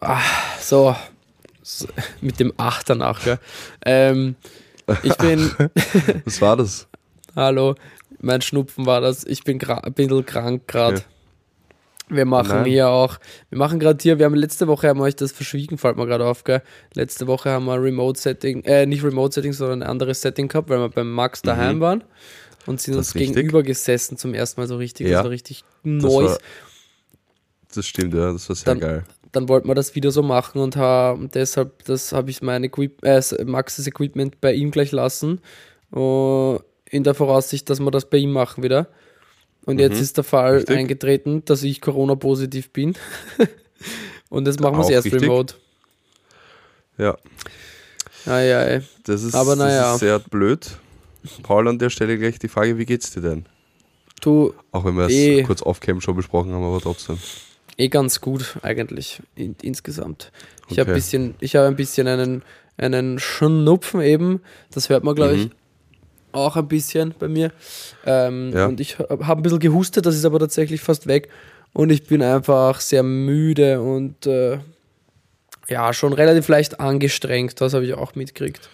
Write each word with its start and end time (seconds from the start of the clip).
Ah, 0.00 0.20
so, 0.60 0.94
so, 1.62 1.86
mit 2.20 2.40
dem 2.40 2.52
8 2.56 2.90
danach, 2.90 3.22
gell? 3.24 3.38
Ähm, 3.84 4.34
ich 5.02 5.14
bin. 5.16 5.50
Was 6.24 6.40
war 6.40 6.56
das? 6.56 6.86
Hallo, 7.34 7.74
mein 8.20 8.42
Schnupfen 8.42 8.86
war 8.86 9.00
das. 9.00 9.24
Ich 9.24 9.44
bin 9.44 9.60
ein 9.62 9.92
bisschen 9.94 10.26
krank 10.26 10.66
gerade. 10.66 10.96
Okay. 10.96 11.04
Wir 12.08 12.24
machen 12.24 12.50
Nein. 12.58 12.64
hier 12.66 12.88
auch, 12.88 13.18
wir 13.50 13.58
machen 13.58 13.80
gerade 13.80 14.00
hier, 14.00 14.18
wir 14.20 14.26
haben 14.26 14.34
letzte 14.36 14.68
Woche 14.68 14.88
haben 14.88 15.00
wir 15.00 15.04
euch 15.04 15.16
das 15.16 15.32
verschwiegen, 15.32 15.76
fällt 15.76 15.96
mir 15.96 16.06
gerade 16.06 16.24
auf, 16.24 16.44
gell? 16.44 16.62
Letzte 16.94 17.26
Woche 17.26 17.50
haben 17.50 17.64
wir 17.64 17.82
Remote-Setting, 17.82 18.62
äh, 18.62 18.86
nicht 18.86 19.02
Remote-Setting, 19.02 19.52
sondern 19.52 19.82
ein 19.82 19.88
anderes 19.88 20.20
Setting 20.22 20.46
gehabt, 20.46 20.68
weil 20.70 20.78
wir 20.78 20.88
beim 20.88 21.10
Max 21.12 21.42
daheim 21.42 21.80
waren 21.80 22.04
und 22.66 22.80
sind 22.80 22.94
Mhm. 22.94 22.98
Das 22.98 23.08
uns 23.08 23.14
richtig. 23.16 23.34
gegenüber 23.34 23.64
gesessen 23.64 24.16
zum 24.18 24.34
ersten 24.34 24.60
Mal 24.60 24.68
so 24.68 24.76
richtig, 24.76 25.08
Ja. 25.08 25.14
das 25.14 25.24
war 25.24 25.30
richtig 25.32 25.64
Das 25.82 26.02
Neues. 26.04 26.30
war, 26.30 26.38
das 27.74 27.86
stimmt, 27.88 28.14
ja, 28.14 28.32
das 28.32 28.48
war 28.48 28.54
sehr 28.54 28.64
Dann- 28.66 28.78
geil. 28.80 29.04
Dann 29.32 29.48
wollten 29.48 29.68
wir 29.68 29.74
das 29.74 29.94
wieder 29.94 30.10
so 30.10 30.22
machen 30.22 30.60
und 30.60 30.76
ha, 30.76 31.18
deshalb 31.34 31.84
das 31.84 32.12
habe 32.12 32.30
ich 32.30 32.42
mein 32.42 32.64
Equip 32.64 33.04
äh, 33.04 33.20
Maxes 33.44 33.86
Equipment 33.86 34.40
bei 34.40 34.52
ihm 34.54 34.70
gleich 34.70 34.92
lassen. 34.92 35.40
äh, 35.94 36.56
in 36.90 37.02
der 37.04 37.14
Voraussicht, 37.14 37.68
dass 37.68 37.80
wir 37.80 37.90
das 37.90 38.08
bei 38.08 38.18
ihm 38.18 38.32
machen 38.32 38.62
wieder. 38.62 38.88
Und 39.64 39.80
jetzt 39.80 39.96
Mhm. 39.96 40.02
ist 40.02 40.16
der 40.16 40.24
Fall 40.24 40.54
Richtig. 40.58 40.76
eingetreten, 40.76 41.44
dass 41.44 41.62
ich 41.64 41.80
Corona-positiv 41.80 42.70
bin. 42.70 42.94
und 44.28 44.46
jetzt 44.46 44.60
machen 44.60 44.76
wir 44.76 44.82
es 44.84 44.90
erst 44.90 45.06
richtig. 45.06 45.22
remote. 45.22 45.54
Ja, 46.98 47.16
Ei, 48.26 48.56
ei. 48.56 48.82
das 49.04 49.22
ist, 49.22 49.34
Aber 49.34 49.56
naja. 49.56 49.82
das 49.82 49.94
ist 49.94 50.00
sehr 50.00 50.18
blöd. 50.20 50.78
Paul, 51.42 51.66
an 51.68 51.78
der 51.78 51.90
Stelle 51.90 52.18
gleich 52.18 52.38
die 52.38 52.48
Frage, 52.48 52.78
wie 52.78 52.86
geht's 52.86 53.10
dir 53.12 53.20
denn? 53.20 53.46
Du, 54.20 54.54
Auch 54.72 54.84
wenn 54.84 54.94
wir 54.96 55.06
es 55.06 55.12
Eh. 55.12 55.42
kurz 55.42 55.62
off-cam 55.62 56.00
schon 56.00 56.16
besprochen 56.16 56.52
haben, 56.52 56.64
aber 56.64 56.80
trotzdem. 56.80 57.18
Eh 57.78 57.88
ganz 57.88 58.20
gut 58.20 58.56
eigentlich 58.62 59.20
in, 59.34 59.54
insgesamt. 59.62 60.32
Ich 60.68 60.72
Okay. 60.72 60.80
habe 60.80 60.92
bisschen, 60.94 61.34
ich 61.40 61.56
habe 61.56 61.66
ein 61.68 61.76
bisschen 61.76 62.08
einen, 62.08 62.42
einen 62.76 63.18
Schnupfen 63.18 64.00
eben. 64.00 64.40
Das 64.72 64.88
hört 64.88 65.04
man, 65.04 65.14
glaube 65.14 65.34
ich, 65.34 65.44
Mhm. 65.46 65.50
auch 66.32 66.56
ein 66.56 66.68
bisschen 66.68 67.14
bei 67.18 67.28
mir. 67.28 67.52
Ähm, 68.04 68.52
Ja. 68.54 68.66
Und 68.66 68.80
ich 68.80 68.98
habe 68.98 69.36
ein 69.36 69.42
bisschen 69.42 69.58
gehustet, 69.60 70.06
das 70.06 70.14
ist 70.16 70.24
aber 70.24 70.38
tatsächlich 70.38 70.80
fast 70.80 71.06
weg. 71.06 71.28
Und 71.72 71.90
ich 71.90 72.04
bin 72.06 72.22
einfach 72.22 72.80
sehr 72.80 73.02
müde 73.02 73.80
und 73.82 74.26
äh, 74.26 74.58
ja, 75.68 75.92
schon 75.92 76.12
relativ 76.12 76.48
leicht 76.48 76.80
angestrengt. 76.80 77.60
Das 77.60 77.74
habe 77.74 77.84
ich 77.84 77.94
auch 77.94 78.14
mitgekriegt. 78.14 78.68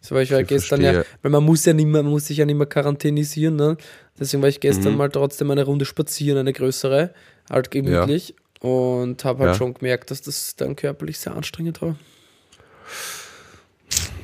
Das 0.00 0.10
war 0.10 0.20
ich 0.22 0.30
ja 0.30 0.40
Ich 0.40 0.48
gestern 0.48 0.80
ja, 0.80 0.92
verstehe. 0.94 1.18
weil 1.22 1.30
man 1.30 1.44
muss 1.44 1.64
ja 1.64 1.72
nicht 1.74 1.86
mehr, 1.86 2.02
man 2.02 2.10
muss 2.10 2.26
sich 2.26 2.38
ja 2.38 2.44
nicht 2.44 2.56
mehr 2.56 2.66
quarantänisieren, 2.66 3.54
ne? 3.54 3.76
Deswegen 4.18 4.42
war 4.42 4.48
ich 4.48 4.58
gestern 4.58 4.92
Mhm. 4.92 4.98
mal 4.98 5.08
trotzdem 5.10 5.50
eine 5.52 5.62
Runde 5.64 5.84
spazieren, 5.84 6.38
eine 6.38 6.52
größere, 6.52 7.14
halt 7.50 7.70
gemütlich. 7.70 8.34
Und 8.62 9.24
habe 9.24 9.40
halt 9.44 9.52
Ja. 9.52 9.58
schon 9.58 9.74
gemerkt, 9.74 10.10
dass 10.10 10.22
das 10.22 10.54
dann 10.56 10.76
körperlich 10.76 11.18
sehr 11.18 11.34
anstrengend 11.34 11.82
war. 11.82 11.96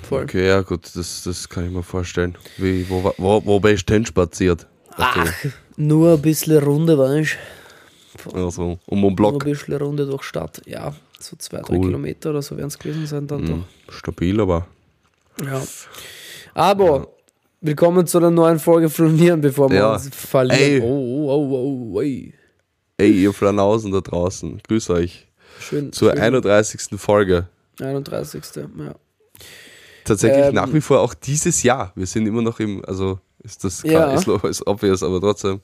Voll. 0.02 0.22
Okay, 0.22 0.46
ja 0.46 0.60
gut, 0.62 0.88
das, 0.94 1.22
das 1.24 1.48
kann 1.48 1.66
ich 1.66 1.70
mir 1.72 1.82
vorstellen. 1.82 2.36
Wie, 2.56 2.88
wo, 2.88 3.12
wo, 3.18 3.44
wo 3.44 3.60
bist 3.60 3.88
du 3.90 3.94
denn 3.94 4.06
spaziert? 4.06 4.66
Ach, 4.96 5.32
nur 5.76 6.14
ein 6.14 6.22
bisschen 6.22 6.58
Runde, 6.62 6.96
weißt 6.96 7.36
du? 8.24 8.30
Also, 8.30 8.78
um 8.86 8.98
den 8.98 9.00
Nur 9.02 9.16
Block. 9.16 9.34
ein 9.44 9.50
bisschen 9.50 9.74
Runde 9.76 10.06
durch 10.06 10.22
Stadt. 10.22 10.62
Ja, 10.66 10.94
so 11.20 11.36
zwei, 11.36 11.58
drei 11.60 11.74
Cool. 11.76 11.86
Kilometer 11.86 12.30
oder 12.30 12.42
so 12.42 12.56
werden 12.56 12.68
es 12.68 12.78
gewesen 12.78 13.06
sein 13.06 13.26
dann 13.26 13.42
Mhm. 13.42 13.64
Stabil, 13.88 14.40
aber. 14.40 14.66
Ja. 15.44 15.62
Aber 16.54 17.08
willkommen 17.60 18.06
zu 18.06 18.18
einer 18.18 18.30
neuen 18.30 18.58
Folge 18.58 18.88
Flonieren, 18.88 19.40
bevor 19.40 19.68
wir 19.70 19.78
Ja. 19.78 19.92
uns 19.94 20.08
verlieren. 20.08 20.60
Ey. 20.60 20.80
Oh, 20.80 21.28
oh, 21.28 21.48
oh, 21.52 21.92
oh, 21.96 22.00
ey. 22.00 22.34
Ey, 22.98 23.10
ihr 23.10 23.32
Flanausen 23.32 23.92
da 23.92 24.00
draußen, 24.00 24.60
grüß 24.68 24.90
euch 24.90 25.26
Schön. 25.60 25.92
zur 25.92 26.12
schön. 26.12 26.20
31. 26.20 26.98
Folge. 27.00 27.48
31. 27.80 28.42
Ja. 28.56 28.94
Tatsächlich 30.04 30.46
Ähm, 30.46 30.54
nach 30.54 30.72
wie 30.72 30.80
vor 30.80 31.00
auch 31.00 31.14
dieses 31.14 31.62
Jahr. 31.62 31.92
Wir 31.94 32.06
sind 32.06 32.26
immer 32.26 32.42
noch 32.42 32.60
im, 32.60 32.84
also 32.84 33.18
ist 33.42 33.64
das 33.64 33.82
Ja. 33.82 34.18
klar, 34.18 34.44
ist, 34.44 34.66
obvious, 34.66 35.02
aber 35.02 35.20
trotzdem 35.20 35.60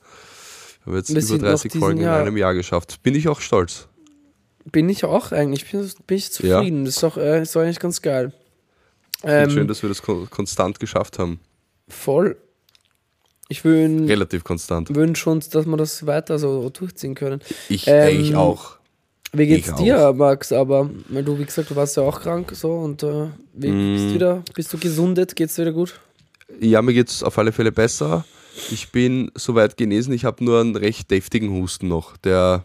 haben 0.84 0.92
wir 0.92 0.98
jetzt 0.98 1.08
Wir 1.08 1.16
über 1.16 1.26
sind 1.26 1.42
noch 1.42 1.48
30 1.50 1.72
diesen 1.72 1.80
Folgen 1.80 2.00
in 2.00 2.08
einem 2.08 2.36
Jahr 2.36 2.54
geschafft. 2.54 3.02
Bin 3.02 3.14
ich 3.14 3.28
auch 3.28 3.40
stolz. 3.40 3.88
Bin 4.66 4.88
ich 4.88 5.04
auch 5.04 5.32
eigentlich. 5.32 5.70
Bin, 5.70 5.90
bin 6.06 6.16
ich 6.16 6.30
zufrieden. 6.32 6.84
Das 6.84 6.96
ist, 6.98 7.04
auch, 7.04 7.16
äh, 7.16 7.42
ist 7.42 7.56
eigentlich 7.56 7.80
ganz 7.80 8.00
geil. 8.00 8.32
Finde 9.20 9.36
Ähm, 9.44 9.50
schön, 9.50 9.68
dass 9.68 9.82
wir 9.82 9.88
das 9.88 10.02
kon 10.02 10.28
konstant 10.30 10.78
geschafft 10.80 11.18
haben. 11.18 11.40
voll. 11.88 12.36
Ich 13.48 13.60
wün- 13.62 14.08
Relativ 14.08 14.42
konstant. 14.44 14.94
wünsche 14.94 15.28
uns, 15.30 15.48
dass 15.50 15.66
wir 15.66 15.76
das 15.76 16.06
weiter 16.06 16.38
so 16.38 16.70
durchziehen 16.70 17.14
können. 17.14 17.40
Ich, 17.68 17.86
Ähm, 17.86 17.94
ey, 17.94 18.16
ich 18.16 18.34
auch. 18.34 18.76
Wie 19.32 19.46
geht's 19.46 19.68
Ich 19.68 19.74
dir, 19.74 20.08
auch. 20.10 20.14
Max? 20.14 20.52
Aber 20.52 20.88
weil 21.08 21.24
du, 21.24 21.38
wie 21.38 21.44
gesagt, 21.44 21.68
du 21.70 21.76
warst 21.76 21.96
ja 21.96 22.04
auch 22.04 22.20
krank 22.22 22.52
so 22.54 22.72
und 22.72 23.02
äh, 23.02 23.26
wie, 23.52 23.70
bist, 23.70 24.04
Mm. 24.06 24.14
wieder, 24.14 24.42
bist 24.54 24.72
du 24.72 24.78
gesundet? 24.78 25.34
Geht's 25.36 25.56
dir 25.56 25.62
wieder 25.62 25.72
gut? 25.72 26.00
Ja, 26.60 26.80
mir 26.82 26.94
geht 26.94 27.08
es 27.08 27.22
auf 27.22 27.36
alle 27.38 27.52
Fälle 27.52 27.72
besser. 27.72 28.24
Ich 28.70 28.92
bin 28.92 29.30
soweit 29.34 29.76
genesen. 29.76 30.14
Ich 30.14 30.24
habe 30.24 30.42
nur 30.44 30.60
einen 30.60 30.76
recht 30.76 31.10
deftigen 31.10 31.50
Husten 31.50 31.88
noch. 31.88 32.16
Der 32.18 32.62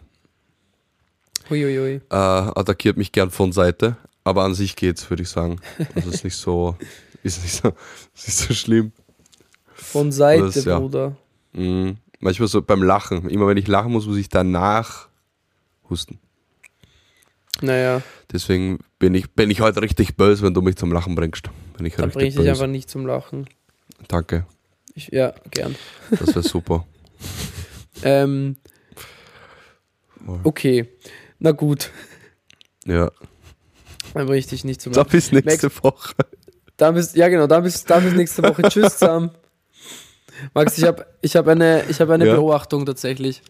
äh, 1.50 2.16
attackiert 2.16 2.98
mich 2.98 3.12
gern 3.12 3.32
von 3.32 3.52
Seite. 3.52 3.98
Aber 4.24 4.44
an 4.44 4.54
sich 4.54 4.76
geht's, 4.76 5.10
würde 5.10 5.24
ich 5.24 5.30
sagen. 5.30 5.60
Also 5.96 6.10
ist 6.12 6.24
nicht 6.24 6.36
so, 6.36 6.76
ist 7.24 7.42
nicht 7.44 7.54
so, 7.56 7.70
ist 8.16 8.28
nicht 8.28 8.38
so 8.38 8.54
schlimm. 8.54 8.92
Von 9.82 10.12
Seite, 10.12 10.44
Das, 10.46 10.66
ja. 10.66 10.80
Bruder. 10.80 11.16
Mhm. 11.54 11.98
Manchmal 12.20 12.48
so 12.48 12.62
beim 12.62 12.84
Lachen. 12.84 13.30
Immer 13.30 13.48
wenn 13.48 13.58
ich 13.58 13.68
lachen 13.68 13.92
muss, 13.92 14.06
muss 14.06 14.18
ich 14.18 14.30
danach 14.30 15.08
husten. 15.90 16.20
Naja, 17.62 18.02
Deswegen 18.32 18.80
bin 19.00 19.14
ich, 19.16 19.32
bin 19.32 19.50
ich 19.50 19.60
heute 19.62 19.82
richtig 19.82 20.16
böse, 20.16 20.44
wenn 20.46 20.54
du 20.54 20.62
mich 20.62 20.76
zum 20.76 20.92
Lachen 20.94 21.16
bringst. 21.16 21.50
Bin 21.76 21.86
ich 21.86 21.96
da 21.96 22.04
richtig 22.04 22.14
bringe 22.14 22.30
ich 22.30 22.36
dich 22.36 22.50
einfach 22.50 22.68
nicht 22.68 22.90
zum 22.90 23.06
Lachen. 23.06 23.50
Danke, 24.08 24.46
Ich, 24.94 25.08
ja, 25.08 25.34
gern. 25.52 25.76
das 26.12 26.28
wäre 26.30 26.44
super. 26.44 26.86
Ähm, 28.02 28.56
okay, 30.44 30.88
na 31.38 31.52
gut. 31.52 31.92
Ja. 32.86 33.12
Dann 34.14 34.26
bringe 34.26 34.38
ich 34.38 34.48
dich 34.48 34.64
nicht 34.64 34.80
zum 34.80 34.94
Lachen. 34.94 35.10
bis 35.10 35.34
nächste 35.34 35.70
Woche. 35.84 36.16
Dann 36.78 36.96
bis, 36.96 37.14
ja 37.16 37.28
genau, 37.28 37.46
dann 37.48 37.64
bis, 37.64 37.84
dann 37.84 38.06
bis 38.06 38.14
nächste 38.14 38.42
Woche. 38.44 38.62
Tschüss 38.70 39.00
zusammen. 39.00 39.32
Max, 40.54 40.78
ich 40.78 40.84
habe 40.86 41.06
ich 41.22 41.36
hab 41.36 41.48
eine, 41.48 41.84
ich 41.90 42.00
hab 42.00 42.10
eine 42.10 42.26
Ja. 42.28 42.36
Beobachtung 42.36 42.86
tatsächlich. 42.86 43.42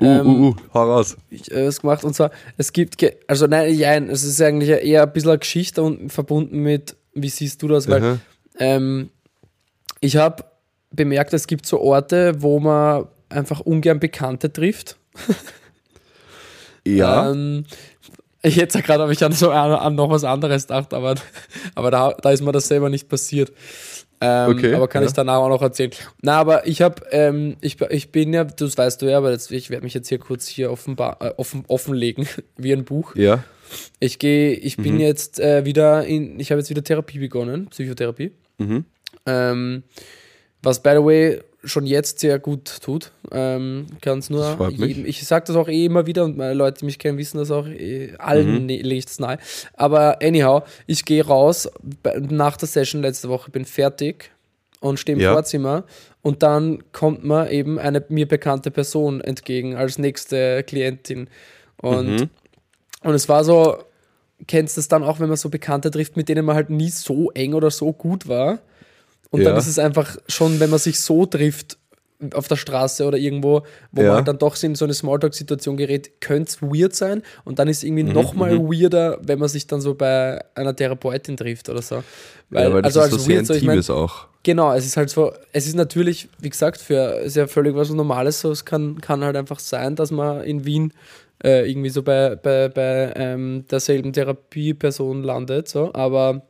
Uh, 0.00 0.04
Ähm, 0.04 0.26
uh, 0.26 0.48
uh, 0.48 0.56
hau 0.74 0.84
raus. 0.92 1.16
ich, 1.30 1.50
äh, 1.50 1.66
was 1.66 1.80
gemacht 1.80 2.04
und 2.04 2.14
zwar, 2.14 2.30
es 2.56 2.72
gibt, 2.72 2.96
also 3.26 3.46
nein, 3.46 3.76
nein, 3.78 4.08
es 4.10 4.22
ist 4.22 4.40
eigentlich 4.40 4.68
eher 4.70 5.02
ein 5.02 5.12
bisschen 5.12 5.30
eine 5.30 5.38
Geschichte 5.38 5.82
und 5.82 6.10
verbunden 6.12 6.60
mit, 6.60 6.96
wie 7.14 7.28
siehst 7.28 7.62
du 7.62 7.68
das, 7.68 7.88
weil 7.88 8.02
Aha. 8.02 8.18
ähm, 8.58 9.10
ich 10.00 10.16
habe 10.16 10.44
bemerkt, 10.92 11.32
es 11.34 11.46
gibt 11.48 11.66
so 11.66 11.80
Orte, 11.80 12.34
wo 12.38 12.60
man 12.60 13.06
einfach 13.28 13.60
ungern 13.60 13.98
Bekannte 13.98 14.52
trifft. 14.52 14.96
Ja, 16.86 17.30
Ähm, 17.30 17.64
jetzt 18.42 18.80
gerade 18.84 19.02
habe 19.02 19.12
ich 19.12 19.22
an, 19.24 19.32
so, 19.32 19.50
an, 19.50 19.72
an 19.72 19.94
noch 19.94 20.10
was 20.10 20.24
anderes 20.24 20.62
gedacht, 20.68 20.94
aber, 20.94 21.16
aber 21.74 21.90
da, 21.90 22.12
da 22.12 22.30
ist 22.30 22.40
mir 22.42 22.52
das 22.52 22.68
selber 22.68 22.88
nicht 22.88 23.08
passiert. 23.08 23.52
Ähm, 24.20 24.50
Okay, 24.50 24.74
aber 24.74 24.88
kann 24.88 25.02
ja. 25.02 25.08
ich 25.08 25.14
danach 25.14 25.36
auch 25.36 25.48
noch 25.48 25.62
erzählen. 25.62 25.92
Na, 26.22 26.38
aber 26.38 26.66
ich 26.66 26.82
habe, 26.82 27.02
ähm, 27.12 27.56
ich, 27.60 27.80
ich 27.90 28.10
bin 28.10 28.32
ja, 28.34 28.44
das 28.44 28.76
weißt 28.76 29.00
du 29.02 29.06
ja, 29.06 29.18
aber 29.18 29.30
jetzt, 29.30 29.50
ich 29.52 29.70
werde 29.70 29.84
mich 29.84 29.94
jetzt 29.94 30.08
hier 30.08 30.18
kurz 30.18 30.46
hier 30.48 30.70
offenbar, 30.72 31.18
äh, 31.20 31.32
offen, 31.36 31.64
offenlegen, 31.68 32.26
wie 32.56 32.72
ein 32.72 32.84
Buch. 32.84 33.14
ja. 33.14 33.44
Ich 34.00 34.18
gehe, 34.18 34.52
ich 34.54 34.78
bin 34.78 34.94
Mhm. 34.94 35.00
jetzt 35.00 35.38
äh, 35.40 35.66
wieder 35.66 36.02
in, 36.06 36.40
ich 36.40 36.50
habe 36.50 36.58
jetzt 36.58 36.70
wieder 36.70 36.82
Therapie 36.82 37.18
begonnen, 37.18 37.66
Psychotherapie. 37.68 38.32
Mhm. 38.56 38.86
Ähm, 39.26 39.82
was, 40.62 40.82
by 40.82 40.92
the 40.94 41.04
way, 41.04 41.40
schon 41.68 41.86
jetzt 41.86 42.18
sehr 42.20 42.38
gut 42.38 42.78
tut. 42.82 43.12
Ähm, 43.30 43.86
kann 44.00 44.18
es 44.18 44.30
nur 44.30 44.68
jedem, 44.70 45.04
ich 45.06 45.26
sage 45.26 45.44
das 45.46 45.56
auch 45.56 45.68
eh 45.68 45.84
immer 45.84 46.06
wieder 46.06 46.24
und 46.24 46.36
meine 46.36 46.54
Leute, 46.54 46.80
die 46.80 46.86
mich 46.86 46.98
kennen, 46.98 47.18
wissen 47.18 47.38
das 47.38 47.50
auch, 47.50 47.66
eh, 47.66 48.14
allen 48.18 48.60
Mhm. 48.62 48.66
ne, 48.66 48.76
lege 48.82 48.98
ich 48.98 49.06
das 49.06 49.18
nahe. 49.20 49.38
Aber 49.74 50.22
anyhow, 50.22 50.62
ich 50.86 51.04
gehe 51.04 51.24
raus 51.24 51.68
nach 52.20 52.56
der 52.56 52.68
Session 52.68 53.02
letzte 53.02 53.28
Woche, 53.28 53.50
bin 53.50 53.64
fertig 53.64 54.30
und 54.80 54.98
stehe 54.98 55.16
im 55.16 55.22
Ja. 55.22 55.32
Vorzimmer 55.32 55.84
und 56.22 56.42
dann 56.42 56.82
kommt 56.92 57.24
mir 57.24 57.50
eben 57.50 57.78
eine 57.78 58.04
mir 58.08 58.26
bekannte 58.26 58.70
Person 58.70 59.20
entgegen 59.20 59.74
als 59.76 59.98
nächste 59.98 60.62
Klientin. 60.64 61.28
Und, 61.80 62.06
Mhm. 62.20 62.30
und 63.04 63.14
es 63.14 63.28
war 63.28 63.44
so, 63.44 63.78
kennst 64.46 64.76
du 64.76 64.80
das 64.80 64.88
dann 64.88 65.02
auch, 65.02 65.20
wenn 65.20 65.28
man 65.28 65.36
so 65.36 65.48
Bekannte 65.48 65.90
trifft, 65.90 66.16
mit 66.16 66.28
denen 66.28 66.44
man 66.44 66.54
halt 66.56 66.70
nie 66.70 66.90
so 66.90 67.30
eng 67.32 67.54
oder 67.54 67.70
so 67.70 67.92
gut 67.92 68.28
war? 68.28 68.60
Und 69.30 69.44
dann 69.44 69.54
Ja. 69.54 69.58
ist 69.58 69.66
es 69.66 69.78
einfach 69.78 70.16
schon, 70.28 70.58
wenn 70.60 70.70
man 70.70 70.78
sich 70.78 71.00
so 71.00 71.26
trifft 71.26 71.78
auf 72.34 72.48
der 72.48 72.56
Straße 72.56 73.04
oder 73.06 73.16
irgendwo, 73.16 73.62
wo 73.92 74.02
Ja. 74.02 74.08
man 74.08 74.16
halt 74.16 74.28
dann 74.28 74.38
doch 74.38 74.60
in 74.62 74.74
so 74.74 74.84
eine 74.84 74.94
Smalltalk-Situation 74.94 75.76
gerät, 75.76 76.20
könnte 76.20 76.48
es 76.50 76.62
weird 76.62 76.94
sein. 76.94 77.22
Und 77.44 77.58
dann 77.60 77.68
ist 77.68 77.78
es 77.78 77.82
irgendwie 77.84 78.02
Mhm, 78.04 78.12
noch 78.12 78.34
mal 78.34 78.58
weirder, 78.58 79.18
wenn 79.22 79.38
man 79.38 79.48
sich 79.48 79.66
dann 79.68 79.80
so 79.80 79.94
bei 79.94 80.42
einer 80.56 80.74
Therapeutin 80.74 81.36
trifft 81.36 81.68
oder 81.68 81.80
so. 81.82 82.02
Weil, 82.50 82.64
ja, 82.68 82.72
weil 82.74 82.82
das 82.82 82.96
also 82.96 83.00
ist 83.00 83.04
als 83.04 83.12
so 83.12 83.18
sehr 83.28 83.36
weird, 83.36 83.46
so, 83.46 83.54
ich 83.54 83.62
mein, 83.62 83.80
auch. 83.90 84.26
Genau, 84.42 84.72
es 84.72 84.86
ist 84.86 84.96
halt 84.96 85.10
so, 85.10 85.32
es 85.52 85.66
ist 85.66 85.74
natürlich, 85.76 86.28
wie 86.40 86.48
gesagt, 86.48 86.80
für 86.80 87.20
ist 87.20 87.36
ja 87.36 87.46
völlig 87.46 87.74
was 87.76 87.90
Normales 87.90 88.40
so. 88.40 88.50
Es 88.50 88.64
kann, 88.64 89.00
kann 89.00 89.22
halt 89.22 89.36
einfach 89.36 89.58
sein, 89.60 89.94
dass 89.94 90.10
man 90.10 90.42
in 90.42 90.64
Wien 90.64 90.92
äh, 91.44 91.70
irgendwie 91.70 91.90
so 91.90 92.02
bei, 92.02 92.34
bei, 92.34 92.68
bei 92.68 93.12
ähm, 93.14 93.64
derselben 93.70 94.12
Therapieperson 94.12 95.22
landet, 95.22 95.68
so, 95.68 95.92
aber 95.92 96.42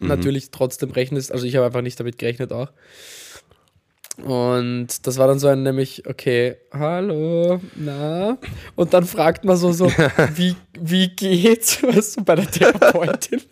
Mhm. 0.00 0.08
natürlich 0.08 0.50
trotzdem 0.50 0.90
rechnest, 0.90 1.32
also 1.32 1.46
ich 1.46 1.56
habe 1.56 1.66
einfach 1.66 1.82
nicht 1.82 1.98
damit 1.98 2.18
gerechnet 2.18 2.52
auch. 2.52 2.70
Und 4.24 5.06
das 5.06 5.18
war 5.18 5.26
dann 5.26 5.38
so 5.38 5.48
ein 5.48 5.62
nämlich, 5.62 6.06
okay, 6.06 6.56
hallo, 6.72 7.60
na? 7.74 8.38
Und 8.74 8.94
dann 8.94 9.04
fragt 9.04 9.44
man 9.44 9.56
so, 9.56 9.72
so 9.72 9.86
wie, 10.34 10.56
wie 10.78 11.08
geht's, 11.08 11.82
weißt 11.82 12.18
du, 12.18 12.24
bei 12.24 12.36
der 12.36 12.50
Therapeutin? 12.50 13.42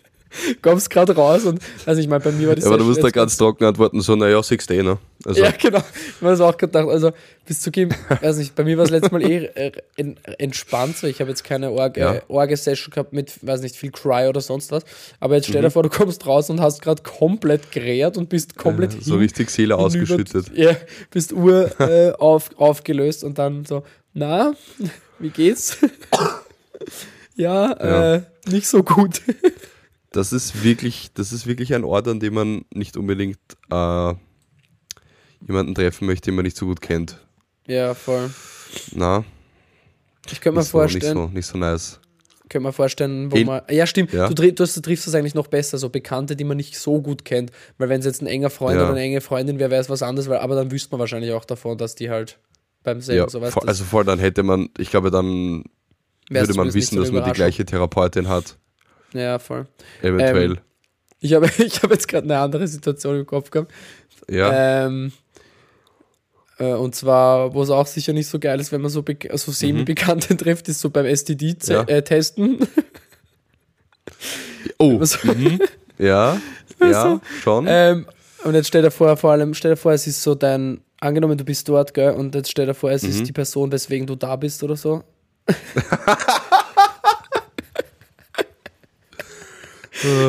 Kommst 0.63 0.91
gerade 0.91 1.15
raus 1.15 1.45
und, 1.45 1.61
also 1.87 2.01
ich 2.01 2.09
meine, 2.09 2.23
bei 2.25 2.33
mir 2.33 2.49
war 2.49 2.55
das 2.55 2.65
Ja, 2.65 2.71
aber 2.71 2.79
du 2.79 2.85
musst 2.85 3.03
da 3.03 3.11
ganz 3.11 3.37
trocken 3.37 3.65
antworten, 3.65 4.01
so, 4.01 4.17
naja, 4.17 4.43
siehst 4.43 4.69
du 4.71 4.75
eh, 4.75 4.83
ne? 4.83 4.99
Also, 5.27 5.43
ja, 5.43 5.51
genau. 5.53 5.79
Ich 5.79 6.21
habe 6.21 6.31
das 6.33 6.41
auch 6.41 6.57
gedacht. 6.57 6.87
Also, 6.89 7.13
bis 7.47 7.61
zu 7.61 7.71
geben, 7.71 7.95
weiß 8.21 8.37
nicht, 8.39 8.55
bei 8.55 8.63
mir 8.65 8.77
war 8.77 8.85
es 8.85 8.91
letztes 8.91 9.11
Mal 9.13 9.23
eh 9.23 9.45
äh, 9.47 9.73
en- 9.97 10.17
entspannt. 10.39 10.99
So. 10.99 11.07
Ich 11.07 11.21
habe 11.21 11.31
jetzt 11.31 11.45
keine 11.45 11.71
Org- 11.71 11.97
Ja. 11.97 12.15
äh, 12.17 12.21
Orge-Session 12.29 12.91
gehabt 12.93 13.13
mit, 13.15 13.33
weiß 13.41 13.63
nicht, 13.63 13.75
viel 13.77 13.91
Cry 13.91 14.29
oder 14.29 14.41
sonst 14.43 14.71
was. 14.71 14.83
Aber 15.21 15.37
jetzt 15.37 15.47
stell 15.49 15.61
Mhm. 15.63 15.67
dir 15.67 15.71
vor, 15.71 15.83
du 15.83 15.89
kommst 15.89 16.27
raus 16.27 16.51
und 16.51 16.61
hast 16.61 16.83
gerade 16.83 17.03
komplett 17.03 17.73
gerät 17.73 18.17
und 18.19 18.29
bist 18.29 18.57
komplett 18.57 18.93
so 19.03 19.13
hin- 19.13 19.21
richtig 19.21 19.51
Seele 19.51 19.77
ausgeschüttet. 19.77 20.51
Ja, 20.55 20.77
bist 21.11 21.33
ur 21.33 21.71
äh, 21.81 22.13
auf, 22.13 22.51
aufgelöst 22.59 23.25
und 23.25 23.39
dann 23.39 23.65
so, 23.65 23.83
na, 24.13 24.53
wie 25.19 25.31
geht's? 25.31 25.79
ja, 27.37 27.77
Ja. 27.83 28.15
Äh, 28.17 28.23
nicht 28.47 28.67
so 28.67 28.83
gut. 28.83 29.21
Das 30.15 30.33
ist 30.33 30.63
wirklich, 30.63 31.11
das 31.15 31.33
ist 31.33 31.47
wirklich 31.47 31.75
ein 31.75 31.85
Ort, 31.85 32.07
an 32.09 32.21
dem 32.21 32.35
man 32.35 32.65
nicht 32.73 32.97
unbedingt 32.97 33.39
äh, 33.71 34.15
jemanden 35.47 35.75
treffen 35.75 36.07
möchte, 36.07 36.27
den 36.31 36.37
man 36.37 36.45
nicht 36.45 36.57
so 36.57 36.67
gut 36.67 36.81
kennt. 36.81 37.19
ja, 37.67 37.95
voll. 37.95 38.31
Na, 38.93 39.25
Ich 40.31 40.41
könnte 40.41 40.53
mir 40.57 40.61
nicht 40.63 40.71
so, 40.71 40.83
nicht 40.83 40.93
vorstellen, 40.93 41.15
so, 41.17 41.27
nicht 41.29 41.47
so 41.47 41.59
nice. 41.59 42.01
Können 42.49 42.65
wir 42.65 42.73
vorstellen, 42.73 43.31
wo 43.33 43.37
Hin- 43.37 43.47
man. 43.47 43.63
Ja, 43.71 43.87
stimmt. 43.87 44.13
Ja. 44.13 44.29
Du, 44.29 44.35
du, 44.53 44.63
hast- 44.63 44.77
du 44.77 44.81
triffst 44.81 45.07
das 45.07 45.15
eigentlich 45.15 45.35
noch 45.35 45.47
besser, 45.47 45.79
so 45.79 45.89
Bekannte, 45.89 46.37
die 46.37 46.45
man 46.45 46.57
nicht 46.57 46.79
so 46.79 47.01
gut 47.01 47.25
kennt. 47.25 47.51
Weil 47.79 47.89
wenn 47.89 48.01
es 48.01 48.07
jetzt 48.07 48.21
ein 48.21 48.27
enger 48.27 48.51
Freund 48.51 48.77
Ja. 48.77 48.83
oder 48.83 48.91
eine 48.93 49.01
enge 49.01 49.21
Freundin 49.21 49.59
wäre, 49.59 49.71
wäre 49.71 49.81
es 49.81 49.89
was 49.89 50.03
anderes, 50.03 50.29
weil, 50.29 50.39
aber 50.39 50.55
dann 50.55 50.71
wüsste 50.71 50.91
man 50.93 51.01
wahrscheinlich 51.01 51.33
auch 51.33 51.45
davon, 51.45 51.79
dass 51.79 51.95
die 51.95 52.11
halt 52.11 52.39
beim 52.83 53.01
selben 53.01 53.23
Ja, 53.25 53.29
so 53.31 53.41
du, 53.41 53.47
also 53.67 53.85
voll, 53.85 54.05
dann 54.05 54.19
hätte 54.19 54.43
man, 54.43 54.69
ich 54.79 54.91
glaube, 54.91 55.11
dann 55.11 55.65
würde 56.31 56.55
man 56.55 56.73
wissen, 56.75 56.99
dass 56.99 57.11
man 57.13 57.25
die 57.25 57.33
gleiche 57.33 57.65
Therapeutin 57.65 58.29
hat. 58.29 58.59
Ja, 59.15 59.39
voll. 59.39 59.67
Eventuell. 60.03 60.53
Ähm, 60.53 60.59
Ich 61.21 61.33
habe 61.33 61.51
ich 61.59 61.83
hab 61.83 61.91
jetzt 61.91 62.07
gerade 62.09 62.25
eine 62.25 62.39
andere 62.39 62.69
Situation 62.69 63.19
im 63.21 63.27
Kopf 63.27 63.51
gehabt. 63.51 63.73
ja. 64.29 64.87
Ähm, 64.87 65.13
äh, 66.59 66.73
und 66.75 66.95
zwar, 66.95 67.53
wo 67.53 67.63
es 67.65 67.71
auch 67.71 67.87
sicher 67.87 68.13
nicht 68.13 68.29
so 68.29 68.39
geil 68.39 68.61
ist, 68.61 68.71
wenn 68.71 68.81
man 68.81 68.91
so, 68.91 69.05
so 69.35 69.51
semi-Bekannte 69.53 70.37
trifft, 70.37 70.69
ist 70.69 70.81
so 70.81 70.89
beim 70.91 71.05
Mhm. 71.05 71.09
Ja. 71.09 71.17
STD-Testen. 71.17 72.59
oh, 74.79 74.99
also- 75.01 75.19
mhm. 75.33 75.59
ja, 75.99 76.41
ja, 76.81 77.21
schon. 77.43 77.67
Ähm, 77.69 78.07
und 78.45 78.55
jetzt 78.55 78.69
stell 78.69 78.83
dir 78.83 78.91
vor, 78.93 79.17
vor 79.17 79.33
allem, 79.33 79.55
stell 79.55 79.73
dir 79.73 79.77
vor, 79.77 79.93
es 79.93 80.07
ist 80.07 80.23
so 80.23 80.35
dein, 80.37 80.81
angenommen, 81.01 81.37
du 81.39 81.45
bist 81.45 81.69
dort, 81.69 81.93
gell, 81.95 82.11
und 82.13 82.35
jetzt 82.35 82.51
stell 82.51 82.67
dir 82.67 82.75
vor, 82.75 82.91
es 82.93 83.03
Mhm. 83.03 83.09
ist 83.11 83.27
die 83.27 83.33
Person, 83.33 83.73
weswegen 83.73 84.07
du 84.07 84.15
da 84.15 84.37
bist 84.37 84.63
oder 84.63 84.77
so. 84.77 85.03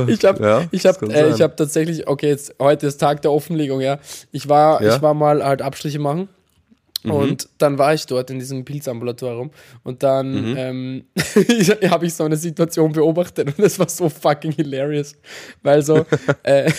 Ich 0.07 0.23
habe 0.25 0.43
Ja, 0.43 0.67
ich 0.71 0.85
hab, 0.85 1.01
äh, 1.03 1.29
ich 1.29 1.41
hab 1.41 1.57
tatsächlich, 1.57 2.07
okay, 2.07 2.29
jetzt 2.29 2.55
heute 2.59 2.87
ist 2.87 2.97
Tag 2.97 3.21
der 3.21 3.31
Offenlegung, 3.31 3.81
ja. 3.81 3.99
Ich 4.31 4.47
war, 4.49 4.81
Ja. 4.83 4.95
ich 4.95 5.01
war 5.01 5.13
mal 5.13 5.43
halt 5.43 5.61
Abstriche 5.61 5.99
machen. 5.99 6.29
Mhm. 7.03 7.11
Und 7.11 7.49
dann 7.59 7.77
war 7.77 7.93
ich 7.93 8.05
dort 8.07 8.29
in 8.31 8.39
diesem 8.39 8.65
Pilzambulatorium 8.65 9.51
und 9.83 10.01
dann 10.01 10.51
Mhm. 10.51 10.55
ähm, 10.57 11.05
habe 11.91 12.05
ich 12.07 12.13
so 12.15 12.23
eine 12.23 12.35
Situation 12.37 12.91
beobachtet 12.93 13.47
und 13.57 13.63
es 13.63 13.77
war 13.77 13.87
so 13.89 14.09
fucking 14.09 14.53
hilarious, 14.53 15.15
weil 15.61 15.81
so 15.83 16.05
äh, 16.43 16.71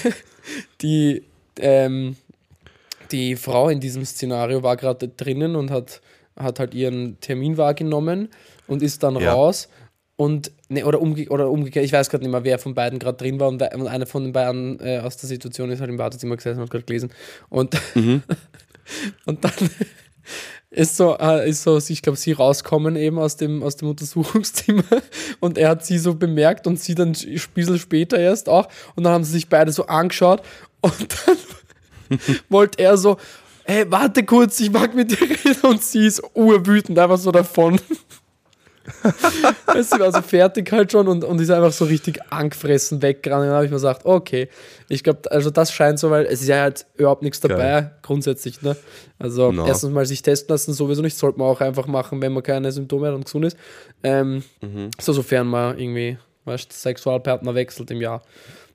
die, 0.82 1.22
ähm, 1.60 2.16
die 3.12 3.36
Frau 3.36 3.68
in 3.68 3.78
diesem 3.80 4.04
Szenario 4.04 4.62
war 4.62 4.76
gerade 4.76 5.08
drinnen 5.08 5.54
und 5.56 5.70
hat, 5.70 6.00
hat 6.36 6.58
halt 6.58 6.74
ihren 6.74 7.20
Termin 7.20 7.56
wahrgenommen 7.56 8.28
und 8.66 8.82
ist 8.82 9.02
dann 9.02 9.16
Ja. 9.20 9.32
raus 9.32 9.68
und 10.16 10.50
ne, 10.68 10.84
oder, 10.84 11.00
umge 11.00 11.28
oder 11.28 11.50
umgekehrt, 11.50 11.84
ich 11.84 11.92
weiß 11.92 12.08
gerade 12.10 12.24
nicht 12.24 12.32
mehr, 12.32 12.44
wer 12.44 12.58
von 12.58 12.74
beiden 12.74 12.98
gerade 12.98 13.18
drin 13.18 13.38
war 13.38 13.48
und, 13.48 13.62
und 13.62 13.86
einer 13.86 14.06
von 14.06 14.24
den 14.24 14.32
beiden 14.32 14.80
äh, 14.80 14.98
aus 14.98 15.16
der 15.18 15.28
Situation 15.28 15.70
ist 15.70 15.80
halt 15.80 15.90
im 15.90 15.98
Wartezimmer 15.98 16.36
gesessen 16.36 16.58
und 16.58 16.64
hat 16.64 16.70
gerade 16.70 16.84
gelesen. 16.84 17.10
Und, 17.48 17.76
und 19.26 19.44
dann 19.44 19.52
ist 20.70 20.96
so, 20.96 21.16
äh, 21.18 21.48
ist 21.48 21.62
so, 21.62 21.78
ich 21.78 22.02
glaube, 22.02 22.16
sie 22.16 22.32
rauskommen 22.32 22.96
eben 22.96 23.18
aus 23.18 23.36
dem, 23.36 23.62
aus 23.62 23.76
dem 23.76 23.88
Untersuchungszimmer 23.88 24.84
und 25.40 25.58
er 25.58 25.70
hat 25.70 25.84
sie 25.84 25.98
so 25.98 26.14
bemerkt 26.14 26.66
und 26.66 26.80
sie 26.80 26.94
dann 26.94 27.08
ein 27.08 27.40
bisschen 27.54 27.78
später 27.78 28.18
erst 28.18 28.48
auch 28.48 28.68
und 28.94 29.04
dann 29.04 29.12
haben 29.12 29.24
sie 29.24 29.32
sich 29.32 29.48
beide 29.48 29.70
so 29.70 29.86
angeschaut 29.86 30.42
und 30.80 31.16
dann 31.26 31.36
wollte 32.48 32.82
er 32.82 32.96
so, 32.96 33.18
hey, 33.64 33.84
warte 33.90 34.24
kurz, 34.24 34.60
ich 34.60 34.70
mag 34.70 34.94
mit 34.94 35.10
dir 35.10 35.20
reden. 35.20 35.60
Und 35.62 35.82
sie 35.82 36.06
ist 36.06 36.22
urwütend 36.34 36.98
einfach 36.98 37.18
so 37.18 37.32
davon. 37.32 37.80
sie 39.82 39.98
war 40.00 40.12
so 40.12 40.22
fertig 40.22 40.70
halt 40.72 40.92
schon 40.92 41.08
und, 41.08 41.24
und 41.24 41.40
ist 41.40 41.50
einfach 41.50 41.72
so 41.72 41.84
richtig 41.84 42.20
angefressen 42.30 43.02
weggerannt. 43.02 43.42
Und 43.42 43.46
dann 43.48 43.56
habe 43.56 43.64
ich 43.64 43.70
mir 43.70 43.76
gesagt, 43.76 44.04
okay, 44.04 44.48
ich 44.88 45.02
glaube, 45.02 45.30
also 45.30 45.50
das 45.50 45.72
scheint 45.72 45.98
so, 45.98 46.10
weil 46.10 46.26
es 46.26 46.40
ist 46.42 46.48
ja 46.48 46.60
halt 46.62 46.86
überhaupt 46.96 47.22
nichts 47.22 47.40
dabei, 47.40 47.56
Geil. 47.56 47.96
grundsätzlich. 48.02 48.62
Ne? 48.62 48.76
Also 49.18 49.52
Na. 49.52 49.66
erstens 49.66 49.90
mal 49.92 50.06
sich 50.06 50.22
testen 50.22 50.52
lassen, 50.52 50.72
sowieso 50.72 51.02
nicht, 51.02 51.16
sollte 51.16 51.38
man 51.38 51.48
auch 51.48 51.60
einfach 51.60 51.86
machen, 51.86 52.20
wenn 52.22 52.32
man 52.32 52.42
keine 52.42 52.70
Symptome 52.72 53.08
hat 53.08 53.14
und 53.14 53.24
gesund 53.24 53.44
ist. 53.46 53.56
Ähm, 54.02 54.42
Mhm. 54.60 54.90
So, 55.00 55.12
sofern 55.12 55.46
man 55.46 55.78
irgendwie, 55.78 56.18
weißt, 56.44 56.72
Sexualpartner 56.72 57.54
wechselt 57.54 57.90
im 57.90 58.00
Jahr. 58.00 58.22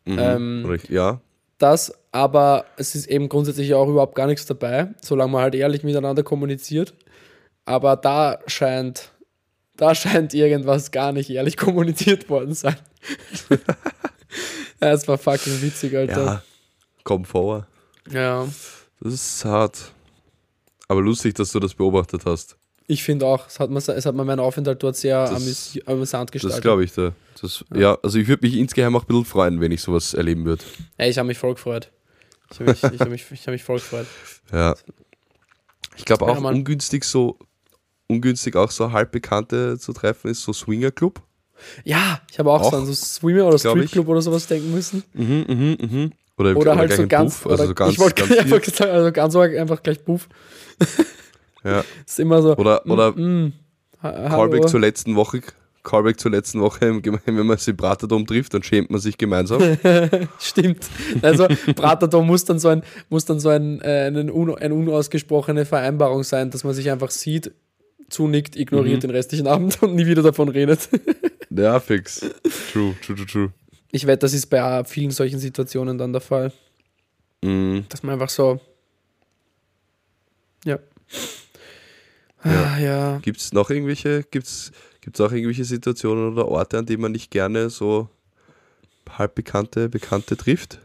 Ähm, 0.05 0.65
Richtig, 0.67 0.89
ja, 0.89 1.19
das, 1.59 1.93
aber 2.11 2.65
es 2.77 2.95
ist 2.95 3.05
eben 3.07 3.29
grundsätzlich 3.29 3.73
auch 3.75 3.87
überhaupt 3.87 4.15
gar 4.15 4.25
nichts 4.25 4.45
dabei, 4.47 4.87
solange 5.01 5.31
man 5.31 5.41
halt 5.43 5.53
ehrlich 5.55 5.83
miteinander 5.83 6.23
kommuniziert. 6.23 6.95
Aber 7.65 7.95
da 7.95 8.39
scheint, 8.47 9.11
da 9.81 9.95
scheint 9.95 10.33
irgendwas 10.33 10.91
gar 10.91 11.11
nicht 11.11 11.29
ehrlich 11.31 11.57
kommuniziert 11.65 12.29
worden 12.29 12.53
sein. 12.53 12.75
ja, 14.81 14.91
es 14.91 15.07
war 15.07 15.17
fucking 15.17 15.61
witzig, 15.61 15.95
Alter. 15.95 16.23
ja, 16.25 16.43
komm 17.03 17.25
vor. 17.25 17.67
Ja, 18.11 18.47
Das 18.99 19.13
ist 19.13 19.45
hart. 19.45 19.91
Aber 20.87 21.01
lustig, 21.01 21.35
dass 21.35 21.51
du 21.51 21.59
das 21.59 21.73
beobachtet 21.73 22.25
hast. 22.25 22.57
ich 22.87 23.03
finde 23.03 23.25
auch, 23.25 23.47
es 23.47 23.59
hat, 23.59 23.69
mir, 23.69 23.77
es 23.79 24.05
hat 24.05 24.13
mir 24.15 24.25
meinen 24.25 24.39
Aufenthalt 24.39 24.83
dort 24.83 24.97
sehr 24.97 25.21
Das- 25.25 25.31
amüs 25.35 25.79
amüsant 25.85 26.31
gestaltet. 26.31 26.57
Das 26.57 26.61
glaube 26.61 26.83
ich 26.83 26.91
da. 26.93 27.13
Das, 27.41 27.63
ja. 27.73 27.97
also 28.03 28.19
ich 28.19 28.27
würde 28.27 28.45
mich 28.45 28.55
insgeheim 28.57 28.95
auch 28.95 29.03
ein 29.03 29.07
bisschen 29.07 29.25
freuen, 29.25 29.61
wenn 29.61 29.71
ich 29.71 29.81
sowas 29.81 30.13
erleben 30.13 30.45
würde. 30.45 30.63
Ja, 30.99 31.05
ich 31.07 31.17
habe 31.17 31.27
mich 31.27 31.37
voll 31.37 31.53
gefreut. 31.55 31.89
Ich 32.51 32.59
habe 32.59 32.71
mich, 32.71 32.83
ich 32.83 32.99
hab 32.99 33.09
mich, 33.09 33.25
ich 33.31 33.47
hab 33.47 33.51
mich 33.53 33.63
voll 33.63 33.77
gefreut. 33.79 34.07
Ja. 34.51 34.75
Ich 35.95 36.03
glaube 36.05 36.25
Ja, 36.25 36.31
auch 36.33 36.43
ungünstig 36.43 37.03
so 37.05 37.37
ungünstig 38.11 38.55
auch 38.55 38.71
so 38.71 38.91
halbbekannte 38.91 39.79
zu 39.79 39.93
treffen 39.93 40.29
ist 40.29 40.43
so 40.43 40.53
Swinger 40.53 40.91
Club. 40.91 41.21
Ja, 41.83 42.21
ich 42.31 42.39
habe 42.39 42.51
auch, 42.51 42.61
Auch, 42.61 42.71
so 42.71 42.77
an 42.77 42.85
so 42.85 42.93
Swimmer 42.93 43.45
oder 43.45 43.55
ich. 43.55 43.61
Stripclub 43.61 44.07
oder 44.07 44.21
sowas 44.21 44.47
denken 44.47 44.73
müssen. 44.73 45.03
Mhm, 45.13 45.45
mhm, 45.47 45.77
mhm. 45.79 46.11
Oder, 46.37 46.57
Oder 46.57 46.75
halt 46.75 46.93
so 46.93 47.07
ganz, 47.07 47.39
Puff, 47.39 47.51
also 47.51 47.63
oder 47.63 47.67
so 47.67 47.75
ganz, 47.75 47.93
ich 47.93 47.99
wollte 47.99 48.23
ganz 48.23 48.31
einfach 48.39 48.63
sagen, 48.63 48.91
also 48.91 49.11
ganz 49.11 49.35
einfach 49.35 49.83
gleich 49.83 50.03
Puff. 50.03 50.27
ja. 51.63 51.83
ist 52.05 52.19
immer 52.19 52.41
so. 52.41 52.55
Oder, 52.55 52.85
oder 52.87 53.11
mm, 53.11 53.53
Callback 54.01 54.67
zur 54.67 54.79
letzten 54.79 55.15
Woche. 55.15 55.41
Callback 55.83 56.19
zur 56.19 56.31
letzten 56.31 56.61
Woche, 56.61 57.01
wenn 57.25 57.45
man 57.45 57.57
sich 57.57 57.75
Bratadom 57.75 58.25
trifft, 58.25 58.53
dann 58.53 58.63
schämt 58.63 58.89
man 58.89 59.01
sich 59.01 59.17
gemeinsam. 59.17 59.77
Stimmt. 60.39 60.87
Also 61.21 61.47
Bratadom 61.75 62.25
muss 62.25 62.45
dann 62.45 62.59
so 62.59 62.69
ein, 62.69 62.83
muss 63.09 63.25
dann 63.25 63.39
so 63.39 63.49
ein, 63.49 63.81
äh, 63.81 64.07
ein, 64.07 64.31
un, 64.31 64.55
eine 64.55 64.73
unausgesprochene 64.73 65.65
Vereinbarung 65.65 66.23
sein, 66.23 66.49
dass 66.49 66.63
man 66.63 66.73
sich 66.73 66.89
einfach 66.89 67.11
sieht, 67.11 67.51
zunickt, 68.11 68.55
ignoriert 68.55 68.97
Mhm. 68.97 69.01
den 69.01 69.09
restlichen 69.11 69.47
Abend 69.47 69.81
und 69.81 69.95
nie 69.95 70.05
wieder 70.05 70.21
davon 70.23 70.49
redet. 70.49 70.89
ja, 71.49 71.79
fix. 71.79 72.19
True, 72.71 72.95
true, 73.01 73.15
true, 73.15 73.25
true. 73.25 73.53
Ich 73.91 74.07
wette, 74.07 74.19
das 74.19 74.33
ist 74.33 74.45
bei 74.47 74.83
vielen 74.85 75.11
solchen 75.11 75.39
Situationen 75.39 75.97
dann 75.97 76.11
der 76.13 76.21
Fall, 76.21 76.51
Mhm. 77.43 77.85
dass 77.89 78.03
man 78.03 78.13
einfach 78.13 78.29
so. 78.29 78.59
Ja. 80.65 80.79
Ah, 82.43 82.77
ja. 82.79 83.17
Gibt 83.19 83.39
es 83.39 83.53
noch 83.53 83.69
irgendwelche, 83.69 84.23
gibt's, 84.31 84.71
gibt's 85.01 85.19
auch 85.21 85.31
irgendwelche 85.31 85.65
Situationen 85.65 86.31
oder 86.33 86.47
Orte, 86.47 86.77
an 86.77 86.85
denen 86.85 87.01
man 87.01 87.11
nicht 87.11 87.31
gerne 87.31 87.69
so 87.69 88.09
halbbekannte 89.09 89.89
Bekannte 89.89 90.37
trifft? 90.37 90.79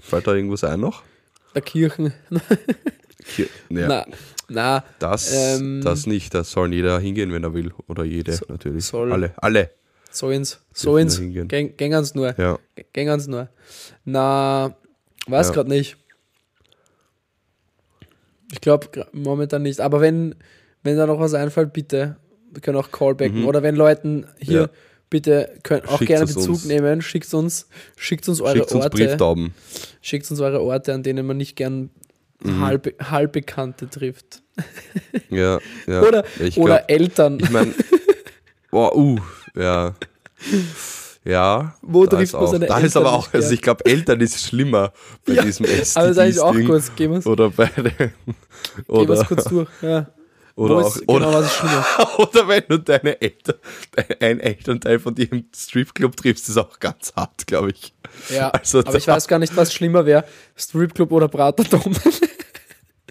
Fällt 0.00 0.26
da 0.26 0.34
irgendwas 0.34 0.64
ein 0.64 0.80
noch? 0.80 1.02
Der 1.54 1.62
Kirchen. 1.62 2.12
Ja, 3.36 3.46
Na, 3.68 4.06
na, 4.48 4.84
das, 4.98 5.32
ähm, 5.32 5.80
das 5.84 6.06
nicht. 6.06 6.34
Da 6.34 6.42
soll 6.44 6.72
jeder 6.72 6.98
hingehen, 7.00 7.32
wenn 7.32 7.44
er 7.44 7.54
will. 7.54 7.72
Oder 7.88 8.04
jede, 8.04 8.32
So- 8.32 8.46
natürlich. 8.48 8.84
soll. 8.84 9.12
Alle, 9.12 9.32
alle. 9.36 9.70
so 10.10 10.30
ins, 10.30 10.58
so 10.74 10.96
ins, 10.96 11.20
gäng, 11.48 11.76
gängern's 11.76 12.14
nur. 12.14 12.34
Ja. 12.38 12.58
Gängern's 12.92 13.26
nur. 13.28 13.48
Na, 14.04 14.74
weiß 15.26 15.48
Ja. 15.48 15.54
grad 15.54 15.68
nicht. 15.68 15.96
Ich 18.52 18.60
glaube 18.60 19.06
momentan 19.12 19.62
nicht. 19.62 19.80
Aber 19.80 20.00
wenn, 20.00 20.34
wenn 20.82 20.96
da 20.96 21.06
noch 21.06 21.20
was 21.20 21.34
einfällt, 21.34 21.72
bitte. 21.72 22.16
Wir 22.52 22.60
können 22.60 22.78
auch 22.78 22.90
Callbacken. 22.90 23.44
Oder 23.44 23.62
wenn 23.62 23.76
Leuten 23.76 24.26
hier, 24.40 24.62
Mhm. 24.62 24.66
Ja. 24.66 24.70
bitte 25.08 25.54
können 25.62 25.86
auch 25.86 25.98
Schickt 25.98 26.08
gerne 26.08 26.26
Bezug 26.26 26.48
uns. 26.48 26.64
nehmen, 26.64 27.00
schickt 27.02 27.32
uns, 27.32 27.68
schickt 27.96 28.28
uns 28.28 28.40
eure 28.40 28.56
Schickt 28.58 28.72
uns 28.72 28.84
Orte. 28.84 28.96
Brieftauben. 28.96 29.54
Schickt 30.02 30.28
uns 30.30 30.40
eure 30.40 30.60
Orte, 30.60 30.92
an 30.94 31.04
denen 31.04 31.24
man 31.26 31.36
nicht 31.36 31.54
gern 31.54 31.90
Mhm. 32.42 32.64
halb, 32.64 33.10
halbbekannte 33.10 33.88
trifft. 33.88 34.42
Ja, 35.30 35.58
ja. 35.86 36.02
Oder, 36.02 36.24
ich 36.38 36.58
oder 36.58 36.78
glaub, 36.78 36.90
Eltern. 36.90 37.38
Ich 37.40 37.50
meine, 37.50 37.74
boah, 38.70 38.94
uh, 38.94 39.18
ja. 39.54 39.94
Ja, 41.24 41.74
Wo 41.82 42.06
da 42.06 42.16
trifft 42.16 42.34
ist 42.34 42.40
man 42.40 42.46
seine 42.46 42.66
da 42.66 42.78
ist 42.78 42.84
Eltern 42.96 43.06
aber 43.06 43.16
nicht 43.16 43.28
auch, 43.28 43.34
also 43.34 43.52
ich 43.52 43.60
glaube, 43.62 43.84
Eltern 43.84 44.20
ist 44.20 44.42
schlimmer 44.42 44.92
bei 45.26 45.34
Ja, 45.34 45.42
diesem 45.42 45.66
STDs 45.66 45.96
Aber 45.96 46.14
sag 46.14 46.28
ich 46.28 46.40
auch 46.40 46.54
kurz, 46.66 46.94
gehen 46.96 47.10
wir 47.12 47.18
es 47.18 47.26
Oder 47.26 47.50
bei 47.50 47.66
den, 47.66 47.92
gehen 47.96 48.12
oder, 48.88 49.08
wir's 49.08 49.26
kurz 49.26 49.44
durch. 49.44 49.68
Ja. 49.82 50.06
Oder 50.60 50.74
Wo 50.74 50.80
auch, 50.80 50.94
ist, 50.94 51.00
genau, 51.00 51.14
oder, 51.14 51.32
was 51.32 51.46
ist 51.46 51.54
schlimmer? 51.56 51.86
oder 52.18 52.48
wenn 52.48 52.64
du 52.68 52.78
deine 52.78 53.18
Eltern, 53.20 53.54
ein 54.20 54.40
Elternteil 54.40 54.98
von 54.98 55.14
dir 55.14 55.32
im 55.32 55.46
Stripclub 55.56 56.14
triffst, 56.16 56.50
ist 56.50 56.58
auch 56.58 56.78
ganz 56.78 57.14
hart, 57.16 57.46
glaube 57.46 57.70
ich. 57.70 57.94
Ja, 58.28 58.50
Also 58.50 58.80
aber 58.80 58.96
ich 58.96 59.08
weiß 59.08 59.26
gar 59.26 59.38
nicht, 59.38 59.56
was 59.56 59.72
schlimmer 59.72 60.04
wäre. 60.04 60.24
Stripclub 60.56 61.10
oder 61.12 61.28
Braterdom. 61.28 61.94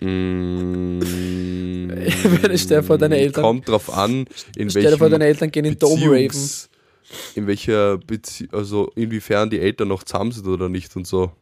Mm, 0.02 1.02
Stell 2.56 2.78
dir 2.80 2.84
vor, 2.84 2.98
deine 2.98 3.18
Eltern- 3.18 3.44
Kommt 3.44 3.68
drauf 3.68 3.92
an, 3.92 4.28
in 4.56 4.70
Stell 4.70 4.84
dir 4.92 4.98
vor, 4.98 5.10
deine 5.10 5.26
Eltern 5.26 5.52
gehen 5.52 5.66
in 5.66 5.78
Dome 5.78 6.06
Raven. 6.06 6.50
In 7.36 7.48
welcher 7.48 7.98
Bezie 7.98 8.48
also 8.54 8.94
inwiefern 8.96 9.50
die 9.50 9.60
Eltern 9.60 9.90
noch 9.90 10.04
zusammen 10.06 10.32
sind 10.32 10.48
oder 10.48 10.70
nicht 10.70 10.96
und 10.96 11.06
so. 11.06 11.34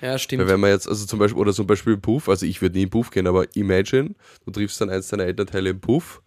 Ja, 0.00 0.10
Weil 0.12 0.18
stimmt. 0.18 0.48
wenn 0.48 0.60
man 0.60 0.70
jetzt, 0.70 0.88
also 0.88 1.06
zum 1.06 1.18
Beispiel, 1.18 1.40
oder 1.40 1.52
zum 1.52 1.66
Beispiel 1.66 1.94
im 1.94 2.00
Puff, 2.00 2.28
also 2.28 2.46
ich 2.46 2.62
würde 2.62 2.76
nie 2.76 2.84
im 2.84 2.90
Puff 2.90 3.10
gehen, 3.10 3.26
aber 3.26 3.46
imagine, 3.56 4.14
du 4.44 4.50
triffst 4.50 4.80
dann 4.80 4.90
eins 4.90 5.08
deiner 5.08 5.24
Elternteile 5.24 5.70
im 5.70 5.80
Puff 5.80 6.22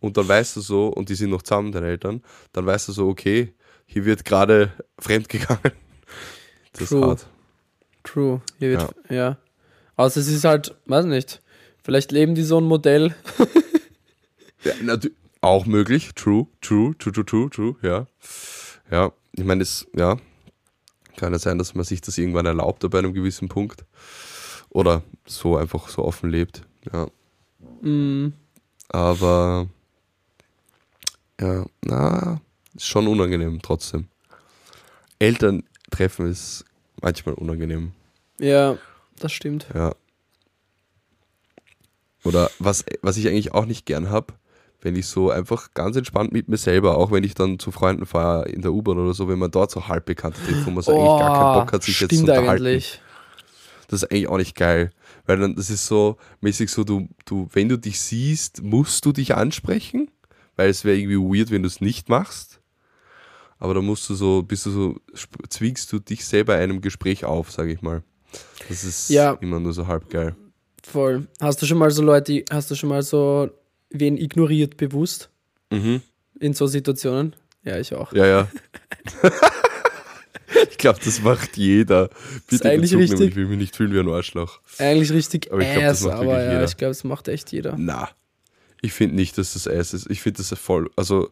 und 0.00 0.16
dann 0.16 0.28
weißt 0.28 0.56
du 0.56 0.60
so, 0.60 0.88
und 0.88 1.08
die 1.08 1.14
sind 1.14 1.30
noch 1.30 1.42
zusammen, 1.42 1.72
deine 1.72 1.86
Eltern, 1.88 2.22
dann 2.52 2.66
weißt 2.66 2.88
du 2.88 2.92
so, 2.92 3.08
okay, 3.08 3.54
hier 3.86 4.04
wird 4.04 4.24
gerade 4.24 4.72
fremd 4.98 5.28
gegangen. 5.28 5.72
Das 6.72 6.82
ist 6.82 6.88
True. 6.90 7.06
hart. 7.06 7.26
True. 8.02 8.42
Hier 8.58 8.70
wird, 8.70 8.94
ja. 9.08 9.38
Außer 9.96 10.20
es 10.20 10.28
ist 10.28 10.44
halt, 10.44 10.74
weiß 10.86 11.06
nicht, 11.06 11.40
vielleicht 11.82 12.12
leben 12.12 12.34
die 12.34 12.42
so 12.42 12.58
ein 12.58 12.64
Modell. 12.64 13.14
Ja, 14.64 14.72
natü- 14.82 15.12
auch 15.40 15.66
möglich, 15.66 16.10
true, 16.14 16.46
true, 16.60 16.94
true, 16.98 17.12
true, 17.12 17.24
true, 17.24 17.50
true, 17.50 17.76
ja. 17.82 18.06
Ja, 18.90 19.12
ich 19.32 19.44
meine, 19.44 19.60
das, 19.60 19.86
ja, 19.96 20.16
kann 21.16 21.32
ja 21.32 21.38
sein, 21.38 21.58
dass 21.58 21.74
man 21.74 21.84
sich 21.84 22.00
das 22.00 22.18
irgendwann 22.18 22.46
erlaubt 22.46 22.84
ab 22.84 22.94
einem 22.94 23.14
gewissen 23.14 23.48
Punkt. 23.48 23.84
Oder 24.70 25.02
so 25.26 25.56
einfach 25.56 25.88
so 25.88 26.04
offen 26.04 26.30
lebt, 26.30 26.62
ja. 26.92 27.06
Mm, 27.80 28.32
Aber 28.88 29.68
ja, 31.40 31.64
na, 31.84 32.40
ist 32.74 32.86
schon 32.86 33.06
unangenehm 33.06 33.60
trotzdem. 33.62 34.08
Eltern 35.20 35.62
treffen 35.90 36.26
ist 36.28 36.64
manchmal 37.00 37.34
unangenehm, 37.36 37.92
ja, 38.40 38.76
das 39.20 39.32
stimmt. 39.32 39.66
ja. 39.74 39.94
Oder 42.24 42.50
was, 42.58 42.84
was 43.02 43.16
ich 43.16 43.28
eigentlich 43.28 43.52
auch 43.52 43.66
nicht 43.66 43.84
gern 43.86 44.08
habe, 44.10 44.34
wenn 44.84 44.94
ich 44.96 45.06
so 45.06 45.30
einfach 45.30 45.72
ganz 45.74 45.96
entspannt 45.96 46.32
mit 46.32 46.48
mir 46.48 46.58
selber, 46.58 46.98
auch 46.98 47.10
wenn 47.10 47.24
ich 47.24 47.34
dann 47.34 47.58
zu 47.58 47.72
Freunden 47.72 48.06
fahre 48.06 48.48
in 48.48 48.60
der 48.62 48.72
U-Bahn 48.72 48.98
oder 48.98 49.14
so, 49.14 49.28
wenn 49.28 49.38
man 49.38 49.50
dort 49.50 49.70
so 49.70 49.88
halbbekannte 49.88 50.40
trifft, 50.42 50.66
wo 50.66 50.70
man 50.70 50.82
so 50.84 50.92
eigentlich 50.92 51.18
gar 51.18 51.32
keinen 51.32 51.54
Bock 51.54 51.72
hat, 51.72 51.82
sich 51.82 51.98
jetzt 52.00 52.10
zu 52.14 52.18
Oh, 52.18 52.20
unterhalten. 52.28 52.64
eigentlich. 52.66 53.00
Das 53.88 54.02
ist 54.02 54.10
eigentlich 54.10 54.28
auch 54.28 54.36
nicht 54.36 54.54
geil. 54.56 54.90
Weil 55.26 55.38
dann, 55.38 55.56
das 55.56 55.70
ist 55.70 55.86
so 55.86 56.16
mäßig 56.40 56.70
so, 56.70 56.84
du, 56.84 57.08
du, 57.24 57.48
wenn 57.52 57.68
du 57.68 57.78
dich 57.78 57.98
siehst, 58.00 58.62
musst 58.62 59.04
du 59.06 59.12
dich 59.12 59.34
ansprechen, 59.34 60.10
weil 60.56 60.68
es 60.68 60.84
wäre 60.84 60.96
irgendwie 60.98 61.16
weird, 61.18 61.50
wenn 61.50 61.62
du 61.62 61.66
es 61.68 61.80
nicht 61.80 62.08
machst. 62.08 62.60
Aber 63.58 63.72
da 63.72 63.80
musst 63.80 64.08
du 64.10 64.14
so, 64.14 64.42
bist 64.42 64.66
du 64.66 64.70
so, 64.70 64.96
zwingst 65.48 65.90
du 65.92 65.98
dich 65.98 66.24
selber 66.26 66.54
einem 66.56 66.82
Gespräch 66.82 67.24
auf, 67.24 67.50
sage 67.50 67.72
ich 67.72 67.80
mal. 67.80 68.02
Das 68.68 68.84
ist 68.84 69.08
Ja. 69.08 69.38
immer 69.40 69.60
nur 69.60 69.72
so 69.72 69.86
halb 69.86 70.10
geil. 70.10 70.36
Voll. 70.82 71.26
Hast 71.40 71.62
du 71.62 71.66
schon 71.66 71.78
mal 71.78 71.90
so 71.90 72.02
Leute, 72.02 72.44
hast 72.50 72.70
du 72.70 72.74
schon 72.74 72.90
mal 72.90 73.02
so 73.02 73.48
wen 73.94 74.16
ignoriert 74.18 74.76
bewusst 74.76 75.30
Mhm. 75.70 76.02
in 76.40 76.52
so 76.52 76.66
Situationen? 76.66 77.34
Ja, 77.64 77.78
ich 77.78 77.94
auch. 77.94 78.12
Ja, 78.12 78.26
ja. 78.26 78.48
ich 80.70 80.78
glaube, 80.78 81.00
das 81.04 81.22
macht 81.22 81.56
jeder. 81.56 82.10
Bitte 82.48 82.68
eigentlich 82.70 82.90
Bezug 82.90 82.98
nehmen, 83.00 83.10
richtig. 83.10 83.28
Ich 83.30 83.36
will 83.36 83.46
mich 83.46 83.58
nicht 83.58 83.76
fühlen 83.76 83.92
wie 83.92 83.98
ein 84.00 84.08
Arschloch. 84.08 84.60
Eigentlich 84.78 85.10
richtig 85.12 85.50
Aber 85.52 85.62
ich 85.62 85.68
glaub, 85.72 85.82
das 85.84 85.98
ass, 86.02 86.04
macht 86.06 86.16
aber 86.18 86.42
ja, 86.42 86.52
jeder. 86.52 86.64
ich 86.64 86.76
glaube, 86.76 86.90
es 86.92 87.04
macht 87.04 87.28
echt 87.28 87.52
jeder. 87.52 87.74
Na, 87.78 88.10
ich 88.82 88.92
finde 88.92 89.16
nicht, 89.16 89.38
dass 89.38 89.54
das 89.54 89.66
Eis 89.66 89.94
ist. 89.94 90.10
Ich 90.10 90.20
finde 90.20 90.38
das 90.42 90.58
voll, 90.58 90.90
also, 90.96 91.30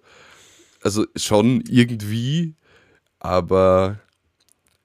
also 0.83 1.05
schon 1.17 1.63
irgendwie, 1.69 2.55
aber 3.19 3.99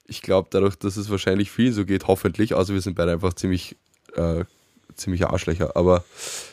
ich 0.06 0.20
glaube 0.22 0.48
dadurch, 0.50 0.76
dass 0.76 0.96
es 0.96 1.10
wahrscheinlich 1.10 1.50
vielen 1.50 1.72
so 1.72 1.84
geht, 1.86 2.06
hoffentlich, 2.06 2.54
also 2.54 2.74
wir 2.74 2.80
sind 2.80 2.94
beide 2.94 3.12
einfach 3.12 3.32
ziemlich, 3.34 3.76
äh, 4.14 4.44
ziemlich 4.98 5.24
Arschlöcher, 5.26 5.76
aber 5.76 6.04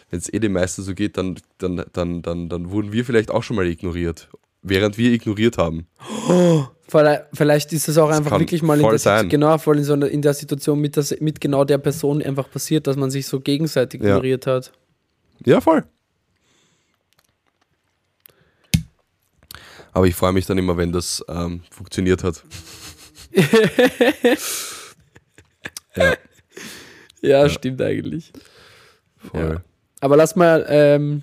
wenn 0.10 0.20
es 0.20 0.32
eh 0.32 0.40
den 0.40 0.54
meisten 0.54 0.84
so 0.84 0.94
geht, 0.94 1.18
dann, 1.18 1.36
dann, 1.58 1.84
dann, 1.94 2.22
dann, 2.22 2.50
dann 2.50 2.72
wurden 2.72 2.92
wir 2.92 3.04
vielleicht 3.06 3.32
auch 3.32 3.44
schon 3.44 3.56
mal 3.56 3.68
ignoriert, 3.68 4.30
während 4.62 4.98
wir 4.98 5.12
ignoriert 5.12 5.58
haben. 5.58 5.88
Vielleicht, 6.88 7.24
vielleicht 7.34 7.74
ist 7.74 7.88
es 7.88 7.98
auch 7.98 8.10
einfach 8.10 8.32
kann 8.32 8.40
wirklich 8.42 8.62
mal 8.62 8.80
in 8.80 8.88
der, 8.88 9.00
sein. 9.00 9.28
genau, 9.28 9.58
voll 9.58 9.78
in, 9.80 9.84
so 9.84 9.94
einer, 9.94 10.08
in 10.08 10.22
der 10.22 10.34
Situation 10.36 10.80
mit, 10.80 10.96
das, 10.98 11.20
mit 11.20 11.42
genau 11.42 11.66
der 11.66 11.80
Person 11.80 12.22
einfach 12.22 12.50
passiert, 12.50 12.86
dass 12.88 12.96
man 12.96 13.10
sich 13.10 13.28
so 13.28 13.40
gegenseitig 13.40 14.02
Ja. 14.02 14.10
ignoriert 14.10 14.46
hat. 14.46 14.72
Ja, 15.46 15.60
voll. 15.62 15.84
Aber 19.94 20.06
ich 20.06 20.16
freue 20.16 20.34
mich 20.34 20.46
dann 20.46 20.58
immer, 20.58 20.78
wenn 20.78 20.92
das 20.92 21.24
ähm, 21.30 21.62
funktioniert 21.72 22.24
hat. 22.24 22.44
ja, 25.96 26.14
Ja, 27.28 27.50
stimmt 27.50 27.82
eigentlich. 27.82 28.32
voll. 29.32 29.42
Ja. 29.56 29.62
Aber 30.02 30.18
lass 30.18 30.36
mal, 30.36 30.66
ähm, 30.70 31.22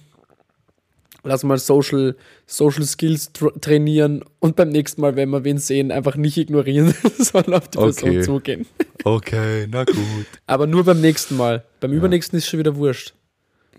lass 1.24 1.44
mal 1.44 1.58
Social, 1.58 2.16
Social 2.46 2.84
Skills 2.84 3.32
tr 3.32 3.52
trainieren 3.60 4.24
und 4.40 4.56
beim 4.56 4.70
nächsten 4.70 5.00
Mal, 5.00 5.14
wenn 5.16 5.30
wir 5.30 5.44
wen 5.44 5.58
sehen, 5.58 5.92
einfach 5.92 6.16
nicht 6.16 6.36
ignorieren, 6.36 6.94
sondern 7.18 7.54
auf 7.54 7.68
die 7.68 7.78
Person 7.78 8.08
Okay. 8.10 8.22
zugehen. 8.22 8.66
Okay, 9.04 9.66
na 9.70 9.84
gut. 9.84 9.96
Aber 10.46 10.66
nur 10.66 10.84
beim 10.84 11.00
nächsten 11.00 11.36
Mal. 11.36 11.64
Beim 11.80 11.92
übernächsten 11.92 12.38
ist 12.38 12.46
schon 12.48 12.58
wieder 12.58 12.76
wurscht. 12.76 13.14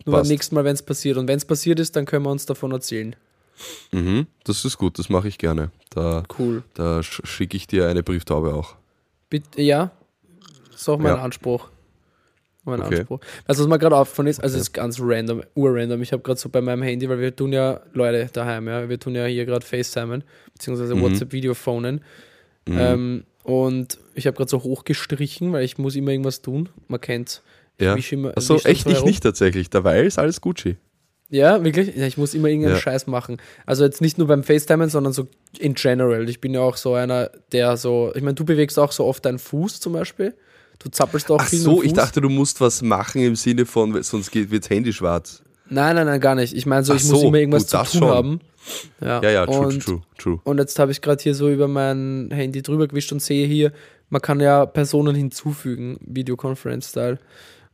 Nur 0.06 0.16
Passt. 0.16 0.24
beim 0.24 0.32
nächsten 0.34 0.56
Mal, 0.56 0.64
wenn 0.66 0.74
es 0.74 0.82
passiert. 0.84 1.18
Und 1.18 1.28
wenn 1.28 1.38
es 1.38 1.46
passiert 1.46 1.80
ist, 1.80 1.96
dann 1.96 2.06
können 2.06 2.26
wir 2.26 2.32
uns 2.32 2.46
davon 2.46 2.72
erzählen. 2.72 3.16
Mhm, 3.92 4.28
das 4.44 4.66
ist 4.66 4.78
gut, 4.78 4.98
das 5.00 5.10
mache 5.10 5.28
ich 5.28 5.38
gerne. 5.38 5.70
Da, 5.92 6.24
Cool. 6.40 6.64
da 6.74 7.00
sch- 7.00 7.26
schicke 7.26 7.56
ich 7.56 7.68
dir 7.68 7.88
eine 7.88 8.04
Brieftaube 8.04 8.54
auch. 8.54 8.76
Bitte, 9.30 9.62
ja, 9.62 9.92
ist 10.74 10.90
auch 10.90 10.98
mein 10.98 11.16
Ja. 11.16 11.22
Anspruch. 11.22 11.70
Mein 12.66 12.82
Okay. 12.82 13.00
Anspruch. 13.00 13.20
Du, 13.20 13.26
was 13.48 13.68
mir 13.68 13.78
gerade 13.80 13.96
aufgefallen 13.98 14.28
ist? 14.30 14.40
Also, 14.42 14.56
es 14.56 14.64
ist 14.64 14.74
ganz 14.74 14.98
random, 15.02 15.44
urrandom. 15.56 16.02
Ich 16.02 16.14
habe 16.14 16.24
gerade 16.24 16.40
so 16.40 16.48
bei 16.50 16.62
meinem 16.62 16.82
Handy, 16.82 17.10
weil 17.10 17.20
wir 17.20 17.36
tun 17.36 17.52
ja, 17.52 17.82
Leute 17.94 18.30
daheim, 18.32 18.68
ja, 18.68 18.88
wir 18.88 19.00
tun 19.00 19.16
ja 19.16 19.26
hier 19.26 19.46
gerade 19.46 19.66
FaceTimen, 19.66 20.24
beziehungsweise 20.54 20.96
Mhm. 20.96 21.02
WhatsApp-Videophonen. 21.02 22.02
Mhm. 22.68 22.78
Ähm, 22.80 23.24
und 23.44 23.98
ich 24.16 24.26
habe 24.28 24.38
gerade 24.38 24.50
so 24.50 24.64
hochgestrichen, 24.64 25.52
weil 25.52 25.66
ich 25.66 25.78
muss 25.78 25.96
immer 25.98 26.12
irgendwas 26.12 26.42
tun. 26.42 26.70
Man 26.88 27.02
kennt. 27.02 27.42
ja. 27.80 27.96
wisch 27.98 28.14
immer- 28.14 28.32
Achso, 28.38 28.56
echt 28.64 28.88
ich 28.88 29.04
nicht 29.04 29.24
tatsächlich. 29.24 29.70
Dabei 29.70 30.04
ist 30.04 30.18
alles 30.20 30.40
Gucci. 30.40 30.78
Ja, 31.30 31.64
wirklich? 31.64 31.96
Ja, 31.96 32.06
ich 32.06 32.18
muss 32.18 32.36
immer 32.36 32.48
irgendeinen 32.48 32.76
Ja. 32.76 32.80
Scheiß 32.82 33.08
machen. 33.08 33.38
Also 33.66 33.84
jetzt 33.84 34.00
nicht 34.00 34.20
nur 34.20 34.28
beim 34.28 34.44
FaceTimen, 34.44 34.90
sondern 34.90 35.12
so 35.12 35.28
in 35.58 35.74
general. 35.74 36.30
Ich 36.30 36.40
bin 36.40 36.54
ja 36.54 36.62
auch 36.62 36.78
so 36.78 36.94
einer, 36.94 37.32
der 37.52 37.76
so, 37.76 38.12
ich 38.16 38.22
meine, 38.22 38.36
du 38.36 38.46
bewegst 38.46 38.78
auch 38.78 38.92
so 38.92 39.06
oft 39.06 39.26
deinen 39.26 39.40
Fuß 39.40 39.80
zum 39.80 39.94
Beispiel. 39.94 40.36
Du 40.80 40.90
zappelst 40.90 41.30
auch 41.32 41.40
Ach 41.40 41.48
viel 41.48 41.60
so, 41.60 41.82
ich 41.84 41.94
dachte, 41.94 42.20
du 42.22 42.30
musst 42.30 42.60
was 42.62 42.82
machen 42.82 43.22
im 43.22 43.36
Sinne 43.36 43.66
von, 43.66 44.02
sonst 44.04 44.32
geht 44.32 44.52
wird's 44.52 44.70
Handy 44.70 44.92
schwarz. 44.92 45.42
Nein, 45.70 45.96
nein, 45.96 46.06
nein, 46.06 46.20
gar 46.20 46.36
nicht. 46.36 46.54
Ich 46.54 46.66
meine 46.66 46.84
so, 46.84 46.94
Ach 46.94 46.98
ich 46.98 47.06
muss 47.06 47.22
so, 47.22 47.28
immer 47.28 47.38
irgendwas 47.38 47.64
gut, 47.64 47.70
zu 47.70 47.78
das 47.78 47.92
tun 47.92 48.00
schon. 48.00 48.10
haben. 48.10 48.40
Ja, 49.02 49.22
Ja, 49.22 49.30
ja, 49.30 49.46
true, 49.46 49.68
und, 49.68 49.84
true, 49.84 50.02
true. 50.18 50.40
Und 50.44 50.58
jetzt 50.60 50.78
habe 50.80 50.92
ich 50.92 51.02
gerade 51.02 51.22
hier 51.22 51.36
so 51.36 51.50
über 51.50 51.68
mein 51.68 52.30
Handy 52.32 52.62
drüber 52.62 52.88
gewischt 52.88 53.12
und 53.12 53.22
sehe 53.22 53.48
hier, 53.48 53.72
man 54.10 54.22
kann 54.22 54.40
ja 54.40 54.66
Personen 54.66 55.16
hinzufügen, 55.16 55.98
Videoconference-Style. 56.06 57.18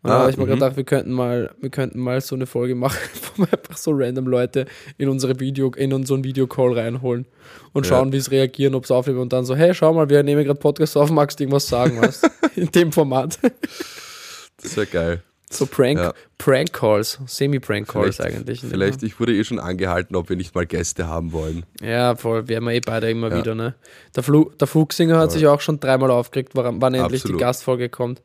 Und 0.02 0.10
da 0.12 0.16
Ah, 0.16 0.20
habe 0.22 0.32
ich 0.32 0.38
mir 0.38 0.46
gerade 0.46 0.56
mhm. 0.56 0.60
gedacht, 0.62 0.78
wir 0.78 0.84
könnten 0.86 1.12
mal, 1.12 1.52
wir 1.60 1.70
könnten 1.70 2.00
mal 2.00 2.22
so 2.22 2.34
eine 2.36 2.46
Folge 2.46 2.74
machen, 2.76 2.98
wo 3.36 3.44
wir 3.44 3.52
einfach 3.52 3.76
so 3.78 3.92
random 3.94 4.28
Leute 4.28 4.66
in 4.98 5.10
unsere 5.10 5.40
Video, 5.40 5.72
in 5.76 5.92
unseren 5.92 6.24
Videocall 6.24 6.74
reinholen 6.74 7.26
und 7.74 7.86
Ja. 7.86 7.90
schauen, 7.98 8.14
wie 8.14 8.18
es 8.18 8.32
reagieren, 8.32 8.76
ob 8.76 8.86
es 8.86 8.92
aufnehmen 8.92 9.20
und 9.20 9.34
dann 9.34 9.44
so, 9.46 9.56
hey, 9.56 9.74
schau 9.74 9.94
mal, 9.94 10.10
wir 10.10 10.24
nehmen 10.24 10.46
gerade 10.46 10.60
Podcast 10.60 10.96
auf, 10.96 11.12
magst 11.12 11.40
du 11.40 11.44
irgendwas 11.44 11.68
sagen, 11.68 12.02
was? 12.02 12.22
in 12.56 12.72
dem 12.72 12.92
Format. 12.94 13.40
Das 13.42 14.66
ist 14.72 14.78
ja 14.78 14.86
geil. 14.86 15.22
So 15.52 15.66
Prank, 15.66 15.98
Ja. 16.00 16.14
Prank 16.38 16.72
Calls, 16.72 17.18
Semi-Prank 17.26 17.88
Calls 17.88 18.18
Vielleicht- 18.18 18.36
eigentlich. 18.38 18.62
ne? 18.64 18.70
Vielleicht, 18.70 19.02
ich 19.04 19.20
wurde 19.20 19.34
eh 19.36 19.44
schon 19.44 19.60
angehalten, 19.60 20.16
ob 20.16 20.30
wir 20.30 20.36
nicht 20.36 20.54
mal 20.54 20.66
Gäste 20.68 21.08
haben 21.08 21.32
wollen. 21.34 21.66
Ja, 21.82 22.16
voll, 22.16 22.48
werden 22.48 22.66
wir 22.66 22.74
eh 22.74 22.80
beide 22.82 23.10
immer 23.10 23.32
Ja. 23.32 23.38
wieder, 23.38 23.56
ne? 23.56 23.74
Der, 24.16 24.22
Flu 24.22 24.52
der 24.60 24.68
Flugsinger 24.68 25.18
hat 25.18 25.32
sich 25.32 25.48
auch 25.48 25.60
schon 25.60 25.80
dreimal 25.80 26.12
aufgeregt, 26.12 26.52
wann, 26.54 26.80
wann 26.82 26.94
endlich 26.94 27.22
Absolut. 27.24 27.40
die 27.40 27.44
Gastfolge 27.44 27.90
kommt. 27.90 28.22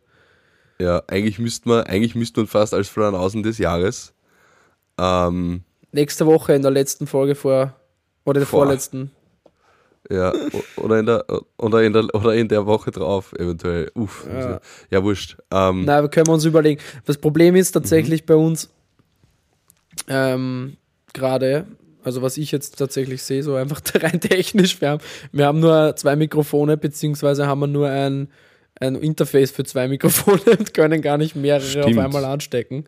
Ja, 0.78 1.02
eigentlich 1.06 1.38
müsste 1.38 1.68
man, 1.68 1.84
eigentlich 1.84 2.14
müsste 2.14 2.40
man 2.40 2.46
fast 2.48 2.74
als 2.74 2.88
Flanausen 2.88 3.42
des 3.42 3.58
Jahres 3.58 4.12
ähm, 4.98 5.62
nächste 5.92 6.26
Woche 6.26 6.54
in 6.54 6.62
der 6.62 6.70
letzten 6.70 7.06
Folge 7.06 7.34
vor, 7.34 7.74
oder 8.24 8.40
der 8.40 8.46
Boah. 8.46 8.64
vorletzten. 8.64 9.10
Ja, 10.10 10.32
oder 10.76 10.98
in 10.98 11.06
der, 11.06 11.24
oder 11.56 11.82
in 11.82 11.92
der, 11.94 12.14
oder 12.14 12.34
in 12.34 12.48
der 12.48 12.66
Woche 12.66 12.90
drauf, 12.90 13.32
eventuell. 13.38 13.90
Uff. 13.94 14.26
Ja. 14.28 14.50
Ja, 14.50 14.60
ja 14.90 15.02
wurscht. 15.02 15.38
Ähm, 15.50 15.84
Na, 15.86 16.06
können 16.08 16.26
wir 16.26 16.34
uns 16.34 16.44
überlegen. 16.44 16.80
Das 17.06 17.16
Problem 17.16 17.56
ist 17.56 17.72
tatsächlich 17.72 18.22
Mhm. 18.22 18.26
bei 18.26 18.34
uns 18.34 18.70
ähm, 20.08 20.76
gerade, 21.12 21.66
also 22.02 22.20
was 22.20 22.36
ich 22.36 22.52
jetzt 22.52 22.76
tatsächlich 22.78 23.22
sehe, 23.22 23.42
so 23.42 23.54
einfach 23.54 23.80
rein 23.94 24.20
technisch, 24.20 24.80
wir 24.80 24.90
haben, 24.90 25.02
wir 25.32 25.46
haben 25.46 25.60
nur 25.60 25.96
zwei 25.96 26.16
Mikrofone, 26.16 26.76
beziehungsweise 26.76 27.46
haben 27.46 27.60
wir 27.60 27.66
nur 27.66 27.88
ein, 27.88 28.28
ein 28.86 28.96
Interface 28.96 29.50
für 29.50 29.64
zwei 29.64 29.88
Mikrofone 29.88 30.40
und 30.58 30.74
können 30.74 31.02
gar 31.02 31.18
nicht 31.18 31.34
mehrere 31.36 31.66
Stimmt. 31.66 31.86
auf 31.86 31.98
einmal 31.98 32.24
anstecken. 32.24 32.86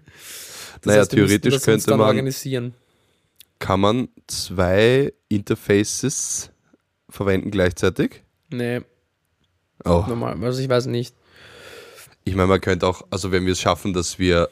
Naja, 0.85 0.97
wir 0.97 1.01
müssten 1.01 1.17
theoretisch 1.17 1.55
das 1.55 1.63
uns 1.69 1.85
könnte 1.85 1.91
man- 1.99 2.07
organisieren. 2.09 2.75
kann 3.59 3.81
man 3.81 4.09
zwei 4.27 5.13
Interfaces 5.29 6.51
verwenden 7.09 7.51
gleichzeitig? 7.51 8.23
Nee, 8.51 8.83
Oh. 9.85 10.05
normal, 10.09 10.43
also 10.43 10.61
ich 10.63 10.69
weiß 10.69 10.87
nicht. 10.87 11.15
Ich 12.25 12.35
meine, 12.35 12.49
man 12.49 12.61
könnte 12.61 12.87
auch, 12.87 13.03
also 13.11 13.31
wenn 13.31 13.45
wir 13.45 13.53
es 13.53 13.61
schaffen, 13.61 13.93
dass 13.93 14.19
wir 14.19 14.49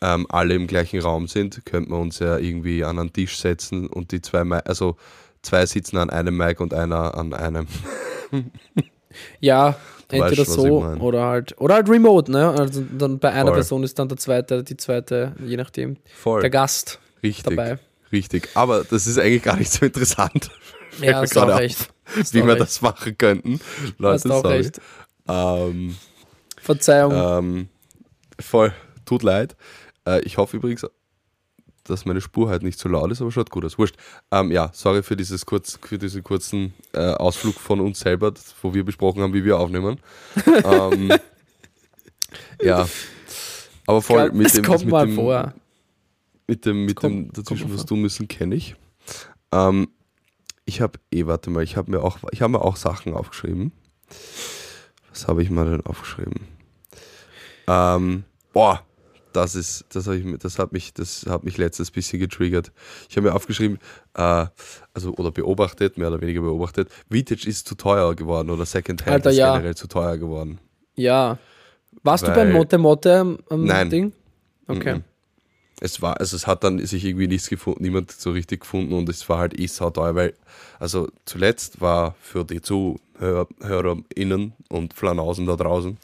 ähm, 0.00 0.26
alle 0.30 0.54
im 0.54 0.66
gleichen 0.66 1.00
Raum 1.00 1.28
sind, 1.28 1.64
könnte 1.66 1.90
man 1.90 2.00
uns 2.00 2.18
ja 2.18 2.38
irgendwie 2.38 2.82
an 2.84 2.98
einen 2.98 3.12
Tisch 3.12 3.36
setzen 3.38 3.86
und 3.88 4.10
die 4.10 4.20
zwei, 4.22 4.40
also 4.42 4.96
zwei 5.42 5.66
sitzen 5.66 5.96
an 5.98 6.10
einem 6.10 6.36
Mic 6.36 6.60
und 6.60 6.72
einer 6.74 7.14
an 7.16 7.34
einem. 7.34 7.66
Ja, 9.40 9.76
Du 10.10 10.16
entweder 10.16 10.42
weißt, 10.42 10.52
so 10.52 10.82
oder 11.00 11.26
halt 11.26 11.60
oder 11.60 11.74
halt 11.74 11.88
remote, 11.90 12.32
ne? 12.32 12.48
Also 12.50 12.82
dann 12.98 13.18
bei 13.18 13.30
einer 13.30 13.48
Voll. 13.48 13.54
Person 13.54 13.82
ist 13.82 13.98
dann 13.98 14.08
der 14.08 14.16
zweite, 14.16 14.64
die 14.64 14.76
zweite, 14.76 15.34
je 15.44 15.56
nachdem, 15.58 15.96
Voll. 16.16 16.40
der 16.40 16.50
Gast 16.50 16.98
richtig. 17.22 17.44
dabei. 17.44 17.78
Richtig. 18.10 18.48
Aber 18.54 18.84
das 18.84 19.06
ist 19.06 19.18
eigentlich 19.18 19.42
gar 19.42 19.56
nicht 19.56 19.70
so 19.70 19.84
interessant, 19.84 20.50
Ja, 21.02 21.20
hast 21.20 21.36
auch 21.36 21.46
gerade 21.46 21.56
recht. 21.56 21.90
Hast 22.16 22.32
wie 22.32 22.38
wir 22.42 22.48
recht. 22.52 22.60
das 22.62 22.80
machen 22.80 23.16
könnten. 23.18 23.60
Leute, 23.98 24.14
Hast 24.30 24.42
sorry. 24.42 24.56
recht. 24.56 24.80
Ähm, 25.28 25.94
Verzeihung. 26.60 27.12
ähm, 27.14 27.68
voll, 28.40 28.72
tut 29.04 29.22
leid. 29.22 29.56
Äh, 30.06 30.20
ich 30.22 30.38
hoffe 30.38 30.56
übrigens, 30.56 30.86
dass 31.90 32.04
meine 32.04 32.20
Spur 32.20 32.48
halt 32.48 32.62
nicht 32.62 32.78
so 32.78 32.88
laut 32.88 33.10
ist, 33.10 33.20
aber 33.20 33.30
schaut 33.32 33.50
gut 33.50 33.64
aus. 33.64 33.78
Wurscht. 33.78 33.96
Ähm, 34.30 34.50
ja, 34.50 34.70
sorry 34.72 35.02
für, 35.02 35.16
dieses 35.16 35.44
kurz, 35.46 35.78
für 35.82 35.98
diesen 35.98 36.22
kurzen 36.22 36.74
äh, 36.92 37.12
Ausflug 37.14 37.54
von 37.54 37.80
uns 37.80 38.00
selber, 38.00 38.32
wo 38.62 38.74
wir 38.74 38.84
besprochen 38.84 39.22
haben, 39.22 39.32
wie 39.34 39.44
wir 39.44 39.58
aufnehmen. 39.58 39.98
ähm, 40.64 41.12
ja, 42.62 42.88
aber 43.86 44.02
voll 44.02 44.24
Glaub, 44.24 44.34
mit 44.34 44.54
dem, 44.56 44.64
kommt 44.64 44.80
mit 44.84 44.90
mal 44.90 45.06
dem, 45.06 45.14
vor. 45.14 45.54
mit 46.46 46.66
dem, 46.66 46.84
mit 46.84 46.96
kommt- 46.96 47.14
dem 47.14 47.32
dazwischen 47.32 47.72
was 47.72 47.86
tun 47.86 48.02
müssen, 48.02 48.28
kenne 48.28 48.54
ich. 48.54 48.76
Ähm, 49.52 49.88
ich 50.66 50.80
habe, 50.82 50.98
eh, 51.10 51.26
warte 51.26 51.48
mal, 51.50 51.62
ich 51.62 51.76
habe 51.76 51.90
mir 51.90 52.02
auch, 52.02 52.18
ich 52.30 52.42
habe 52.42 52.52
mir 52.52 52.60
auch 52.60 52.76
Sachen 52.76 53.14
aufgeschrieben. 53.14 53.72
Was 55.10 55.26
habe 55.26 55.42
ich 55.42 55.48
mal 55.50 55.64
denn 55.70 55.86
aufgeschrieben? 55.86 56.46
Ähm, 57.66 58.24
boah, 58.52 58.82
das 59.32 59.54
ist, 59.54 59.84
das 59.90 60.06
habe 60.06 60.16
ich, 60.16 60.38
das 60.38 60.58
hat 60.58 60.72
mich, 60.72 60.92
das 60.94 61.26
hat 61.28 61.44
mich 61.44 61.56
letztes 61.58 61.90
bisschen 61.90 62.18
getriggert. 62.18 62.72
Ich 63.08 63.16
habe 63.16 63.28
mir 63.28 63.34
aufgeschrieben, 63.34 63.78
äh, 64.14 64.46
also 64.94 65.14
oder 65.14 65.30
beobachtet, 65.30 65.98
mehr 65.98 66.08
oder 66.08 66.20
weniger 66.20 66.40
beobachtet, 66.40 66.90
Vintage 67.08 67.48
ist 67.48 67.68
zu 67.68 67.74
teuer 67.74 68.14
geworden 68.14 68.50
oder 68.50 68.66
Secondhand 68.66 69.10
Alter, 69.10 69.30
ist 69.30 69.36
ja. 69.36 69.52
generell 69.52 69.76
zu 69.76 69.86
teuer 69.88 70.16
geworden. 70.18 70.58
Ja. 70.94 71.38
Warst 72.02 72.24
du 72.24 72.28
Weil- 72.28 72.36
beim 72.36 72.52
Motte 72.52 72.78
Motte 72.78 73.18
am, 73.18 73.38
am 73.48 73.64
Nein. 73.64 73.90
Ding? 73.90 74.12
Okay. 74.66 74.94
Mhm. 74.96 75.04
Es 75.80 76.02
war, 76.02 76.18
also 76.18 76.34
es 76.34 76.48
hat 76.48 76.64
dann 76.64 76.84
sich 76.84 77.04
irgendwie 77.04 77.28
nichts 77.28 77.48
gefunden, 77.48 77.84
niemand 77.84 78.10
so 78.10 78.32
richtig 78.32 78.62
gefunden 78.62 78.92
und 78.94 79.08
es 79.08 79.28
war 79.28 79.38
halt 79.38 79.58
eh 79.58 79.66
sauteuer, 79.68 80.16
weil, 80.16 80.34
also 80.80 81.08
zuletzt 81.24 81.80
war 81.80 82.16
für 82.20 82.44
die 82.44 82.60
ZuhörerInnen 82.60 84.54
und 84.70 84.94
Flanausen 84.94 85.46
da 85.46 85.54
draußen, 85.54 85.96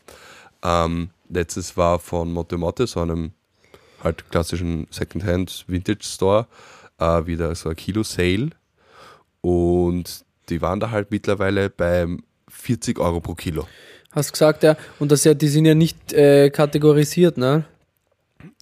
ähm, 0.63 1.11
letztes 1.29 1.77
war 1.77 1.99
von 1.99 2.33
Motte 2.33 2.57
Motte, 2.59 2.87
so 2.87 3.01
einem 3.01 3.33
halt 4.03 4.31
klassischen 4.31 4.87
Secondhand 4.91 5.65
Vintage 5.67 6.03
Store, 6.05 6.47
äh, 6.99 7.27
wieder 7.27 7.55
so 7.55 7.71
ein 7.71 7.77
Kilo 7.77 8.03
Sale 8.03 8.51
und 9.41 10.25
die 10.49 10.61
waren 10.61 10.81
da 10.81 10.91
halt 10.91 11.11
mittlerweile 11.11 11.71
beim 11.71 12.23
40 12.49 12.99
Euro 12.99 13.21
pro 13.21 13.35
Kilo. 13.35 13.67
Hast 14.13 14.33
gesagt, 14.33 14.63
ja. 14.63 14.77
Und 14.99 15.11
das 15.11 15.25
ja, 15.25 15.35
die 15.35 15.49
sind 15.49 15.65
ja 15.65 15.75
nicht 15.75 16.13
äh, 16.13 16.51
kategorisiert, 16.51 17.37
ne? 17.37 17.65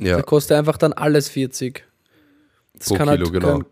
Ja, 0.01 0.16
Da 0.16 0.22
kostet 0.22 0.57
einfach 0.57 0.79
dann 0.79 0.92
alles 0.92 1.29
40. 1.29 1.85
Das 2.75 2.88
Pro 2.88 2.94
kann 2.94 3.09
Kilo, 3.09 3.25
halt, 3.25 3.33
genau. 3.33 3.59
Kann, 3.59 3.66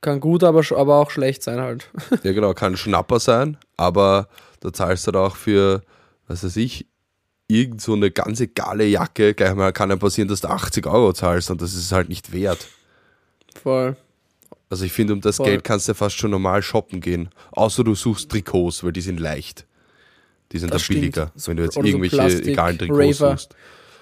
kann 0.00 0.20
gut, 0.20 0.42
aber, 0.42 0.62
aber 0.76 0.96
auch 0.96 1.10
schlecht 1.10 1.42
sein 1.42 1.60
halt. 1.60 1.90
Ja, 2.24 2.32
genau, 2.32 2.52
kann 2.54 2.76
Schnapper 2.76 3.20
sein, 3.20 3.58
aber 3.76 4.28
da 4.60 4.72
zahlst 4.72 5.06
du 5.06 5.12
dann 5.12 5.22
auch 5.22 5.36
für, 5.36 5.82
was 6.26 6.42
weiß 6.42 6.56
ich, 6.56 6.86
irgend 7.50 7.80
so 7.82 7.92
eine 7.94 8.10
ganz 8.10 8.40
egale 8.40 8.84
Jacke, 8.86 9.34
gleich 9.34 9.54
mal 9.54 9.72
kann 9.72 9.90
ja 9.90 9.96
passieren, 9.96 10.28
dass 10.28 10.40
du 10.40 10.48
80 10.48 10.86
Euro 10.86 11.12
zahlst 11.12 11.50
und 11.50 11.60
das 11.60 11.74
ist 11.74 11.92
halt 11.92 12.08
nicht 12.08 12.32
wert. 12.32 12.66
Voll. 13.62 13.96
Also 14.70 14.84
ich 14.84 14.92
finde, 14.92 15.12
um 15.14 15.20
das 15.20 15.36
Voll. 15.38 15.46
Geld 15.46 15.64
kannst 15.64 15.88
du 15.88 15.94
fast 15.94 16.16
schon 16.16 16.30
normal 16.30 16.62
shoppen 16.62 17.00
gehen. 17.00 17.28
Außer 17.52 17.82
du 17.84 17.94
suchst 17.94 18.30
Trikots, 18.30 18.84
weil 18.84 18.92
die 18.92 19.00
sind 19.00 19.18
leicht. 19.18 19.66
Die 20.52 20.58
sind 20.58 20.70
Das 20.72 20.78
dann 20.82 20.84
stimmt. 20.84 21.00
billiger, 21.00 21.32
wenn 21.46 21.56
du 21.56 21.62
jetzt 21.64 21.76
Oder 21.76 21.82
so 21.82 21.88
irgendwelche 21.88 22.16
Plastik, 22.16 22.46
egalen 22.46 22.78
Trikots 22.78 23.20
Raver. 23.20 23.30
suchst. 23.32 23.56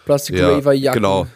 Plastic 0.05 0.37
Ja, 0.37 0.49
Raver 0.51 0.73
Jacken. 0.75 1.03
genau. 1.03 1.27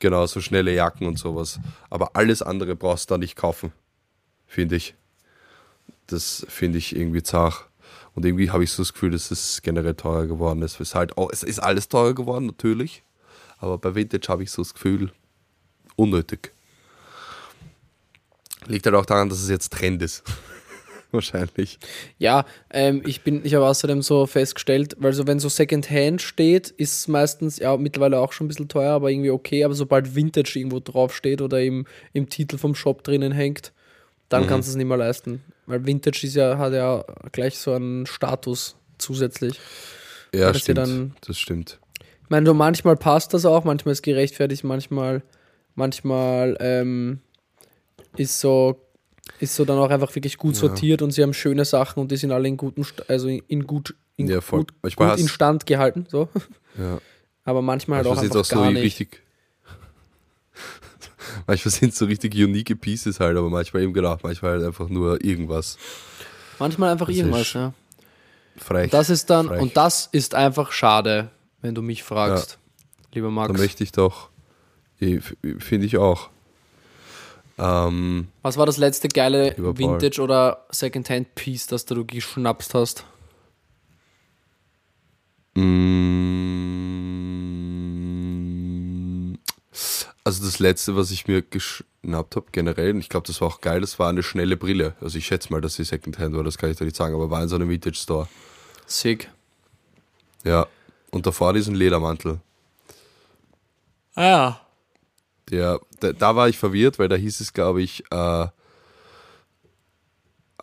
Genau, 0.00 0.26
so 0.26 0.40
schnelle 0.40 0.72
Jacken 0.72 1.08
und 1.08 1.18
sowas. 1.18 1.58
Aber 1.90 2.14
alles 2.14 2.40
andere 2.40 2.76
brauchst 2.76 3.10
du 3.10 3.14
da 3.14 3.18
nicht 3.18 3.34
kaufen, 3.34 3.72
finde 4.46 4.76
ich. 4.76 4.94
Das 6.06 6.46
finde 6.48 6.78
ich 6.78 6.94
irgendwie 6.94 7.22
zart. 7.24 7.67
Und 8.18 8.24
irgendwie 8.24 8.50
habe 8.50 8.64
ich 8.64 8.72
so 8.72 8.82
das 8.82 8.92
Gefühl, 8.92 9.12
dass 9.12 9.30
es 9.30 9.62
generell 9.62 9.94
teuer 9.94 10.26
geworden 10.26 10.60
ist. 10.62 10.80
Es, 10.80 10.96
halt 10.96 11.16
auch, 11.16 11.30
es 11.30 11.44
ist 11.44 11.60
alles 11.60 11.88
teuer 11.88 12.16
geworden, 12.16 12.46
natürlich. 12.46 13.04
Aber 13.58 13.78
bei 13.78 13.94
Vintage 13.94 14.26
habe 14.26 14.42
ich 14.42 14.50
so 14.50 14.60
das 14.60 14.74
Gefühl, 14.74 15.12
unnötig. 15.94 16.52
Liegt 18.66 18.86
halt 18.86 18.96
auch 18.96 19.06
daran, 19.06 19.28
dass 19.28 19.40
es 19.40 19.48
jetzt 19.48 19.72
Trend 19.72 20.02
ist. 20.02 20.24
Wahrscheinlich. 21.12 21.78
Ja, 22.18 22.44
ähm, 22.70 23.02
ich 23.06 23.22
bin, 23.22 23.44
ich 23.44 23.54
habe 23.54 23.68
außerdem 23.68 24.02
so 24.02 24.26
festgestellt, 24.26 24.96
weil 24.98 25.12
so 25.12 25.28
wenn 25.28 25.38
so 25.38 25.48
Secondhand 25.48 26.20
steht, 26.20 26.70
ist 26.70 26.96
es 26.98 27.06
meistens 27.06 27.60
ja 27.60 27.76
mittlerweile 27.76 28.18
auch 28.18 28.32
schon 28.32 28.46
ein 28.46 28.48
bisschen 28.48 28.68
teuer, 28.68 28.94
aber 28.94 29.12
irgendwie 29.12 29.30
okay. 29.30 29.62
Aber 29.62 29.74
sobald 29.74 30.16
Vintage 30.16 30.54
irgendwo 30.58 30.80
drauf 30.80 31.14
steht 31.14 31.40
oder 31.40 31.62
im, 31.62 31.86
im 32.14 32.28
Titel 32.28 32.58
vom 32.58 32.74
Shop 32.74 33.04
drinnen 33.04 33.30
hängt, 33.30 33.72
dann 34.28 34.42
Mhm. 34.42 34.48
kannst 34.48 34.66
du 34.66 34.70
es 34.72 34.76
nicht 34.76 34.88
mehr 34.88 34.96
leisten. 34.96 35.44
Weil 35.68 35.84
Vintage 35.86 36.26
ist 36.26 36.34
ja, 36.34 36.56
hat 36.58 36.72
ja 36.72 37.04
gleich 37.30 37.58
so 37.58 37.72
einen 37.72 38.06
Status 38.06 38.74
zusätzlich. 38.96 39.60
Ja, 40.34 40.48
das 40.48 40.56
ja 40.56 40.60
stimmt. 40.60 40.78
dann- 40.78 41.14
das 41.26 41.38
stimmt. 41.38 41.78
Ich 42.24 42.30
meine, 42.30 42.46
so 42.46 42.54
manchmal 42.54 42.96
passt 42.96 43.32
das 43.34 43.44
auch, 43.46 43.64
manchmal 43.64 43.92
ist 43.92 44.02
gerechtfertigt, 44.02 44.64
manchmal, 44.64 45.22
manchmal 45.74 46.56
ähm, 46.60 47.20
ist 48.16 48.40
so 48.40 48.82
ist 49.40 49.54
so 49.54 49.64
dann 49.66 49.78
auch 49.78 49.90
einfach 49.90 50.14
wirklich 50.14 50.38
gut 50.38 50.54
Ja. 50.54 50.60
sortiert 50.60 51.02
und 51.02 51.10
sie 51.12 51.22
haben 51.22 51.34
schöne 51.34 51.64
Sachen 51.66 52.00
und 52.00 52.10
die 52.10 52.16
sind 52.16 52.32
alle 52.32 52.48
in 52.48 52.56
guten, 52.56 52.84
also 53.08 53.28
in 53.28 53.66
gut, 53.66 53.94
in 54.16 54.26
Ja, 54.26 54.40
voll. 54.40 54.60
gut, 54.60 54.72
Manchmal 54.82 55.10
gut 55.10 55.18
in 55.18 55.24
hast- 55.26 55.32
Stand 55.32 55.66
gehalten, 55.66 56.06
so. 56.10 56.28
Ja. 56.78 56.98
Aber 57.44 57.60
manchmal 57.62 57.98
halt 57.98 58.06
Manchmal 58.06 58.18
auch 58.18 58.24
einfach 58.30 58.40
es 58.40 58.50
auch 58.52 58.56
so 58.56 58.62
gar 58.62 58.70
nicht. 58.72 58.82
richtig. 58.82 59.22
Manchmal 61.48 61.72
sind 61.74 61.92
es 61.92 61.98
so 61.98 62.04
richtig 62.04 62.34
unique 62.36 62.80
Pieces 62.80 63.18
halt, 63.18 63.36
aber 63.36 63.50
manchmal 63.50 63.82
eben 63.82 63.92
genau, 63.92 64.16
manchmal 64.22 64.52
halt 64.52 64.64
einfach 64.64 64.88
nur 64.88 65.24
irgendwas. 65.24 65.76
Manchmal 66.60 66.92
einfach 66.92 67.08
Das 67.08 67.16
irgendwas, 67.16 67.52
ja. 67.54 67.72
Frech. 68.56 68.90
Das 68.90 69.10
ist 69.10 69.30
dann, 69.30 69.48
frech. 69.48 69.60
und 69.60 69.76
das 69.76 70.08
ist 70.12 70.34
einfach 70.36 70.70
schade, 70.72 71.30
wenn 71.62 71.74
du 71.74 71.82
mich 71.82 72.02
fragst, 72.04 72.58
lieber 73.12 73.28
da 73.28 73.32
Max. 73.32 73.58
möchte 73.58 73.82
ich 73.82 73.90
doch, 73.92 74.30
finde 74.98 75.86
ich 75.86 75.96
auch. 75.96 76.30
Ähm, 77.60 78.28
Was 78.42 78.56
war 78.56 78.66
das 78.66 78.76
letzte 78.76 79.08
geile 79.08 79.50
Lieber. 79.56 79.76
Vintage- 79.76 80.20
oder 80.20 80.64
Secondhand-Piece, 80.70 81.66
das 81.66 81.84
du 81.86 82.04
geschnapst 82.04 82.74
hast? 82.74 83.04
mm, 85.54 86.57
also 90.28 90.44
das 90.44 90.58
letzte, 90.58 90.94
was 90.94 91.10
ich 91.10 91.26
mir 91.26 91.40
geschnappt 91.40 92.36
habe, 92.36 92.48
generell, 92.52 92.90
und 92.90 93.00
ich 93.00 93.08
glaube, 93.08 93.26
das 93.26 93.40
war 93.40 93.48
auch 93.48 93.62
geil, 93.62 93.80
das 93.80 93.98
war 93.98 94.10
eine 94.10 94.22
schnelle 94.22 94.58
Brille. 94.58 94.94
Also 95.00 95.16
ich 95.16 95.24
schätze 95.24 95.50
mal, 95.50 95.62
dass 95.62 95.76
sie 95.76 95.84
Secondhand 95.84 96.36
war, 96.36 96.44
das 96.44 96.58
kann 96.58 96.70
ich 96.70 96.76
dir 96.76 96.84
nicht 96.84 96.96
sagen, 96.96 97.14
aber 97.14 97.30
war 97.30 97.42
in 97.42 97.48
so 97.48 97.56
einem 97.56 97.70
Vintage 97.70 97.96
Store. 97.96 98.28
Sick. 98.84 99.30
Ja. 100.44 100.66
Und 101.12 101.24
davor 101.24 101.54
diesen 101.54 101.74
Ledermantel. 101.74 102.40
Ah 104.14 104.22
ja. 104.22 104.60
Der, 105.50 105.80
da, 106.00 106.12
da 106.12 106.36
war 106.36 106.50
ich 106.50 106.58
verwirrt, 106.58 106.98
weil 106.98 107.08
da 107.08 107.16
hieß 107.16 107.40
es, 107.40 107.54
glaube 107.54 107.80
ich, 107.80 108.04
äh, 108.10 108.42
äh, 108.42 108.48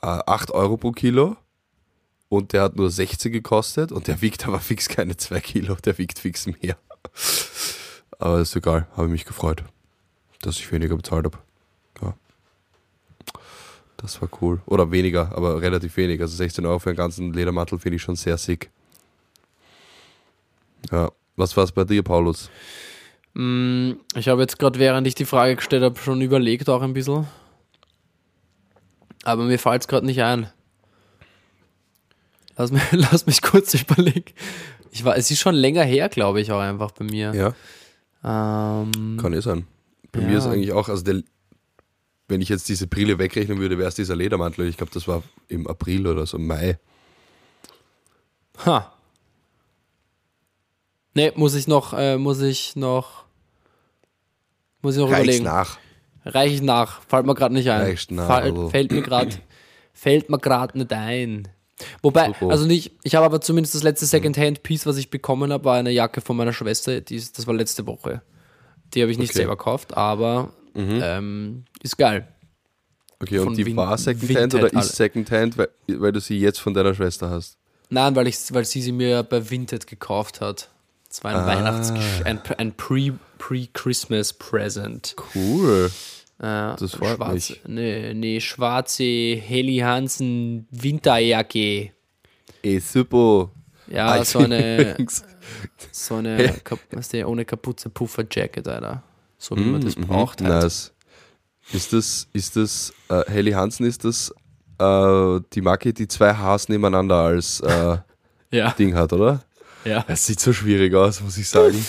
8 0.04 0.51
Euro 0.51 0.78
pro 0.78 0.91
Kilo. 0.91 1.38
Und 2.30 2.54
der 2.54 2.62
hat 2.62 2.75
nur 2.75 2.91
60 2.91 3.34
gekostet 3.34 3.91
und 3.91 4.06
der 4.06 4.21
wiegt 4.21 4.47
aber 4.47 4.60
fix 4.60 4.89
keine 4.89 5.17
2 5.17 5.39
Kilo, 5.39 5.73
der 5.84 5.97
wiegt 5.97 6.19
fix 6.19 6.45
mehr. 6.45 6.78
Aber 8.19 8.39
ist 8.39 8.56
egal, 8.56 8.88
habe 8.95 9.08
mich 9.08 9.25
gefreut, 9.25 9.63
dass 10.41 10.58
ich 10.58 10.71
weniger 10.71 10.95
bezahlt 10.95 11.25
habe. 11.25 11.38
Ja. 12.01 12.13
Das 13.97 14.21
war 14.21 14.30
cool. 14.41 14.62
Oder 14.65 14.91
weniger, 14.91 15.32
aber 15.36 15.62
relativ 15.62 15.95
wenig. 15.97 16.21
Also 16.21 16.36
16 16.36 16.65
Euro 16.65 16.80
für 16.80 16.89
einen 16.89 16.97
ganzen 16.97 17.34
Ledermantel 17.34 17.80
finde 17.80 17.97
ich 17.97 18.01
schon 18.01 18.15
sehr 18.15 18.38
sick. 18.38 18.69
Ja. 20.91 21.12
Was 21.38 21.58
war 21.58 21.65
es 21.65 21.71
bei 21.73 21.84
dir, 21.84 22.01
Paulus? 22.04 22.49
Mm, 23.34 23.93
Ich 24.15 24.30
habe 24.30 24.41
jetzt 24.41 24.58
gerade, 24.58 24.80
während 24.80 25.06
ich 25.08 25.15
die 25.15 25.25
Frage 25.25 25.58
gestellt 25.58 25.84
habe, 25.84 25.99
schon 25.99 26.21
überlegt 26.21 26.69
auch 26.69 26.82
ein 26.82 26.93
bisschen. 26.93 27.28
Aber 29.25 29.43
mir 29.43 29.60
fällt 29.60 29.82
es 29.82 29.88
gerade 29.88 30.06
nicht 30.06 30.21
ein. 30.21 30.49
Lass 32.58 32.71
mich, 32.71 32.82
lass 32.91 33.25
mich 33.25 33.41
kurz 33.41 33.73
überlegen. 33.73 34.32
Ich 34.91 35.04
war, 35.04 35.17
es 35.17 35.30
ist 35.30 35.39
schon 35.41 35.56
länger 35.56 35.84
her, 35.84 36.08
glaube 36.08 36.39
ich, 36.39 36.51
auch 36.54 36.62
einfach 36.62 36.91
bei 36.91 37.04
mir. 37.04 37.34
Ja, 37.36 37.54
Ähm, 38.26 39.18
kann 39.22 39.34
eh 39.34 39.42
sein. 39.42 39.68
Bei 40.12 40.20
Ja. 40.22 40.28
mir 40.28 40.38
ist 40.40 40.48
eigentlich 40.48 40.74
auch, 40.74 40.90
also 40.90 41.04
der, 41.04 41.22
wenn 42.28 42.42
ich 42.42 42.50
jetzt 42.50 42.68
diese 42.70 42.88
Brille 42.88 43.20
wegrechnen 43.20 43.60
würde, 43.60 43.78
wäre 43.78 43.88
es 43.90 43.96
dieser 43.96 44.16
Ledermantel. 44.16 44.68
Ich 44.68 44.78
glaube, 44.78 44.92
das 44.94 45.08
war 45.08 45.22
im 45.48 45.68
April 45.68 46.08
oder 46.08 46.26
so, 46.26 46.40
Mai. 46.40 46.80
ha. 48.66 48.92
Nee, 51.14 51.32
muss 51.36 51.56
ich 51.56 51.68
noch, 51.68 51.94
äh, 51.94 52.18
muss 52.18 52.42
ich 52.42 52.76
noch, 52.76 53.24
muss 54.82 54.96
ich 54.96 55.02
noch 55.02 55.10
Reich's 55.12 55.24
überlegen. 55.24 55.44
nach. 55.46 55.78
Reich 56.26 56.54
ich 56.56 56.62
nach. 56.62 57.02
Fällt 57.04 57.26
mir 57.26 57.36
gerade 57.36 57.54
nicht 57.54 57.70
ein. 57.70 57.82
Reichst 57.82 58.12
nach, 58.12 58.28
Fall, 58.28 58.44
also. 58.44 58.70
fällt 58.70 58.92
mir 58.92 59.02
gerade 59.02 59.30
fällt 59.94 60.30
mir 60.30 60.40
gerade 60.40 60.78
nicht 60.78 60.92
ein. 60.92 61.48
Wobei, 62.02 62.28
Super. 62.28 62.50
also 62.52 62.66
nicht, 62.66 62.92
ich 63.04 63.16
habe 63.16 63.26
aber 63.26 63.42
zumindest 63.42 63.76
das 63.76 63.84
letzte 63.84 64.06
Secondhand-Piece, 64.06 64.86
was 64.86 64.96
ich 64.98 65.10
bekommen 65.10 65.52
habe, 65.52 65.66
war 65.66 65.76
eine 65.78 65.92
Jacke 65.92 66.22
von 66.22 66.38
meiner 66.38 66.54
Schwester, 66.54 67.02
die 67.02 67.16
ist, 67.18 67.38
das 67.38 67.48
war 67.48 67.54
letzte 67.54 67.86
Woche. 67.86 68.22
Die 68.94 69.02
habe 69.02 69.12
ich 69.12 69.18
nicht 69.18 69.32
Okay. 69.32 69.40
Mhm. 69.40 69.42
selber 69.42 69.58
gekauft, 69.58 69.96
aber 69.98 70.54
ähm, 70.76 71.66
ist 71.84 71.98
geil. 71.98 72.28
Okay, 73.22 73.40
Von 73.40 73.50
und 73.50 73.58
die 73.58 73.66
Vin- 73.66 73.76
war 73.78 73.98
Secondhand 73.98 74.54
Vinted 74.54 74.54
oder 74.64 74.74
alle. 74.76 74.86
ist 74.86 74.96
Secondhand, 74.96 75.58
weil, 75.58 75.70
weil 75.88 76.12
du 76.12 76.20
sie 76.20 76.38
jetzt 76.40 76.60
von 76.60 76.74
deiner 76.74 76.94
Schwester 76.94 77.30
hast? 77.30 77.58
Nein, 77.90 78.16
weil, 78.16 78.28
ich, 78.28 78.38
weil 78.54 78.66
sie 78.66 78.82
sie 78.82 78.92
mir 78.92 79.24
bei 79.24 79.50
Vinted 79.50 79.88
gekauft 79.88 80.42
hat. 80.42 80.70
Das 81.10 81.24
war 81.24 81.32
ein 81.32 81.38
Ah. 81.38 81.48
Weihnachts-, 81.48 81.92
ein, 82.26 82.42
ein 82.58 82.74
Pre- 82.76 83.18
Pre-Christmas-Present. 83.38 85.16
Cool. 85.34 85.92
Äh, 86.39 86.76
Das 86.78 86.95
freut 86.95 87.15
schwarze, 87.15 87.34
mich. 87.54 87.62
Nee, 87.67 88.13
nee, 88.13 88.39
schwarze 88.41 89.04
Helly 89.04 89.78
Hansen 89.78 90.67
Winterjacke. 90.71 91.91
Eh, 92.63 92.80
super. 92.80 93.52
Ja, 93.88 94.24
so 94.26 94.39
eine, 94.39 94.98
so 95.91 96.15
eine, 96.15 96.56
weißt 96.91 97.13
du, 97.13 97.28
ohne 97.28 97.45
Kapuze 97.45 97.89
Puffer-Jacket, 97.89 98.67
Alter. 98.67 99.04
So 99.38 99.56
wie 99.56 99.62
man 99.62 99.82
das 99.82 99.95
braucht 99.95 100.41
halt. 100.41 100.54
Mhm, 100.54 100.60
Nice. 100.62 100.91
Ist 101.71 101.93
das, 101.93 102.28
ist 102.34 102.56
das, 102.56 102.93
äh, 103.10 103.24
Helly 103.32 103.52
Hansen, 103.52 103.86
ist 103.86 104.04
das 104.04 104.34
äh, 104.80 105.39
die 105.54 105.62
Marke, 105.62 105.93
die 105.93 106.08
zwei 106.08 106.34
Hs 106.34 106.67
nebeneinander 106.69 107.15
als 107.15 107.60
äh, 107.62 107.98
Ja, 108.52 108.71
Ding 108.71 108.93
hat, 108.95 109.12
oder? 109.13 109.43
ja, 109.84 110.04
Es 110.08 110.26
sieht 110.26 110.39
so 110.39 110.52
schwierig 110.54 110.93
aus, 110.95 111.21
muss 111.21 111.38
ich 111.38 111.48
sagen. 111.48 111.84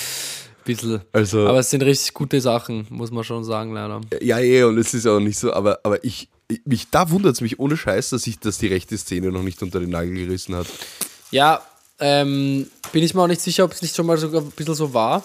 Bisschen. 0.66 1.00
Also, 1.12 1.46
Aber 1.48 1.60
es 1.60 1.70
sind 1.70 1.82
richtig 1.82 2.12
gute 2.12 2.40
Sachen, 2.42 2.86
muss 2.90 3.10
man 3.10 3.24
schon 3.24 3.42
sagen, 3.44 3.72
leider. 3.72 4.02
ja, 4.20 4.38
eh, 4.38 4.62
und 4.64 4.76
es 4.76 4.92
ist 4.92 5.06
auch 5.06 5.20
nicht 5.20 5.38
so, 5.38 5.52
aber, 5.54 5.80
aber 5.82 6.04
ich, 6.04 6.28
ich 6.48 6.60
mich, 6.66 6.90
da 6.90 7.08
wundert 7.10 7.34
es 7.34 7.40
mich 7.40 7.58
ohne 7.58 7.76
Scheiß, 7.76 8.10
dass 8.10 8.26
ich, 8.26 8.38
dass 8.38 8.58
die 8.58 8.66
rechte 8.66 8.98
Szene 8.98 9.30
noch 9.32 9.42
nicht 9.42 9.62
unter 9.62 9.80
den 9.80 9.90
Nagel 9.90 10.14
gerissen 10.14 10.54
hat. 10.54 10.66
Ja, 11.30 11.62
ähm, 11.98 12.68
bin 12.92 13.02
ich 13.02 13.14
mir 13.14 13.22
auch 13.22 13.26
nicht 13.26 13.40
sicher, 13.40 13.64
ob 13.64 13.72
es 13.72 13.80
nicht 13.80 13.96
schon 13.96 14.04
mal 14.06 14.18
sogar 14.18 14.42
ein 14.42 14.50
bisschen 14.50 14.74
so 14.74 14.92
war. 14.92 15.24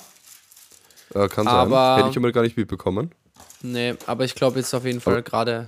Äh, 1.13 1.27
kann 1.27 1.45
Aber- 1.47 1.69
sein. 1.75 1.97
Hätte 1.97 2.09
ich 2.11 2.15
einmal 2.15 2.31
gar 2.31 2.43
nicht 2.43 2.55
mitbekommen. 2.55 3.11
Nee, 3.61 3.95
aber 4.07 4.23
ich 4.25 4.33
glaube 4.33 4.57
jetzt 4.59 4.73
auf 4.73 4.85
jeden 4.85 5.01
Fall 5.01 5.21
gerade, 5.21 5.67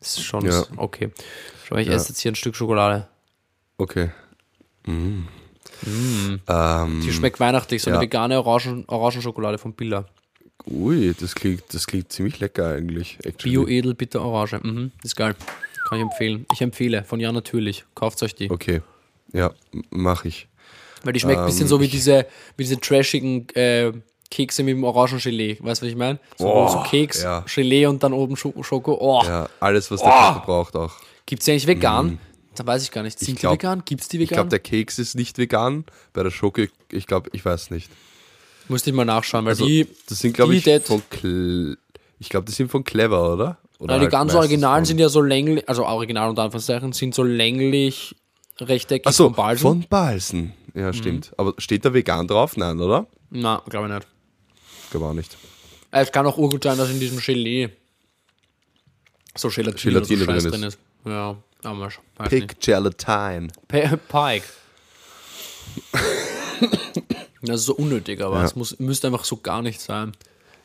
ist 0.00 0.22
schon 0.22 0.44
Ja. 0.44 0.62
okay. 0.76 1.10
Schau, 1.66 1.76
ich 1.76 1.88
Ja. 1.88 1.94
esse 1.94 2.10
jetzt 2.10 2.20
hier 2.20 2.30
ein 2.30 2.36
Stück 2.36 2.54
Schokolade. 2.54 3.08
Okay. 3.78 4.10
Mm. 5.84 6.36
Ähm, 6.48 7.00
Die 7.04 7.12
schmeckt 7.12 7.40
weihnachtlich, 7.40 7.82
so 7.82 7.90
eine 7.90 7.96
ja. 7.98 8.02
vegane 8.02 8.38
Orangen, 8.42 8.84
Orangenschokolade 8.88 9.58
von 9.58 9.72
Billa. 9.74 10.04
ui, 10.70 11.14
das 11.18 11.34
klingt, 11.34 11.62
das 11.72 11.86
klingt 11.86 12.12
ziemlich 12.12 12.38
lecker 12.40 12.68
eigentlich. 12.74 13.18
actually. 13.24 13.50
Bio-Edel, 13.56 13.94
bitter 13.94 14.22
Orange. 14.22 14.60
Mhm, 14.62 14.92
ist 15.02 15.16
geil. 15.16 15.34
Kann 15.88 15.98
ich 15.98 16.02
empfehlen. 16.04 16.46
Ich 16.52 16.60
empfehle, 16.60 17.04
von 17.04 17.18
ja 17.20 17.32
natürlich. 17.32 17.84
Kauft 17.94 18.22
euch 18.22 18.34
die. 18.34 18.50
Okay. 18.50 18.80
Ja, 19.32 19.50
m- 19.72 19.82
mach 19.90 20.24
ich. 20.24 20.46
Weil 21.04 21.12
die 21.12 21.20
schmeckt 21.20 21.40
ein 21.40 21.46
bisschen 21.46 21.62
Ähm, 21.62 21.68
so 21.68 21.80
wie 21.80 21.88
diese, 21.88 22.26
wie 22.56 22.62
diese 22.62 22.78
trashigen 22.78 23.48
äh, 23.54 23.92
Kekse 24.30 24.62
mit 24.62 24.76
dem 24.76 24.84
Orangengelee. 24.84 25.56
Weißt 25.60 25.82
du, 25.82 25.86
was 25.86 25.90
ich 25.90 25.96
meine? 25.98 26.18
So, 26.38 26.46
Oh, 26.46 26.68
so 26.68 26.82
Keks, 26.84 27.22
ja. 27.24 27.44
Gelee 27.52 27.86
und 27.86 28.02
dann 28.02 28.12
oben 28.12 28.36
Schoko. 28.36 28.96
Oh, 29.00 29.22
Ja, 29.26 29.48
alles, 29.58 29.90
was 29.90 30.00
der 30.00 30.08
Oh. 30.10 30.32
Körper 30.32 30.46
braucht 30.46 30.76
auch. 30.76 30.92
gibt's 31.26 31.44
die 31.44 31.50
eigentlich 31.50 31.66
vegan? 31.66 32.18
Da 32.54 32.66
weiß 32.66 32.82
ich 32.82 32.90
gar 32.90 33.02
nicht. 33.02 33.18
Sind 33.18 33.38
glaub- 33.38 33.52
die 33.58 33.62
vegan? 33.64 33.82
Gibt's 33.84 34.08
die 34.08 34.16
Ich 34.18 34.22
vegan? 34.30 34.36
glaube, 34.36 34.50
der 34.50 34.58
Keks 34.58 34.98
ist 34.98 35.14
nicht 35.14 35.38
vegan. 35.38 35.84
Bei 36.12 36.22
der 36.22 36.30
Schoko, 36.30 36.62
ich 36.90 37.06
glaube, 37.06 37.30
ich 37.32 37.44
weiß 37.44 37.70
nicht. 37.70 37.90
Musste 38.68 38.90
ich 38.90 38.96
mal 38.96 39.04
nachschauen, 39.04 39.44
weil 39.44 39.52
Also, 39.52 39.66
die, 39.66 39.86
das 40.08 40.18
sind, 40.20 40.34
glaube 40.34 40.52
die 40.58 40.70
ich, 40.70 40.82
von 40.84 41.02
Cle 41.10 41.76
ich 42.18 42.28
glaube, 42.28 42.46
die 42.46 42.52
sind 42.52 42.70
von 42.70 42.84
Clever, 42.84 43.32
oder? 43.32 43.58
oder 43.80 43.94
die 43.96 44.02
halt 44.02 44.12
ganz 44.12 44.26
meistens 44.32 44.38
Originalen 44.38 44.82
von- 44.82 44.84
sind 44.86 44.98
ja 44.98 45.08
so 45.08 45.20
länglich, 45.22 45.68
also 45.68 45.84
original 45.84 46.28
unter 46.30 46.42
Anführungszeichen, 46.42 46.92
sind 46.92 47.14
so 47.16 47.24
länglich 47.24 48.14
rechteckig 48.60 49.06
Ach 49.08 49.12
so, 49.12 49.24
von 49.24 49.34
Balsen. 49.34 49.62
von 49.62 49.84
Balsen. 49.88 50.52
Ja, 50.74 50.92
stimmt. 50.92 51.32
Aber 51.36 51.54
steht 51.58 51.84
da 51.84 51.92
vegan 51.92 52.28
drauf? 52.28 52.56
Nein, 52.56 52.78
oder? 52.80 53.06
Na, 53.30 53.60
glaube 53.68 53.88
ich 53.88 53.94
nicht. 53.94 54.06
Glaube 54.92 55.06
auch 55.06 55.14
nicht. 55.14 55.36
Äh, 55.90 56.02
Es 56.02 56.12
kann 56.12 56.24
auch 56.26 56.38
urgut 56.38 56.62
sein, 56.62 56.78
dass 56.78 56.90
in 56.90 57.00
diesem 57.00 57.18
Gelee 57.18 57.70
so 59.36 59.48
Gelatine, 59.48 60.00
so 60.00 60.06
Gelatine 60.06 60.24
Scheiß 60.24 60.42
drin 60.44 60.52
drin 60.52 60.62
ist. 60.64 60.78
Ja, 61.04 61.36
ich 61.64 61.98
weiß 62.18 62.30
nicht. 62.32 62.48
Pick 62.48 62.60
Gelatine. 62.60 63.48
Pe- 63.68 63.98
Pike. 64.08 64.44
Das 67.44 67.56
ist 67.60 67.66
so 67.66 67.74
unnötig, 67.74 68.20
aber 68.20 68.36
Ja. 68.38 68.44
es 68.44 68.54
muss, 68.54 68.78
müsste 68.78 69.08
einfach 69.08 69.24
so 69.24 69.36
gar 69.36 69.62
nicht 69.62 69.80
sein. 69.80 70.12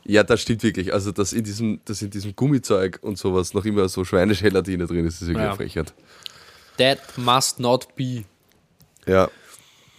Ja, 0.04 0.22
das 0.24 0.42
stimmt 0.42 0.62
wirklich. 0.62 0.94
Also, 0.94 1.12
dass 1.12 1.34
in 1.34 1.44
diesem, 1.44 1.82
dass 1.86 2.04
in 2.04 2.12
diesem 2.12 2.36
Gummizeug 2.36 3.00
und 3.02 3.18
sowas 3.18 3.56
noch 3.56 3.66
immer 3.66 3.90
so 3.90 4.06
Schweinegelatine 4.06 4.86
drin 4.86 5.06
ist, 5.08 5.16
ist 5.22 5.28
wirklich 5.28 5.44
Ja. 5.44 5.56
Frechheit. 5.56 5.94
That 6.78 7.00
must 7.18 7.60
not 7.60 7.96
be. 7.96 8.26
Ja, 9.08 9.28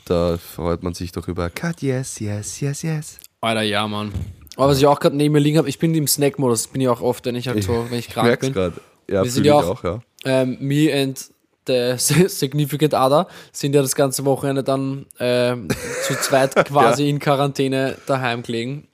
da 0.05 0.39
freut 0.39 0.85
man 0.85 0.95
sich 0.95 1.11
doch 1.11 1.27
über 1.27 1.51
Cut, 1.51 1.83
yes, 1.83 2.21
yes, 2.21 2.61
yes, 2.61 2.83
yes. 2.83 3.19
Alter, 3.41 3.63
ja, 3.63 3.87
Mann. 3.89 4.13
Aber 4.57 4.69
was 4.69 4.79
ich 4.79 4.87
auch 4.87 5.01
gerade 5.01 5.17
neben 5.17 5.33
mir 5.33 5.41
liegen 5.41 5.59
habe, 5.59 5.69
ich 5.69 5.81
bin 5.81 5.93
im 5.97 6.07
Snack-Modus, 6.07 6.69
bin 6.69 6.81
ich 6.81 6.89
auch 6.89 7.01
oft, 7.01 7.25
wenn 7.27 7.35
ich 7.35 7.49
halt 7.49 7.63
so, 7.65 7.87
wenn 7.91 7.99
ich 7.99 8.07
Ich 8.07 8.13
krank 8.15 8.29
merk's 8.29 8.47
bin. 8.47 8.53
gerade. 8.53 8.81
Ja, 9.11 9.25
Wir 9.25 9.31
sind 9.33 9.45
ja 9.45 9.59
ich 9.59 9.65
auch- 9.67 9.79
auch, 9.79 9.85
ja. 9.85 10.01
Ähm, 10.25 10.59
me 10.61 10.93
and 10.93 11.31
the 11.67 11.95
Significant 12.29 12.95
Other 12.95 13.29
sind 13.53 13.75
ja 13.75 13.83
das 13.83 13.95
ganze 13.95 14.25
Wochenende 14.25 14.65
dann 14.65 15.07
ähm, 15.21 15.69
zu 16.07 16.15
zweit 16.21 16.55
quasi 16.67 17.09
in 17.09 17.19
Quarantäne 17.19 17.97
daheim 18.07 18.43
gelegen 18.43 18.89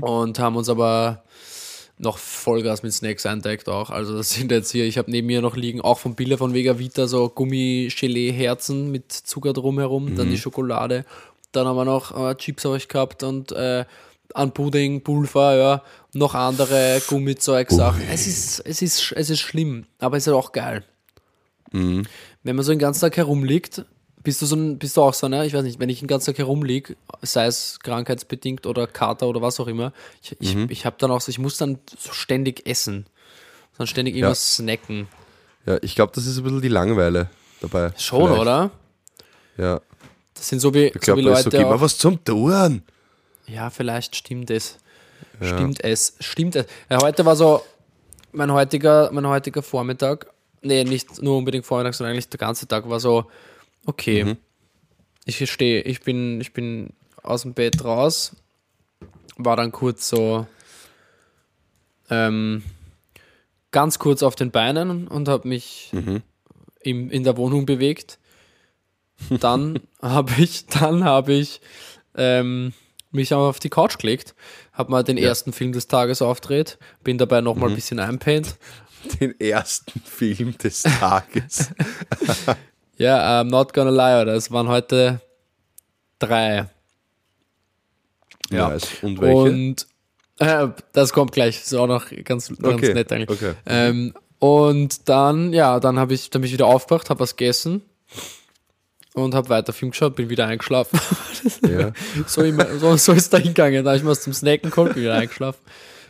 und 0.00 0.38
haben 0.38 0.56
uns 0.56 0.68
aber 0.68 1.24
noch 1.98 2.18
Vollgas 2.18 2.82
mit 2.82 2.92
Snacks 2.92 3.24
eindeckt 3.26 3.68
auch. 3.68 3.90
Also 3.90 4.16
das 4.16 4.30
sind 4.30 4.52
jetzt 4.52 4.70
hier, 4.70 4.84
ich 4.84 4.98
habe 4.98 5.10
neben 5.10 5.26
mir 5.26 5.40
noch 5.40 5.56
liegen, 5.56 5.80
auch 5.80 5.98
von 5.98 6.14
Bille 6.14 6.36
von 6.36 6.52
Vega 6.52 6.78
Vita, 6.78 7.06
so 7.06 7.28
Gummi-Gelee-Herzen 7.28 8.90
mit 8.90 9.12
Zucker 9.12 9.52
drumherum, 9.52 10.14
dann 10.14 10.30
die 10.30 10.38
Schokolade. 10.38 11.04
Dann 11.52 11.66
haben 11.66 11.76
wir 11.76 11.84
noch 11.86 12.16
äh, 12.16 12.34
Chips 12.34 12.64
habe 12.64 12.76
ich 12.76 12.88
gehabt 12.88 13.22
und 13.22 13.52
äh, 13.52 13.86
an 14.34 14.52
Pudding, 14.52 15.02
Pulver, 15.02 15.56
ja, 15.56 15.82
noch 16.12 16.34
andere 16.34 17.00
Gummizeug-Sachen. 17.06 18.02
Es 18.10 18.26
ist, 18.26 18.60
es, 18.60 18.82
ist, 18.82 19.12
es 19.12 19.30
ist 19.30 19.40
schlimm, 19.40 19.86
aber 19.98 20.16
es 20.16 20.26
ist 20.26 20.32
auch 20.32 20.52
geil. 20.52 20.84
Wenn 21.72 22.06
man 22.44 22.62
so 22.62 22.72
den 22.72 22.78
ganzen 22.78 23.00
Tag 23.02 23.16
herumliegt, 23.16 23.84
bist 24.22 24.40
du, 24.42 24.46
so 24.46 24.56
ein, 24.56 24.78
bist 24.78 24.96
du 24.96 25.02
auch 25.02 25.14
so, 25.14 25.28
ne? 25.28 25.46
Ich 25.46 25.52
weiß 25.52 25.62
nicht, 25.62 25.78
wenn 25.78 25.88
ich 25.88 25.98
den 26.00 26.08
ganzen 26.08 26.26
Tag 26.26 26.38
herumliege, 26.38 26.96
sei 27.22 27.46
es 27.46 27.78
krankheitsbedingt 27.82 28.66
oder 28.66 28.86
Kater 28.86 29.28
oder 29.28 29.42
was 29.42 29.60
auch 29.60 29.66
immer, 29.68 29.92
ich, 30.22 30.36
ich, 30.40 30.56
ich 30.70 30.86
habe 30.86 30.96
dann 30.98 31.10
auch 31.10 31.20
so, 31.20 31.30
ich 31.30 31.38
muss 31.38 31.58
dann 31.58 31.78
so 31.98 32.12
ständig 32.12 32.66
essen. 32.68 33.06
Dann 33.78 33.86
ständig 33.86 34.16
immer 34.16 34.28
Ja. 34.28 34.34
snacken. 34.34 35.06
Ja, 35.66 35.78
ich 35.82 35.94
glaube, 35.94 36.12
das 36.14 36.26
ist 36.26 36.38
ein 36.38 36.44
bisschen 36.44 36.62
die 36.62 36.68
Langeweile 36.68 37.28
dabei. 37.60 37.92
Schon, 37.98 38.22
Vielleicht. 38.24 38.40
oder? 38.40 38.70
Ja. 39.58 39.80
Das 40.34 40.48
sind 40.48 40.60
so 40.60 40.72
wie, 40.72 40.90
Der 40.90 41.00
so 41.02 41.16
wie 41.16 41.20
Leute. 41.22 41.42
so, 41.42 41.50
gib 41.50 41.60
mal 41.62 41.80
was 41.80 41.98
zum 41.98 42.22
Tun. 42.24 42.82
Ja, 43.46 43.70
vielleicht 43.70 44.16
stimmt 44.16 44.50
es. 44.50 44.78
Stimmt 45.40 45.82
es. 45.84 46.16
Stimmt 46.20 46.56
es. 46.56 46.66
Ja, 46.90 47.00
heute 47.02 47.24
war 47.24 47.36
so 47.36 47.62
mein 48.32 48.52
heutiger, 48.52 49.10
mein 49.12 49.26
heutiger 49.26 49.62
Vormittag. 49.62 50.26
Nee, 50.62 50.84
nicht 50.84 51.22
nur 51.22 51.38
unbedingt 51.38 51.66
Vormittag, 51.66 51.94
sondern 51.94 52.12
eigentlich 52.12 52.28
der 52.28 52.38
ganze 52.38 52.66
Tag 52.66 52.88
war 52.88 53.00
so, 53.00 53.30
okay, 53.84 54.36
ich 55.24 55.50
stehe, 55.50 55.82
ich 55.82 56.00
bin, 56.00 56.40
ich 56.40 56.52
bin 56.52 56.90
aus 57.22 57.42
dem 57.42 57.54
Bett 57.54 57.84
raus, 57.84 58.34
war 59.36 59.56
dann 59.56 59.72
kurz 59.72 60.08
so 60.08 60.46
ähm, 62.10 62.62
ganz 63.70 63.98
kurz 63.98 64.22
auf 64.22 64.36
den 64.36 64.50
Beinen 64.50 65.08
und 65.08 65.28
habe 65.28 65.48
mich 65.48 65.92
im, 66.80 67.10
in 67.10 67.24
der 67.24 67.36
Wohnung 67.36 67.66
bewegt. 67.66 68.18
Dann 69.40 69.80
habe 70.02 70.32
ich, 70.38 70.66
dann 70.66 71.04
habe 71.04 71.32
ich 71.32 71.60
ähm, 72.14 72.72
mich 73.16 73.34
auf 73.34 73.58
die 73.58 73.70
Couch 73.70 73.98
gelegt, 73.98 74.34
habe 74.72 74.90
mal 74.90 75.02
den 75.02 75.18
ersten 75.18 75.52
Film 75.52 75.72
des 75.72 75.88
Tages 75.88 76.22
aufgedreht, 76.22 76.78
bin 77.02 77.18
dabei 77.18 77.40
nochmal 77.40 77.68
mal 77.68 77.70
ein 77.70 77.74
bisschen 77.74 77.98
einpennt 77.98 78.56
den 79.20 79.38
ersten 79.40 80.00
Film 80.00 80.56
des 80.58 80.82
Tages. 80.82 81.70
Ja, 82.98 83.42
I'm 83.42 83.50
not 83.50 83.74
gonna 83.74 83.90
lie, 83.90 84.22
oder? 84.22 84.32
Es 84.34 84.50
waren 84.50 84.68
heute 84.68 85.20
drei. 86.18 86.66
Ja. 88.50 88.70
Nice. 88.70 88.88
Und 89.02 89.20
welche? 89.20 89.36
Und 89.36 89.86
äh, 90.38 90.68
das 90.92 91.12
kommt 91.12 91.32
gleich. 91.32 91.58
Ist 91.58 91.74
auch 91.74 91.86
noch 91.86 92.06
ganz, 92.24 92.48
ganz 92.48 92.58
Okay, 92.62 92.94
nett 92.94 93.12
eigentlich. 93.12 93.28
okay. 93.30 93.52
Ähm, 93.66 94.14
und 94.38 95.08
dann, 95.10 95.52
ja, 95.52 95.78
dann 95.78 95.98
habe 95.98 96.14
ich, 96.14 96.30
dann 96.30 96.40
bin 96.40 96.46
ich 96.46 96.54
wieder 96.54 96.66
aufgewacht, 96.66 97.10
habe 97.10 97.20
was 97.20 97.36
gegessen 97.36 97.82
und 99.16 99.34
habe 99.34 99.48
weiter 99.48 99.72
Film 99.72 99.92
geschaut, 99.92 100.14
bin 100.14 100.28
wieder 100.28 100.46
eingeschlafen. 100.46 101.00
ja. 101.68 101.92
so, 102.26 102.42
immer, 102.42 102.66
so, 102.78 102.96
so 102.96 103.12
ist 103.12 103.32
da 103.32 103.38
hingegangen. 103.38 103.82
Da 103.82 103.90
habe 103.90 103.98
ich 103.98 104.04
was 104.04 104.20
zum 104.20 104.34
Snacken 104.34 104.70
geholt, 104.70 104.94
bin 104.94 105.04
wieder 105.04 105.14
eingeschlafen. 105.14 105.60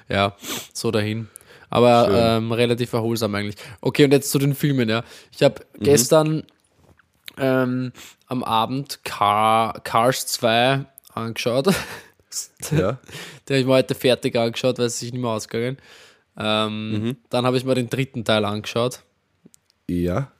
Ja, 0.09 0.37
so 0.73 0.90
dahin. 0.90 1.29
Aber 1.71 2.09
ähm, 2.11 2.53
relativ 2.53 2.92
erholsam 2.92 3.35
eigentlich. 3.35 3.57
Okay, 3.81 4.05
und 4.05 4.12
jetzt 4.12 4.31
zu 4.31 4.38
den 4.38 4.55
Filmen, 4.55 4.88
ja. 4.88 5.05
Ich 5.33 5.42
habe 5.42 5.62
gestern 5.79 6.45
ähm, 7.38 7.92
am 8.27 8.42
Abend 8.42 9.05
Car, 9.05 9.81
Cars 9.81 10.27
2 10.27 10.85
angeschaut. 11.14 11.66
ja. 12.71 12.99
Den 13.49 13.55
habe 13.55 13.59
ich 13.59 13.66
mir 13.66 13.75
heute 13.75 13.95
fertig 13.95 14.37
angeschaut, 14.37 14.79
weil 14.79 14.87
es 14.87 14.99
sich 14.99 15.12
nicht 15.12 15.21
mehr 15.21 15.31
ausgegangen. 15.31 15.79
Ähm, 16.37 17.16
Dann 17.31 17.47
habe 17.47 17.57
ich 17.57 17.64
mir 17.64 17.75
den 17.75 17.88
dritten 17.88 18.25
Teil 18.25 18.45
angeschaut. 18.45 19.01
Ja. 19.88 20.33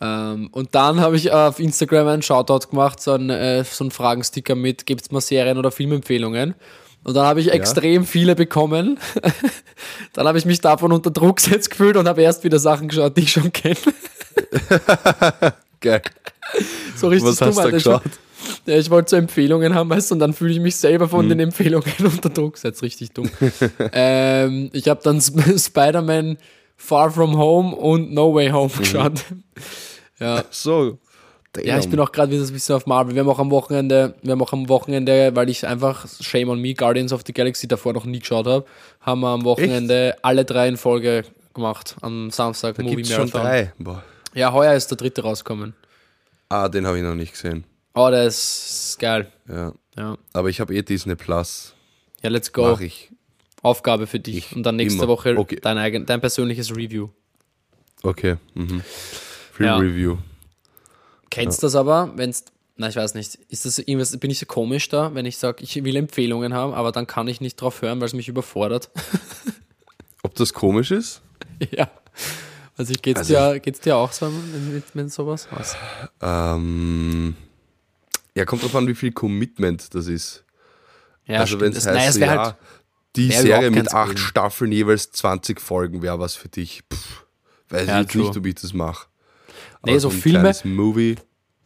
Ähm, 0.00 0.48
und 0.52 0.74
dann 0.74 1.00
habe 1.00 1.16
ich 1.16 1.32
auf 1.32 1.58
Instagram 1.58 2.06
einen 2.08 2.22
Shoutout 2.22 2.68
gemacht, 2.70 3.00
so 3.00 3.12
einen, 3.12 3.30
äh, 3.30 3.64
so 3.64 3.84
einen 3.84 3.90
Fragensticker 3.90 4.54
mit, 4.54 4.86
gibt 4.86 5.02
es 5.02 5.10
mal 5.10 5.20
Serien- 5.20 5.58
oder 5.58 5.70
Filmempfehlungen? 5.70 6.54
Und 7.04 7.14
dann 7.14 7.24
habe 7.24 7.40
ich 7.40 7.52
extrem 7.52 8.04
viele 8.04 8.34
bekommen. 8.34 8.98
dann 10.12 10.26
habe 10.26 10.38
ich 10.38 10.44
mich 10.44 10.60
davon 10.60 10.92
unter 10.92 11.10
Druck 11.10 11.36
gesetzt 11.36 11.70
gefühlt 11.70 11.96
und 11.96 12.08
habe 12.08 12.22
erst 12.22 12.42
wieder 12.44 12.58
Sachen 12.58 12.88
geschaut, 12.88 13.16
die 13.16 13.22
ich 13.22 13.32
schon 13.32 13.52
kenne. 13.52 13.76
Geil. 15.80 16.02
So 16.96 17.08
richtig 17.08 17.30
Was 17.30 17.40
hast 17.40 17.56
du 17.56 17.60
Alter. 17.60 17.76
Ich- 17.76 17.84
geschaut? 17.84 18.02
Ja, 18.66 18.76
ich 18.76 18.90
wollte 18.90 19.10
so 19.10 19.16
Empfehlungen 19.16 19.74
haben, 19.74 19.90
weißt 19.90 20.10
du, 20.10 20.14
und 20.14 20.18
dann 20.20 20.32
fühle 20.32 20.52
ich 20.52 20.60
mich 20.60 20.76
selber 20.76 21.06
Hm. 21.06 21.10
von 21.10 21.28
den 21.28 21.40
Empfehlungen 21.40 21.90
unter 22.04 22.28
Druck 22.28 22.54
gesetzt. 22.54 22.82
Richtig 22.82 23.12
dumm. 23.12 23.30
ähm, 23.92 24.70
ich 24.72 24.88
habe 24.88 25.00
dann 25.02 25.18
Sp 25.18 25.40
Spider-Man 25.58 26.38
Far 26.76 27.10
From 27.10 27.36
Home 27.38 27.74
und 27.74 28.12
No 28.12 28.34
Way 28.34 28.50
Home 28.50 28.70
Mhm. 28.74 28.78
geschaut. 28.78 29.24
Ja, 30.18 30.44
So. 30.50 30.98
Ja, 31.64 31.78
ich 31.78 31.88
bin 31.88 31.98
auch 32.00 32.12
gerade 32.12 32.30
wieder 32.32 32.44
so 32.44 32.50
ein 32.50 32.52
bisschen 32.52 32.74
auf 32.74 32.84
Marvel. 32.84 33.14
Wir 33.14 33.20
haben 33.22 33.30
auch 33.30 33.38
am 33.38 33.50
Wochenende, 33.50 34.14
wir 34.22 34.32
haben 34.32 34.42
auch 34.42 34.52
am 34.52 34.68
Wochenende, 34.68 35.34
weil 35.34 35.48
ich 35.48 35.66
einfach 35.66 36.06
Shame 36.20 36.50
on 36.50 36.60
Me, 36.60 36.74
Guardians 36.74 37.14
of 37.14 37.22
the 37.26 37.32
Galaxy 37.32 37.66
davor 37.66 37.94
noch 37.94 38.04
nie 38.04 38.18
geschaut 38.18 38.46
habe, 38.46 38.66
haben 39.00 39.20
wir 39.22 39.28
am 39.28 39.42
Wochenende 39.44 40.16
alle 40.20 40.44
drei 40.44 40.68
in 40.68 40.76
Folge 40.76 41.24
gemacht. 41.54 41.96
Am 42.02 42.30
Samstag 42.30 42.74
Da 42.74 42.82
Movie 42.82 42.96
gibt 42.96 43.06
es 43.08 43.14
schon 43.14 43.30
Marathon. 43.30 43.40
drei. 43.40 43.72
Boah. 43.78 44.04
Ja, 44.34 44.52
heuer 44.52 44.74
ist 44.74 44.88
der 44.90 44.98
dritte 44.98 45.22
rausgekommen. 45.22 45.74
Ah, 46.50 46.68
den 46.68 46.86
habe 46.86 46.98
ich 46.98 47.02
noch 47.02 47.14
nicht 47.14 47.32
gesehen. 47.32 47.64
Oh, 47.94 48.10
der 48.10 48.24
ist 48.26 48.98
geil. 49.00 49.32
Ja. 49.48 49.72
Ja. 49.96 50.18
Aber 50.34 50.50
ich 50.50 50.60
habe 50.60 50.74
eh 50.74 50.82
Disney 50.82 51.14
Plus. 51.14 51.74
Ja, 52.22 52.28
let's 52.28 52.52
go. 52.52 52.72
Mach 52.72 52.80
ich. 52.82 53.10
Aufgabe 53.62 54.06
für 54.06 54.20
dich. 54.20 54.54
Und 54.54 54.62
dann 54.64 54.76
nächste 54.76 54.98
immer. 54.98 55.08
Woche 55.08 55.38
Okay. 55.38 55.58
dein, 55.62 55.78
eigen, 55.78 56.04
dein 56.04 56.20
persönliches 56.20 56.76
Review. 56.76 57.08
Okay. 58.02 58.36
Mhm. 58.52 58.82
Film 59.56 59.68
Ja. 59.68 59.76
Review. 59.78 60.18
Kennst 61.30 61.62
das 61.62 61.74
aber, 61.74 62.12
wenn's. 62.16 62.44
Na, 62.76 62.88
ich 62.88 62.96
weiß 62.96 63.14
nicht. 63.14 63.36
Ist 63.48 63.64
das 63.64 63.78
irgendwas, 63.78 64.14
bin 64.18 64.30
ich 64.30 64.38
so 64.38 64.44
komisch 64.46 64.88
da, 64.90 65.14
wenn 65.14 65.24
ich 65.24 65.38
sage, 65.38 65.62
ich 65.64 65.82
will 65.82 65.96
Empfehlungen 65.96 66.52
haben, 66.52 66.74
aber 66.74 66.92
dann 66.92 67.06
kann 67.06 67.26
ich 67.26 67.40
nicht 67.40 67.56
drauf 67.56 67.80
hören, 67.80 68.00
weil 68.00 68.06
es 68.06 68.12
mich 68.14 68.28
überfordert. 68.28 68.90
Ob 70.22 70.34
das 70.34 70.52
komisch 70.52 70.90
ist? 70.90 71.22
Ja. 71.70 71.90
Also 72.76 72.92
geht's 73.00 73.20
Also 73.20 73.32
dir, 73.34 73.60
geht's 73.60 73.80
dir 73.80 73.96
auch 73.96 74.12
so 74.12 74.28
mit, 74.28 74.94
mit, 74.94 75.10
sowas? 75.12 75.48
Was? 75.50 75.74
Ähm, 76.20 77.34
ja, 78.34 78.44
kommt 78.44 78.62
drauf 78.62 78.76
an, 78.76 78.86
wie 78.86 78.94
viel 78.94 79.12
Commitment 79.12 79.94
das 79.94 80.08
ist. 80.08 80.44
Ja, 81.26 81.40
also 81.40 81.58
wenn 81.60 81.72
es 81.72 81.86
heißt, 81.86 82.16
es 82.16 82.16
ja, 82.18 82.28
halt, 82.28 82.56
die 83.16 83.32
Serie 83.32 83.70
mit 83.70 83.94
acht. 83.94 84.18
Staffeln, 84.18 84.70
jeweils 84.72 85.10
20 85.12 85.60
Folgen 85.60 86.02
wäre 86.02 86.18
was 86.18 86.34
für 86.34 86.48
dich. 86.48 86.82
Pff, 86.92 87.24
weiß 87.70 87.88
Ja, 87.88 88.00
ich 88.02 88.08
true. 88.08 88.26
nicht, 88.26 88.36
ob 88.36 88.44
ich 88.44 88.56
das 88.56 88.74
mache. 88.74 89.06
Nee, 89.86 89.98
so 89.98 90.08
ein 90.08 90.14
Filme- 90.14 90.52
Movie. 90.64 91.16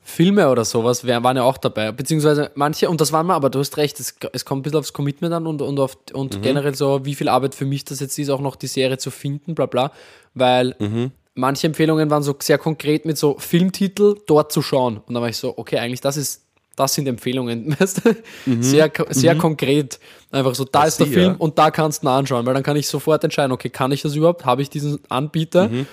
Filme 0.02 0.48
oder 0.48 0.64
sowas 0.64 1.06
waren 1.06 1.37
ja 1.37 1.42
auch 1.44 1.59
dabei. 1.59 1.92
Beziehungsweise 1.92 2.50
manche, 2.56 2.88
und 2.90 3.00
das 3.00 3.12
waren 3.12 3.26
wir, 3.26 3.35
aber 3.35 3.48
du 3.48 3.61
hast 3.61 3.76
recht, 3.76 4.00
es, 4.00 4.16
es 4.33 4.44
kommt 4.44 4.61
ein 4.61 4.62
bisschen 4.64 4.78
aufs 4.80 4.92
Commitment 4.92 5.33
an 5.33 5.46
und, 5.46 5.62
und, 5.62 5.78
auf, 5.78 5.96
und 6.12 6.38
Mhm. 6.38 6.42
generell 6.42 6.74
so, 6.74 7.04
wie 7.04 7.14
viel 7.14 7.28
Arbeit 7.28 7.54
für 7.54 7.64
mich 7.64 7.85
das 7.85 8.00
jetzt 8.00 8.18
ist, 8.18 8.28
auch 8.30 8.40
noch 8.40 8.56
die 8.56 8.66
Serie 8.66 8.98
zu 8.98 9.11
finden, 9.12 9.54
bla 9.54 9.66
bla. 9.66 9.92
Weil 10.35 10.74
Mhm. 10.80 11.12
manche 11.35 11.66
Empfehlungen 11.68 12.11
waren 12.11 12.22
so 12.24 12.35
sehr 12.40 12.59
konkret 12.59 13.04
mit 13.04 13.18
so 13.18 13.37
Filmtitel 13.38 14.16
dort 14.26 14.50
zu 14.50 14.62
schauen. 14.62 14.96
Und 15.06 15.14
dann 15.14 15.22
war 15.22 15.28
ich 15.28 15.37
so, 15.37 15.56
okay, 15.56 15.78
eigentlich 15.78 16.00
das 16.00 16.16
ist, 16.16 16.42
das 16.74 16.94
sind 16.94 17.06
Empfehlungen. 17.06 17.76
Weißt 17.78 18.00
du? 18.04 18.16
Sehr, 18.62 18.88
ko- 18.90 19.04
sehr 19.11 19.37
konkret. 19.37 20.00
Einfach 20.33 20.54
so, 20.56 20.64
da 20.64 20.80
Mhm. 20.80 20.85
I 20.85 20.88
ist 20.88 20.98
der 21.00 21.06
Film 21.06 21.30
ja. 21.33 21.37
und 21.38 21.56
da 21.59 21.70
kannst 21.70 22.02
du 22.02 22.06
ihn 22.06 22.11
anschauen, 22.11 22.46
weil 22.46 22.54
dann 22.54 22.62
kann 22.64 22.76
ich 22.76 22.88
sofort 22.88 23.22
entscheiden, 23.22 23.52
okay, 23.52 23.68
kann 23.68 23.92
ich 23.92 24.02
das 24.02 24.16
überhaupt? 24.16 24.44
Habe 24.44 24.62
ich 24.62 24.70
diesen 24.70 24.98
Anbieter? 25.09 25.68
Mhm. 25.68 25.87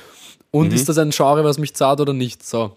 Und 0.51 0.73
ist 0.73 0.87
das 0.89 0.97
ein 0.97 1.09
Genre, 1.11 1.43
was 1.43 1.57
mich 1.57 1.73
zahlt 1.75 1.99
oder 1.99 2.13
nicht? 2.13 2.43
So. 2.45 2.75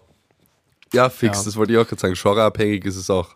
Ja, 0.93 1.09
fix, 1.09 1.39
Ja. 1.39 1.43
das 1.45 1.55
wollte 1.55 1.73
ich 1.73 1.79
auch 1.79 1.87
gerade 1.87 2.01
sagen. 2.01 2.13
Genreabhängig 2.13 2.85
ist 2.85 2.97
es 2.97 3.09
auch. 3.09 3.29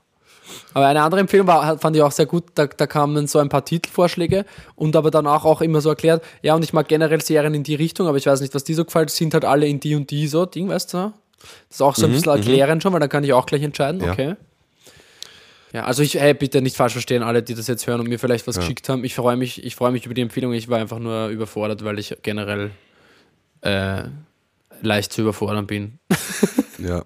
Aber 0.74 0.86
eine 0.86 1.02
andere 1.02 1.22
Empfehlung 1.22 1.48
war, 1.48 1.80
fand 1.80 1.96
ich 1.96 2.02
auch 2.04 2.12
sehr 2.12 2.28
gut, 2.28 2.44
da, 2.54 2.68
da 2.68 2.86
kamen 2.86 3.26
so 3.28 3.40
ein 3.40 3.50
paar 3.50 3.66
Titelvorschläge 3.66 4.46
und 4.76 4.96
aber 4.96 5.10
danach 5.10 5.44
auch 5.44 5.62
immer 5.62 5.82
so 5.82 5.90
erklärt, 5.90 6.24
ja, 6.44 6.54
und 6.54 6.64
ich 6.64 6.72
mag 6.72 6.88
generell 6.88 7.20
Serien 7.22 7.56
in 7.56 7.64
die 7.64 7.74
Richtung, 7.76 8.08
aber 8.08 8.18
ich 8.18 8.28
weiß 8.28 8.42
nicht, 8.42 8.54
was 8.54 8.64
die 8.64 8.76
so 8.76 8.86
gefällt, 8.86 9.10
sind 9.10 9.34
halt 9.34 9.44
alle 9.44 9.66
in 9.68 9.80
die 9.80 9.96
und 9.96 10.12
die 10.12 10.28
so, 10.28 10.46
Ding, 10.46 10.70
weißt 10.70 10.94
du? 10.94 10.98
Das 11.70 11.78
ist 11.78 11.82
auch 11.82 11.96
so 11.96 12.06
ein 12.06 12.12
bisschen 12.12 12.32
erklärend 12.32 12.84
schon, 12.84 12.94
weil 12.94 13.00
dann 13.00 13.10
kann 13.10 13.24
ich 13.24 13.34
auch 13.34 13.46
gleich 13.48 13.64
entscheiden, 13.64 14.02
Ja. 14.04 14.12
okay. 14.12 14.36
Ja, 15.74 15.84
also 15.86 16.04
ich, 16.04 16.14
hey, 16.16 16.34
bitte 16.34 16.62
nicht 16.62 16.78
falsch 16.78 16.94
verstehen, 16.94 17.22
alle, 17.24 17.42
die 17.44 17.54
das 17.54 17.68
jetzt 17.68 17.86
hören 17.88 18.00
und 18.00 18.08
mir 18.08 18.18
vielleicht 18.20 18.48
was 18.48 18.58
geschickt 18.58 18.88
haben. 18.88 19.04
Ich 19.04 19.16
freue 19.16 19.36
mich, 19.36 19.62
ich 19.66 19.76
freue 19.76 19.92
mich 19.92 20.06
über 20.06 20.14
die 20.14 20.22
Empfehlung. 20.22 20.54
Ich 20.54 20.70
war 20.70 20.78
einfach 20.80 21.00
nur 21.00 21.28
überfordert, 21.28 21.84
weil 21.84 22.00
ich 22.00 22.16
generell 22.22 22.72
äh, 23.66 24.04
leicht 24.82 25.12
zu 25.12 25.22
überfordern 25.22 25.68
bin. 25.68 26.00
Ja. 26.78 26.98
ja 26.98 27.04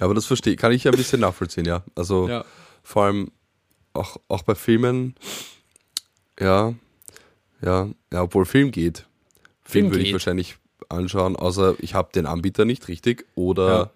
aber 0.00 0.14
das 0.14 0.26
verstehe 0.26 0.56
kann 0.56 0.72
ich 0.72 0.84
ja 0.84 0.90
ein 0.92 0.96
bisschen 0.96 1.20
nachvollziehen, 1.20 1.64
ja. 1.64 1.82
Also 1.94 2.28
Ja. 2.28 2.44
vor 2.82 3.04
allem 3.04 3.30
auch, 3.94 4.18
auch 4.28 4.42
bei 4.42 4.54
Filmen, 4.54 5.14
ja, 6.38 6.74
ja, 7.62 7.88
ja, 8.12 8.22
obwohl 8.22 8.44
Film 8.44 8.70
geht. 8.70 8.98
Film, 8.98 9.86
Film 9.86 9.90
würde 9.92 10.04
ich 10.04 10.12
wahrscheinlich 10.12 10.58
anschauen, 10.90 11.34
außer 11.34 11.76
ich 11.78 11.94
habe 11.94 12.10
den 12.14 12.26
Anbieter 12.26 12.66
nicht 12.66 12.88
richtig 12.88 13.24
oder, 13.34 13.90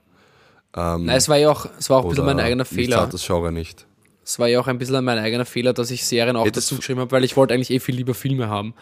ähm, 0.74 1.04
Nein, 1.04 1.16
es 1.18 1.28
war 1.28 1.36
ja 1.36 1.50
auch, 1.50 1.66
es 1.78 1.90
war 1.90 1.98
auch 1.98 2.04
ein 2.04 2.08
bisschen 2.10 2.24
mein 2.24 2.40
eigener 2.40 2.64
Fehler. 2.64 2.96
zahlt 2.96 3.12
das 3.14 3.26
Genre 3.26 3.52
nicht. 3.52 3.86
Es 4.24 4.38
war 4.38 4.48
ja 4.48 4.58
auch 4.58 4.68
ein 4.68 4.78
bisschen 4.78 5.04
mein 5.04 5.18
eigener 5.18 5.44
Fehler, 5.44 5.74
dass 5.74 5.90
ich 5.90 6.06
Serien 6.06 6.36
auch 6.36 6.46
Hättest 6.46 6.68
dazu 6.70 6.76
geschrieben 6.78 7.00
habe, 7.00 7.10
weil 7.12 7.24
ich 7.24 7.36
wollte 7.36 7.52
eigentlich 7.52 7.70
eh 7.70 7.78
viel 7.80 7.94
lieber 7.94 8.14
Filme 8.14 8.48
haben. 8.48 8.74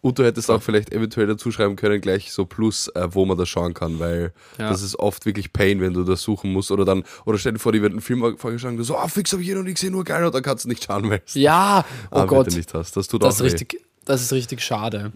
Und 0.00 0.18
du 0.18 0.24
hättest 0.24 0.48
auch 0.50 0.62
vielleicht 0.62 0.92
eventuell 0.92 1.26
dazu 1.26 1.50
schreiben 1.50 1.74
können, 1.74 2.00
gleich 2.00 2.32
so 2.32 2.44
Plus, 2.46 2.86
äh, 2.94 3.08
wo 3.10 3.24
man 3.24 3.36
das 3.36 3.48
schauen 3.48 3.74
kann, 3.74 3.98
weil 3.98 4.32
Ja. 4.58 4.70
das 4.70 4.82
ist 4.82 4.96
oft 4.98 5.26
wirklich 5.26 5.52
Pain, 5.52 5.80
wenn 5.80 5.92
du 5.92 6.04
das 6.04 6.22
suchen 6.22 6.52
musst. 6.52 6.70
Oder 6.70 6.84
dann, 6.84 7.02
oder 7.24 7.36
stell 7.38 7.52
dir 7.54 7.58
vor, 7.58 7.72
die 7.72 7.82
wird 7.82 7.92
einen 7.92 8.00
Film 8.00 8.36
vorgeschlagen, 8.38 8.76
du 8.76 8.84
so, 8.84 8.96
ah, 8.96 9.08
fix, 9.08 9.32
habe 9.32 9.42
ich 9.42 9.48
eh 9.48 9.54
noch 9.54 9.64
nie 9.64 9.74
gesehen, 9.74 9.92
nur 9.92 10.04
geil, 10.04 10.24
und 10.24 10.32
dann 10.34 10.42
kannst 10.42 10.64
du 10.64 10.68
nicht 10.68 10.84
schauen, 10.84 11.10
weil 11.10 11.20
Ja, 11.34 11.84
oh 12.12 12.16
Anbieter 12.16 12.44
Gott, 12.44 12.54
nicht 12.54 12.72
hast. 12.74 12.96
Das 12.96 13.08
tut 13.08 13.22
das 13.22 13.34
auch 13.40 13.44
ist 13.44 13.52
weh. 13.52 13.56
richtig, 13.56 13.80
das 14.04 14.22
ist 14.22 14.32
richtig 14.32 14.62
schade. 14.62 15.12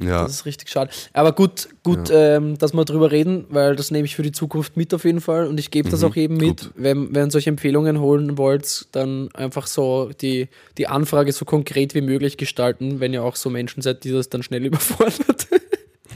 Ja, 0.00 0.22
Das 0.24 0.32
ist 0.32 0.44
richtig 0.46 0.68
schade. 0.68 0.90
Aber 1.12 1.32
gut, 1.32 1.68
gut, 1.82 2.10
ähm, 2.12 2.58
dass 2.58 2.74
wir 2.74 2.84
drüber 2.84 3.10
reden, 3.10 3.46
weil 3.48 3.76
das 3.76 3.90
nehme 3.90 4.04
ich 4.04 4.14
für 4.14 4.22
die 4.22 4.32
Zukunft 4.32 4.76
mit 4.76 4.92
auf 4.92 5.04
jeden 5.04 5.20
Fall 5.20 5.46
und 5.46 5.58
ich 5.58 5.70
gebe 5.70 5.88
das 5.88 6.04
auch 6.04 6.16
eben 6.16 6.36
mit. 6.36 6.46
gut. 6.48 6.70
Wenn, 6.74 7.14
wenn 7.14 7.28
ihr 7.28 7.30
solche 7.30 7.48
Empfehlungen 7.50 7.98
holen 8.00 8.36
wollt, 8.36 8.86
dann 8.92 9.30
einfach 9.34 9.66
so 9.66 10.10
die, 10.20 10.48
die 10.76 10.86
Anfrage 10.88 11.32
so 11.32 11.44
konkret 11.44 11.94
wie 11.94 12.02
möglich 12.02 12.36
gestalten, 12.36 13.00
wenn 13.00 13.14
ihr 13.14 13.22
auch 13.22 13.36
so 13.36 13.48
Menschen 13.48 13.80
seid, 13.82 14.04
die 14.04 14.12
das 14.12 14.28
dann 14.28 14.42
schnell 14.42 14.64
überfordert. 14.66 15.46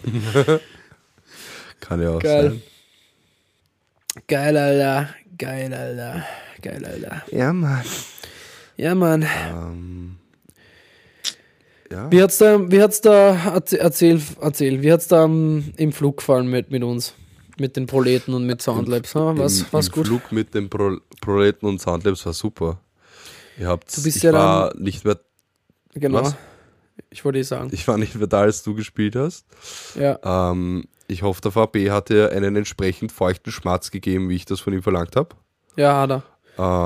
kann 1.80 2.02
ja 2.02 2.10
auch 2.10 2.20
Geil. 2.20 2.50
sein. 2.50 2.62
Geil, 4.26 4.56
Alter. 4.56 5.08
Geil, 5.38 5.72
Alter. 5.72 6.24
Geil, 6.62 6.84
Alter. 6.84 7.22
Ja, 7.30 7.52
Mann. 7.52 7.82
Ja, 8.76 8.94
Mann. 8.94 9.22
Ähm, 9.22 10.16
ja. 11.92 12.10
Wie 12.10 12.22
hat's 12.22 12.38
da, 12.38 12.70
wie 12.70 12.80
hat's 12.82 13.00
da, 13.00 13.34
erzähl, 13.46 14.20
erzähl, 14.40 14.82
wie 14.82 14.92
hat's 14.92 15.08
da 15.08 15.24
ähm, 15.24 15.72
im 15.76 15.92
Flug 15.92 16.18
gefallen 16.18 16.48
mit, 16.48 16.70
mit 16.70 16.82
uns? 16.82 17.14
Mit 17.58 17.76
den 17.76 17.86
Proleten 17.86 18.32
und 18.32 18.46
mit 18.46 18.62
Soundlabs, 18.62 19.14
ha? 19.14 19.34
was, 19.36 19.60
Im, 19.60 19.66
was 19.70 19.88
im 19.88 19.92
gut? 19.92 20.06
Flug 20.06 20.32
mit 20.32 20.54
den 20.54 20.70
Pro 20.70 20.96
Proleten 21.20 21.68
und 21.68 21.80
Soundlabs 21.80 22.24
war 22.24 22.32
super. 22.32 22.80
Ihr 23.58 23.68
habt, 23.68 23.94
Du 23.94 24.02
bist 24.02 24.16
ich 24.16 24.22
ja 24.22 24.32
war 24.32 24.74
nicht 24.78 25.04
mehr, 25.04 25.20
Genau. 25.94 26.22
Was? 26.22 26.36
Ich 27.10 27.24
wollte 27.24 27.38
eh 27.38 27.42
sagen. 27.42 27.68
ich 27.72 27.86
war 27.88 27.98
nicht 27.98 28.14
mehr 28.14 28.26
da, 28.26 28.42
als 28.42 28.62
du 28.62 28.74
gespielt 28.74 29.16
hast. 29.16 29.44
Ja. 29.94 30.18
Ähm, 30.22 30.84
ich 31.08 31.22
hoffe, 31.22 31.40
der 31.42 31.50
VB 31.50 31.90
hat 31.90 32.08
dir 32.08 32.30
einen 32.30 32.56
entsprechend 32.56 33.10
feuchten 33.10 33.50
Schmatz 33.52 33.90
gegeben, 33.90 34.28
wie 34.28 34.36
ich 34.36 34.44
das 34.44 34.60
von 34.60 34.72
ihm 34.72 34.82
verlangt 34.82 35.16
habe. 35.16 35.34
Ja, 35.76 36.00
hat 36.00 36.10
er. 36.10 36.22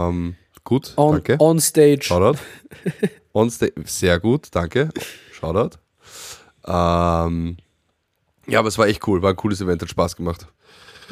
Ähm, 0.08 0.36
gut, 0.64 0.92
On, 0.96 1.12
danke. 1.12 1.36
on 1.38 1.60
stage. 1.60 2.04
Shoutout. 2.04 2.38
On 3.32 3.50
sta- 3.50 3.66
Sehr 3.84 4.20
gut, 4.20 4.48
danke. 4.52 4.88
Shoutout. 5.32 5.76
Ähm, 6.66 7.56
ja, 8.46 8.58
aber 8.58 8.68
es 8.68 8.78
war 8.78 8.86
echt 8.86 9.06
cool, 9.06 9.22
war 9.22 9.30
ein 9.30 9.36
cooles 9.36 9.60
Event, 9.60 9.82
hat 9.82 9.88
Spaß 9.90 10.16
gemacht. 10.16 10.46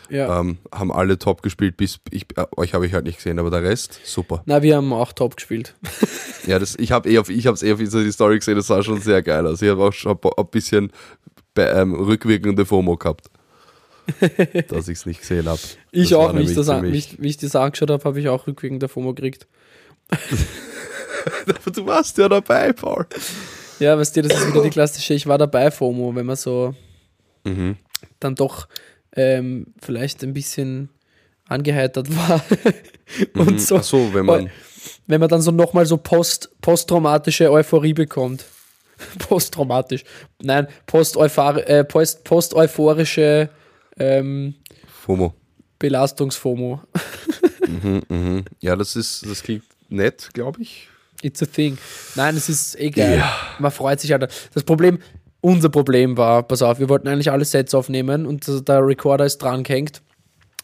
Ja. 0.08 0.40
Ähm, 0.40 0.58
haben 0.72 0.90
alle 0.92 1.18
top 1.18 1.42
gespielt, 1.42 1.76
bis 1.76 1.98
ich, 2.10 2.26
äh, 2.36 2.46
euch 2.56 2.74
habe 2.74 2.86
ich 2.86 2.94
halt 2.94 3.04
nicht 3.04 3.16
gesehen, 3.16 3.38
aber 3.38 3.50
der 3.50 3.62
Rest, 3.62 4.00
super. 4.04 4.42
Na, 4.46 4.62
wir 4.62 4.76
haben 4.76 4.92
auch 4.92 5.12
top 5.12 5.36
gespielt. 5.36 5.74
Ja, 6.44 6.58
das, 6.58 6.74
ich 6.74 6.90
habe 6.90 7.08
eh 7.08 7.18
auf, 7.18 7.28
ich 7.28 7.46
habe 7.46 7.54
es 7.54 7.62
eh 7.62 7.72
auf 7.72 7.78
die 7.78 8.10
Story 8.10 8.36
gesehen, 8.40 8.56
das 8.56 8.66
sah 8.66 8.82
schon 8.82 9.00
sehr 9.00 9.22
geil 9.22 9.46
aus. 9.46 9.62
Ich 9.62 9.68
habe 9.68 9.80
auch 9.84 9.92
schon 9.92 10.18
ein 10.36 10.46
bisschen 10.50 10.90
be- 11.54 11.62
ähm, 11.68 11.94
rückwirkende 11.94 12.66
FOMO 12.66 12.96
gehabt, 12.96 13.30
dass 14.68 14.88
ich 14.88 14.98
es 14.98 15.06
nicht 15.06 15.20
gesehen 15.20 15.46
habe. 15.46 15.60
Ich 15.90 16.14
auch, 16.14 16.34
wie 16.36 16.42
ich, 16.42 16.54
das 16.54 16.68
an, 16.68 16.92
wie, 16.92 16.98
ich, 17.28 17.36
das 17.36 17.56
angeschaut 17.56 17.90
habe, 17.90 18.04
habe 18.04 18.20
ich 18.20 18.28
auch 18.28 18.46
rückwirkend 18.46 18.82
der 18.82 18.88
FOMO 18.88 19.14
gekriegt. 19.14 19.46
Du 21.72 21.86
warst 21.86 22.18
ja 22.18 22.28
dabei, 22.28 22.72
Paul. 22.72 23.06
Ja, 23.78 23.96
weißt 23.96 24.16
du, 24.16 24.22
das 24.22 24.40
ist 24.40 24.48
wieder 24.48 24.62
die 24.62 24.70
klassische 24.70 25.14
Ich 25.14 25.26
war 25.26 25.38
dabei 25.38 25.70
FOMO, 25.70 26.14
wenn 26.16 26.26
man 26.26 26.36
so 26.36 26.74
Mhm. 27.44 27.76
dann 28.20 28.34
doch 28.34 28.68
ähm, 29.16 29.66
vielleicht 29.80 30.22
ein 30.22 30.32
bisschen 30.32 30.88
angeheitert 31.48 32.14
war. 32.14 32.44
Und 33.34 33.60
so, 33.60 33.76
Ach 33.78 33.82
so, 33.82 34.14
wenn 34.14 34.26
man. 34.26 34.50
wenn 35.06 35.20
man 35.20 35.28
dann 35.28 35.42
so 35.42 35.50
nochmal 35.50 35.86
so 35.86 35.96
post, 35.96 36.50
posttraumatische 36.60 37.50
Euphorie 37.50 37.94
bekommt. 37.94 38.44
Posttraumatisch. 39.18 40.04
Nein, 40.40 40.68
post, 40.86 41.16
äh, 41.16 41.84
post, 41.84 42.24
post-euphorische 42.24 43.48
ähm, 44.02 44.54
FOMO. 44.86 45.34
Belastungs-FOMO. 45.78 46.80
Mhm, 47.64 48.02
mhm. 48.08 48.44
Ja, 48.60 48.76
das 48.76 48.96
ist, 48.96 49.24
das 49.24 49.42
klingt 49.42 49.62
nett, 49.88 50.30
glaube 50.34 50.60
ich. 50.60 50.88
It's 51.22 51.42
a 51.42 51.46
thing. 51.46 51.78
Nein, 52.16 52.36
es 52.36 52.48
ist 52.48 52.78
egal. 52.78 53.22
Man 53.60 53.70
freut 53.70 54.00
sich 54.00 54.12
halt. 54.12 54.28
Das 54.52 54.64
Problem, 54.64 54.98
unser 55.40 55.68
Problem 55.68 56.16
war, 56.16 56.42
pass 56.42 56.60
auf, 56.60 56.80
wir 56.80 56.88
wollten 56.88 57.08
eigentlich 57.08 57.30
alle 57.30 57.44
Sets 57.44 57.72
aufnehmen 57.74 58.26
und 58.26 58.68
der 58.68 58.86
Recorder 58.86 59.24
ist 59.24 59.38
dran 59.38 59.62
gehängt. 59.62 60.02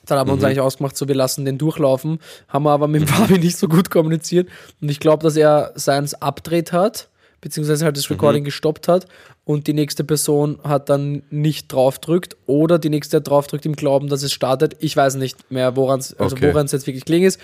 Dann 0.07 0.19
haben 0.19 0.29
wir 0.29 0.35
uns 0.35 0.45
eigentlich 0.45 0.61
ausgemacht, 0.61 0.97
so 0.97 1.07
wir 1.07 1.15
lassen 1.15 1.45
den 1.45 1.59
durchlaufen, 1.59 2.19
haben 2.49 2.65
wir 2.65 2.71
aber 2.71 2.89
mit 2.89 3.03
dem 3.03 3.09
Fabi 3.09 3.39
nicht 3.39 3.59
so 3.59 3.69
gut 3.69 3.91
kommuniziert 3.91 4.49
und 4.81 4.91
ich 4.91 5.01
glaube, 5.01 5.23
dass 5.23 5.37
er 5.37 5.73
seins 5.75 6.15
abdreht 6.15 6.73
hat, 6.73 7.09
beziehungsweise 7.41 7.85
halt 7.85 7.97
das 7.97 8.11
Recording 8.11 8.45
gestoppt 8.45 8.89
hat 8.89 9.07
und 9.45 9.67
die 9.67 9.73
nächste 9.73 10.05
Person 10.05 10.59
hat 10.65 10.89
dann 10.89 11.23
nicht 11.31 11.73
draufdrückt 11.73 12.37
oder 12.47 12.79
die 12.79 12.91
nächste 12.91 13.19
hat 13.19 13.29
draufdrückt 13.29 13.65
im 13.67 13.75
Glauben, 13.77 14.09
dass 14.09 14.23
es 14.23 14.33
startet. 14.33 14.77
Ich 14.81 14.97
weiß 14.97 15.15
nicht 15.17 15.51
mehr, 15.51 15.77
woran 15.77 16.01
es 16.01 16.15
also 16.19 16.37
Okay. 16.37 16.53
jetzt 16.55 16.87
wirklich 16.87 17.05
kling 17.05 17.25
ist. 17.25 17.41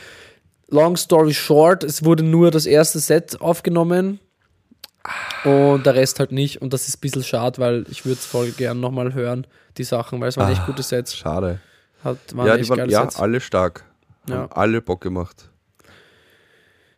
Long 0.68 0.96
story 0.96 1.34
short, 1.34 1.84
es 1.84 2.04
wurde 2.04 2.22
nur 2.22 2.50
das 2.50 2.66
erste 2.66 2.98
Set 2.98 3.40
aufgenommen 3.40 4.18
und 5.44 5.84
der 5.84 5.94
Rest 5.94 6.18
halt 6.18 6.32
nicht. 6.32 6.62
Und 6.62 6.72
das 6.72 6.88
ist 6.88 6.96
ein 6.96 7.00
bisschen 7.00 7.22
schade, 7.22 7.58
weil 7.58 7.84
ich 7.90 8.04
würde 8.04 8.18
es 8.18 8.26
voll 8.26 8.50
gern 8.50 8.80
nochmal 8.80 9.14
hören, 9.14 9.46
die 9.76 9.84
Sachen, 9.84 10.20
weil 10.20 10.28
es 10.28 10.36
waren 10.36 10.52
echt 10.52 10.66
gute 10.66 10.82
Sets. 10.82 11.14
Schade. 11.14 11.60
Hat, 12.02 12.18
ja, 12.36 12.56
die 12.56 12.68
waren 12.68 12.90
ja, 12.90 13.02
Sets. 13.02 13.16
alle 13.16 13.40
stark. 13.40 13.84
Ja. 14.28 14.36
Haben 14.36 14.52
alle 14.52 14.80
Bock 14.80 15.00
gemacht. 15.02 15.50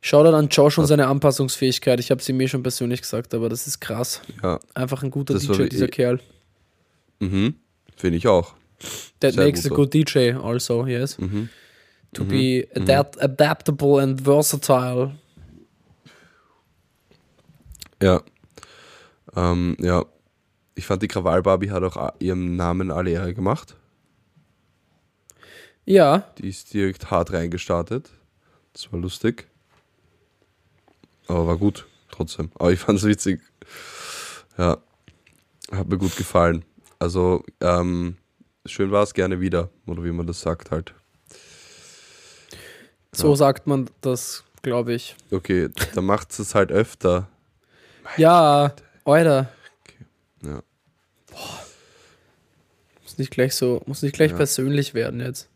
Shoutout 0.06 0.36
an 0.36 0.46
Josh 0.48 0.78
und 0.78 0.86
seine 0.86 1.08
Anpassungsfähigkeit. 1.08 1.98
Ich 1.98 2.12
habe 2.12 2.20
es 2.20 2.28
ihm 2.28 2.40
eh 2.40 2.46
schon 2.46 2.62
persönlich 2.62 3.02
gesagt, 3.02 3.34
aber 3.34 3.48
das 3.48 3.66
ist 3.66 3.80
krass. 3.80 4.22
Ja. 4.40 4.60
Einfach 4.72 5.02
ein 5.02 5.10
guter 5.10 5.34
Das 5.34 5.42
DJ, 5.48 5.64
dieser 5.66 5.88
Kerl. 5.88 6.20
Mhm. 7.18 7.56
Finde 7.96 8.16
ich 8.18 8.28
auch. 8.28 8.54
That 9.18 9.34
Sehr 9.34 9.44
makes 9.44 9.66
a 9.66 9.68
guter. 9.70 9.82
good 9.90 9.94
DJ 9.94 10.32
also, 10.34 10.86
yes. 10.86 11.18
Mhm. 11.18 11.48
To 12.12 12.24
be 12.24 12.68
adapt 12.76 13.20
adaptable 13.20 14.00
and 14.00 14.20
versatile. 14.20 15.16
Ja. 18.00 18.22
Ähm, 19.34 19.76
ja. 19.80 20.04
Ich 20.76 20.86
fand, 20.86 21.02
die 21.02 21.08
Krawall-Barbie 21.08 21.70
hat 21.70 21.82
auch 21.82 21.96
a- 21.96 22.14
ihrem 22.20 22.54
Namen 22.54 22.90
alle 22.92 23.10
Ehre 23.10 23.34
gemacht. 23.34 23.74
Ja, 25.84 26.30
Die 26.38 26.48
ist 26.48 26.74
direkt 26.74 27.10
hart 27.10 27.32
reingestartet. 27.32 28.10
Das 28.72 28.92
war 28.92 29.00
lustig. 29.00 29.48
Aber 31.28 31.46
war 31.46 31.56
gut, 31.56 31.86
trotzdem. 32.10 32.50
Aber 32.54 32.72
ich 32.72 32.78
fand 32.80 32.98
es 32.98 33.04
witzig. 33.04 33.40
Ja. 34.58 34.78
Hat 35.72 35.88
mir 35.88 35.98
gut 35.98 36.16
gefallen. 36.16 36.64
Also, 36.98 37.44
ähm, 37.60 38.16
schön 38.64 38.90
war 38.92 39.02
es 39.02 39.12
gerne 39.14 39.40
wieder. 39.40 39.70
Oder 39.86 40.04
wie 40.04 40.12
man 40.12 40.26
das 40.26 40.40
sagt 40.40 40.70
halt. 40.70 40.94
so 43.12 43.34
sagt 43.34 43.66
man 43.66 43.90
das, 44.02 44.44
glaube 44.62 44.92
ich. 44.94 45.16
Okay, 45.30 45.68
dann 45.94 46.04
macht 46.04 46.38
es 46.38 46.54
halt 46.54 46.70
öfter. 46.72 47.28
Ja, 48.16 48.72
Alter. 49.04 49.52
Ja. 50.40 50.62
Muss 53.02 53.18
nicht 53.18 53.32
gleich 53.32 53.52
so, 53.56 53.82
muss 53.86 54.02
nicht 54.02 54.14
gleich 54.14 54.30
Ja. 54.30 54.36
persönlich 54.36 54.94
werden 54.94 55.18
jetzt. 55.18 55.48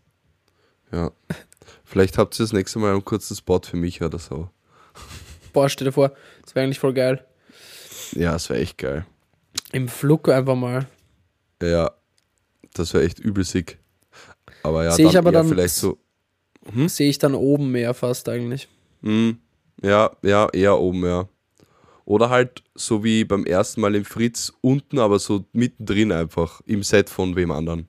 Ja. 0.90 1.12
Vielleicht 1.85 2.18
habt 2.18 2.35
ihr 2.40 2.42
das 2.42 2.52
nächste 2.52 2.80
Mal 2.80 2.90
einen 2.90 3.04
kurzen 3.04 3.37
Spot 3.37 3.61
für 3.62 3.76
mich 3.76 4.02
oder 4.02 4.18
so. 4.18 4.50
Boah, 5.53 5.69
stell 5.69 5.87
dir 5.87 5.93
vor, 5.93 6.13
das 6.43 6.55
wäre 6.55 6.65
eigentlich 6.65 6.79
voll 6.79 6.95
geil. 6.95 7.25
Ja, 8.13 8.33
das 8.33 8.49
wäre 8.51 8.61
echt 8.61 8.79
geil. 8.79 9.07
Im 9.73 9.89
Flug 9.89 10.29
einfach 10.29 10.57
mal. 10.57 10.87
Ja, 11.63 11.91
das 12.75 12.95
wäre 12.95 13.05
echt 13.05 13.19
übel 13.19 13.45
sick. 13.45 13.79
Aber 14.63 14.85
ja, 14.85 14.93
Seh 14.93 15.05
ich 15.07 15.17
aber 15.19 15.33
dann- 15.33 15.49
vielleicht 15.49 15.75
so. 15.75 15.99
Hm? 16.73 16.89
Sehe 16.89 17.09
ich 17.09 17.19
dann 17.19 17.35
oben 17.35 17.71
mehr 17.71 17.95
fast 17.95 18.29
eigentlich. 18.29 18.69
Hm, 19.03 19.39
ja, 19.83 20.11
ja, 20.23 20.49
eher 20.53 20.79
oben, 20.79 21.05
ja. 21.05 21.29
Oder 22.05 22.29
halt 22.29 22.63
so 22.75 23.03
wie 23.05 23.25
beim 23.25 23.45
ersten 23.47 23.81
Mal 23.81 23.95
im 23.95 24.05
Fritz 24.05 24.53
unten, 24.61 24.99
aber 24.99 25.19
so 25.19 25.45
mittendrin 25.53 26.13
einfach 26.13 26.61
im 26.67 26.83
Set 26.83 27.09
von 27.09 27.37
wem 27.37 27.51
anderen. 27.51 27.89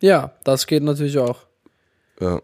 Ja, 0.00 0.32
das 0.44 0.66
geht 0.66 0.82
natürlich 0.82 1.18
auch. 1.18 1.46
Ja. 2.20 2.40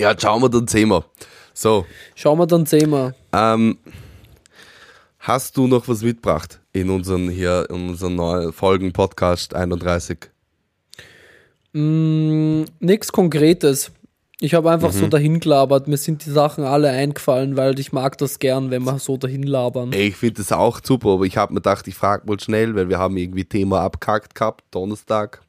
Ja, 0.00 0.14
schauen 0.18 0.42
wir 0.42 0.48
dann 0.48 0.68
sehen 0.68 0.88
wir. 0.90 1.04
So, 1.54 1.86
Schauen 2.14 2.38
wir 2.38 2.46
dann 2.46 2.66
sehen 2.66 2.90
wir. 2.90 3.14
ähm, 3.32 3.78
hast 5.20 5.56
du 5.56 5.66
noch 5.66 5.88
was 5.88 6.02
mitgebracht 6.02 6.60
in 6.72 6.90
unseren 6.90 7.30
hier, 7.30 7.66
in 7.70 7.88
unseren 7.90 8.14
neuen 8.16 8.52
Folgen 8.52 8.92
Podcast 8.92 9.54
31? 9.54 10.18
Mm, 11.72 12.64
nix 12.80 13.10
Konkretes. 13.12 13.90
Ich 14.38 14.52
habe 14.52 14.70
einfach 14.70 14.92
Mhm. 14.92 14.98
so 14.98 15.06
dahin 15.08 15.40
gelabert. 15.40 15.88
Mir 15.88 15.96
sind 15.96 16.26
die 16.26 16.30
Sachen 16.30 16.62
alle 16.64 16.90
eingefallen, 16.90 17.56
weil 17.56 17.78
ich 17.80 17.92
mag 17.92 18.18
das 18.18 18.38
gern, 18.38 18.70
wenn 18.70 18.82
wir 18.84 18.98
so 18.98 19.16
dahin 19.16 19.42
labern. 19.44 19.94
Ey, 19.94 20.08
ich 20.08 20.16
finde 20.16 20.34
das 20.42 20.52
auch 20.52 20.80
super, 20.84 21.08
aber 21.14 21.24
ich 21.24 21.38
habe 21.38 21.54
mir 21.54 21.60
gedacht, 21.60 21.88
ich 21.88 21.94
frage 21.94 22.26
mal 22.26 22.38
schnell, 22.38 22.74
weil 22.76 22.90
wir 22.90 22.98
haben 22.98 23.16
irgendwie 23.16 23.46
Thema 23.46 23.80
abkackt 23.80 24.34
gehabt, 24.34 24.62
Donnerstag. 24.72 25.40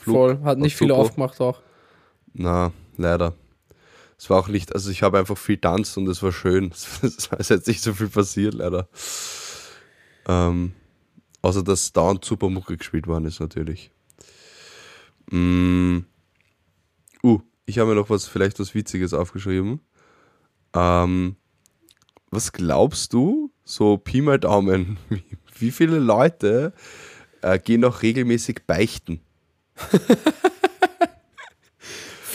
Flug 0.00 0.14
Voll. 0.16 0.38
Hat 0.44 0.56
nicht 0.58 0.76
viel 0.76 0.90
aufgemacht 0.92 1.38
auch. 1.42 1.60
Na, 2.32 2.72
leider. 3.02 3.34
Es 4.18 4.30
war 4.30 4.38
auch 4.38 4.48
nicht, 4.48 4.74
also 4.74 4.90
ich 4.90 5.02
habe 5.02 5.18
einfach 5.18 5.36
viel 5.36 5.58
tanzt 5.58 5.96
und 5.98 6.08
es 6.08 6.22
war 6.22 6.32
schön. 6.32 6.70
Es 7.02 7.28
ist 7.38 7.50
jetzt 7.50 7.66
nicht 7.66 7.82
so 7.82 7.92
viel 7.92 8.08
passiert, 8.08 8.54
leider. 8.54 8.88
Ähm, 10.26 10.72
außer 11.42 11.62
dass 11.62 11.92
dauernd 11.92 12.24
super 12.24 12.48
Mucke 12.48 12.76
gespielt 12.76 13.06
worden 13.06 13.26
ist, 13.26 13.40
natürlich. 13.40 13.90
Mm. 15.30 16.00
Uh, 17.22 17.40
ich 17.66 17.78
habe 17.78 17.90
mir 17.90 17.96
noch 17.96 18.10
was, 18.10 18.26
vielleicht 18.26 18.58
was 18.60 18.74
Witziges 18.74 19.12
aufgeschrieben. 19.12 19.80
Ähm, 20.74 21.36
was 22.30 22.52
glaubst 22.52 23.12
du, 23.12 23.50
so 23.64 23.96
Pi 23.96 24.20
mal 24.20 24.38
Daumen, 24.38 24.98
wie, 25.58 25.70
viele 25.70 25.98
Leute 25.98 26.72
äh, 27.42 27.58
gehen 27.58 27.84
auch 27.84 28.02
regelmäßig 28.02 28.66
beichten? 28.66 29.20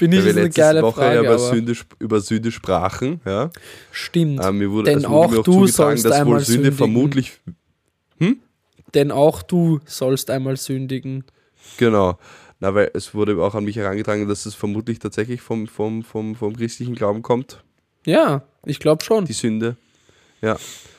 Finde 0.01 0.17
ich 0.17 0.25
ist 0.25 0.37
eine 0.37 0.49
geile 0.49 0.81
Woche 0.81 1.01
Frage. 1.01 1.15
ja 1.15 1.21
über 1.21 1.37
Sünde, 1.37 1.75
über 1.99 2.21
Sünde 2.21 2.51
sprachen, 2.51 3.21
ja. 3.23 3.51
stimmt. 3.91 4.43
Äh, 4.43 4.51
mir 4.51 4.71
wurde, 4.71 4.89
Denn 4.91 5.03
wurde 5.03 5.07
auch 5.09 5.37
auch 5.37 5.43
du 5.43 5.67
sollst 5.67 6.05
dass 6.05 6.13
wohl 6.13 6.19
einmal 6.21 6.39
Sünde 6.39 6.53
sündigen. 6.63 6.77
vermutlich, 6.77 7.39
Denn 8.93 9.11
auch 9.11 9.41
du 9.41 9.79
sollst 9.85 10.29
einmal 10.29 10.57
sündigen. 10.57 11.23
genau, 11.77 12.17
na, 12.59 12.73
weil 12.75 12.91
es 12.93 13.13
wurde 13.13 13.41
auch 13.41 13.55
an 13.55 13.63
mich 13.63 13.75
herangetragen, 13.77 14.27
dass 14.27 14.45
es 14.45 14.53
vermutlich 14.55 14.99
tatsächlich 14.99 15.41
vom, 15.41 15.67
vom, 15.67 16.03
vom, 16.03 16.35
vom 16.35 16.55
christlichen 16.55 16.95
Glauben 16.95 17.21
kommt, 17.21 17.63
Ja, 18.05 18.43
ich 18.65 18.79
glaube 18.79 19.03
schon. 19.03 19.25
die 19.25 19.33
Sünde. 19.33 19.77
Ja, 20.41 20.57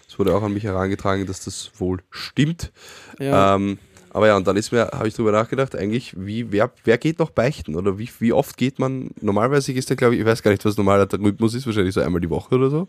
es 0.09 0.19
wurde 0.19 0.35
auch 0.35 0.43
an 0.43 0.53
mich 0.55 0.65
herangetragen, 0.65 1.27
dass 1.27 1.45
das 1.45 1.71
wohl 1.79 1.99
stimmt. 2.11 2.73
Ja. 3.19 3.57
Ähm, 3.57 3.79
aber 4.15 4.27
ja, 4.29 4.37
und 4.37 4.47
dann 4.47 4.57
ist 4.57 4.73
mir, 4.73 4.89
habe 4.93 5.09
ich 5.09 5.15
drüber 5.15 5.33
nachgedacht, 5.33 5.75
eigentlich, 5.75 6.15
wie, 6.17 6.53
wer, 6.53 6.71
wer 6.85 6.99
geht 6.99 7.19
noch 7.19 7.31
beichten? 7.31 7.75
Oder 7.77 7.99
wie, 7.99 8.09
wie 8.19 8.33
oft 8.33 8.57
geht 8.57 8.79
man? 8.79 9.11
Normalerweise 9.21 9.73
ist 9.73 9.89
der, 9.89 9.97
glaube 9.97 10.15
ich, 10.15 10.21
ich 10.21 10.27
weiß 10.27 10.43
gar 10.43 10.51
nicht, 10.51 10.65
was 10.65 10.77
normaler 10.77 11.09
Rhythmus 11.13 11.55
ist, 11.55 11.67
wahrscheinlich 11.67 11.95
so 11.95 12.01
einmal 12.03 12.21
die 12.21 12.31
Woche 12.31 12.55
oder 12.55 12.71
so. 12.71 12.89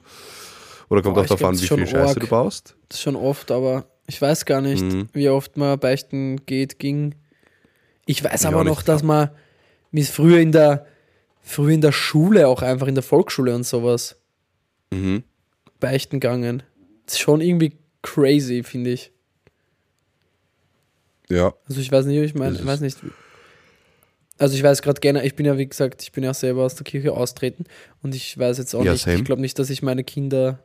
Oder 0.89 1.01
kommt 1.01 1.15
Boah, 1.15 1.21
auch 1.21 1.25
darauf 1.27 1.43
an, 1.45 1.55
wie 1.59 1.65
viel 1.67 1.87
Scheiße 1.87 1.97
arg. 2.09 2.19
du 2.19 2.27
baust. 2.27 2.75
Das 2.89 2.97
ist 2.99 3.03
schon 3.03 3.15
oft, 3.15 3.51
aber 3.51 3.85
ich 4.05 4.21
weiß 4.21 4.45
gar 4.45 4.61
nicht, 4.61 4.83
Mhm. 4.83 5.07
wie 5.13 5.29
oft 5.29 5.55
man 5.57 5.79
beichten 5.79 6.45
geht, 6.45 6.77
ging. 6.77 7.15
Ich 8.05 8.23
weiß 8.23 8.41
Ich 8.41 8.47
aber 8.47 8.63
noch, 8.65 8.81
dass 8.81 9.01
man, 9.01 9.29
wie 9.91 10.01
es 10.01 10.09
früher 10.09 10.39
in 10.39 10.51
der, 10.51 10.85
früher 11.41 11.69
in 11.73 11.81
der 11.81 11.93
Schule, 11.93 12.47
auch 12.49 12.61
einfach 12.61 12.87
in 12.87 12.95
der 12.95 13.03
Volksschule 13.03 13.55
und 13.55 13.65
sowas, 13.65 14.17
Mhm. 14.91 15.23
beichten 15.79 16.19
gegangen. 16.19 16.63
Das 17.05 17.15
ist 17.15 17.21
schon 17.21 17.39
irgendwie 17.41 17.77
crazy, 18.01 18.61
finde 18.63 18.91
ich. 18.91 19.11
Ja. 21.29 21.53
Also 21.67 21.79
ich 21.81 21.91
weiß 21.91 22.05
nicht, 22.05 22.17
ich 22.17 22.35
meine, 22.35 22.55
ich 22.57 22.65
weiß 22.65 22.81
nicht. 22.81 22.97
Also 24.37 24.55
ich 24.55 24.63
weiß 24.63 24.81
gerade 24.81 24.99
gerne, 24.99 25.23
ich 25.25 25.35
bin 25.35 25.45
ja 25.45 25.57
wie 25.57 25.67
gesagt, 25.67 26.01
ich 26.01 26.11
bin 26.11 26.23
ja 26.23 26.33
selber 26.33 26.63
aus 26.63 26.75
der 26.75 26.83
Kirche 26.83 27.13
austreten 27.13 27.65
und 28.01 28.15
ich 28.15 28.37
weiß 28.37 28.57
jetzt 28.57 28.73
auch 28.75 28.83
Ja, 28.83 28.93
nicht, 28.93 29.03
same. 29.03 29.17
ich 29.17 29.23
glaube 29.25 29.41
nicht, 29.41 29.57
dass 29.59 29.69
ich 29.69 29.83
meine 29.83 30.03
Kinder 30.03 30.59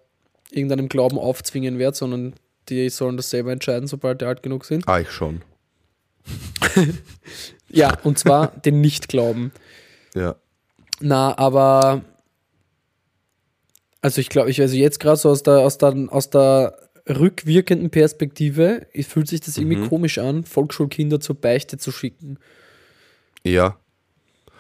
irgendeinem 0.51 0.89
Glauben 0.89 1.19
aufzwingen 1.19 1.79
werde, 1.79 1.97
sondern 1.97 2.35
die 2.71 2.89
sollen 2.89 3.17
das 3.17 3.31
selber 3.31 3.53
entscheiden, 3.53 3.87
sobald 3.87 4.21
die 4.21 4.25
alt 4.25 4.43
genug 4.43 4.65
sind. 4.65 4.89
Ah, 4.89 5.01
ich 5.01 5.11
schon. 5.11 5.43
Ja, 7.71 7.99
und 8.03 8.19
zwar 8.19 8.49
den 8.49 8.81
Nicht-Glauben. 8.81 9.53
Ja. 10.15 10.37
Na, 11.01 11.37
aber 11.37 12.03
also 14.01 14.21
ich 14.21 14.29
glaube, 14.31 14.51
ich 14.51 14.61
also 14.61 14.75
jetzt 14.75 15.01
gerade 15.01 15.17
so 15.19 15.29
aus 15.29 15.43
der, 15.43 15.59
aus 15.59 15.77
der 15.79 15.95
aus 16.11 16.31
der 16.31 16.88
rückwirkenden 17.09 17.91
Perspektive, 17.91 18.87
fühlt 19.07 19.29
sich 19.29 19.41
das 19.41 19.57
irgendwie 19.59 19.77
Mhm. 19.79 19.89
komisch 19.89 20.19
an, 20.19 20.45
Volksschulkinder 20.45 21.21
zur 21.21 21.37
Beichte 21.37 21.79
zu 21.79 21.91
schicken. 21.93 22.39
Ja, 23.45 23.77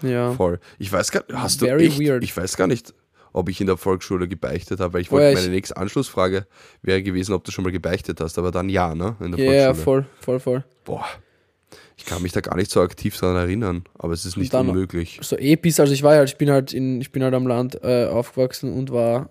Ja. 0.03 0.33
voll. 0.33 0.61
Ich 0.79 0.91
weiß 0.93 1.11
gar 1.11 1.25
hast 1.33 1.61
du 1.61 1.67
Very 1.67 1.87
echt, 1.87 2.01
weird. 2.01 2.23
ich 2.25 2.37
weiß 2.37 2.57
gar 2.57 2.67
nicht, 2.67 2.95
ob 3.33 3.49
ich 3.49 3.61
in 3.61 3.67
der 3.67 3.77
Volksschule 3.77 4.29
gebeichtet 4.29 4.81
habe, 4.81 4.95
weil 4.95 5.01
ich 5.03 5.09
Oh 5.11 5.13
wollte, 5.13 5.29
ja, 5.29 5.35
meine 5.35 5.49
nächste 5.51 5.77
Anschlussfrage 5.77 6.47
wäre 6.83 7.03
gewesen, 7.03 7.35
ob 7.35 7.45
du 7.45 7.51
schon 7.53 7.65
mal 7.65 7.71
gebeichtet 7.73 8.21
hast, 8.21 8.39
aber 8.39 8.51
dann 8.51 8.69
ja, 8.69 8.95
ne? 8.95 9.17
In 9.21 9.33
der 9.33 9.45
Ja, 9.45 9.53
ja, 9.53 9.75
Volksschule. 9.75 9.85
voll, 9.85 10.39
voll, 10.39 10.41
voll. 10.41 10.65
Boah. 10.85 11.05
Ich 11.97 12.05
kann 12.07 12.23
mich 12.23 12.31
da 12.33 12.41
gar 12.41 12.57
nicht 12.57 12.71
so 12.71 12.81
aktiv 12.81 13.19
daran 13.19 13.37
erinnern, 13.37 13.85
aber 13.99 14.13
es 14.13 14.25
ist 14.25 14.37
nicht 14.37 14.55
dann- 14.55 14.69
unmöglich. 14.69 15.19
So 15.21 15.37
eh 15.37 15.57
bis, 15.57 15.81
also 15.81 15.93
ich 15.93 16.03
war 16.05 16.15
halt, 16.15 16.29
ich 16.31 16.37
bin 16.39 16.49
halt 16.49 16.73
in, 16.73 17.01
ich 17.01 17.11
bin 17.11 17.23
halt 17.25 17.35
am 17.35 17.47
Land 17.47 17.83
äh, 17.83 18.07
aufgewachsen 18.07 18.73
und 18.73 18.93
war 18.93 19.31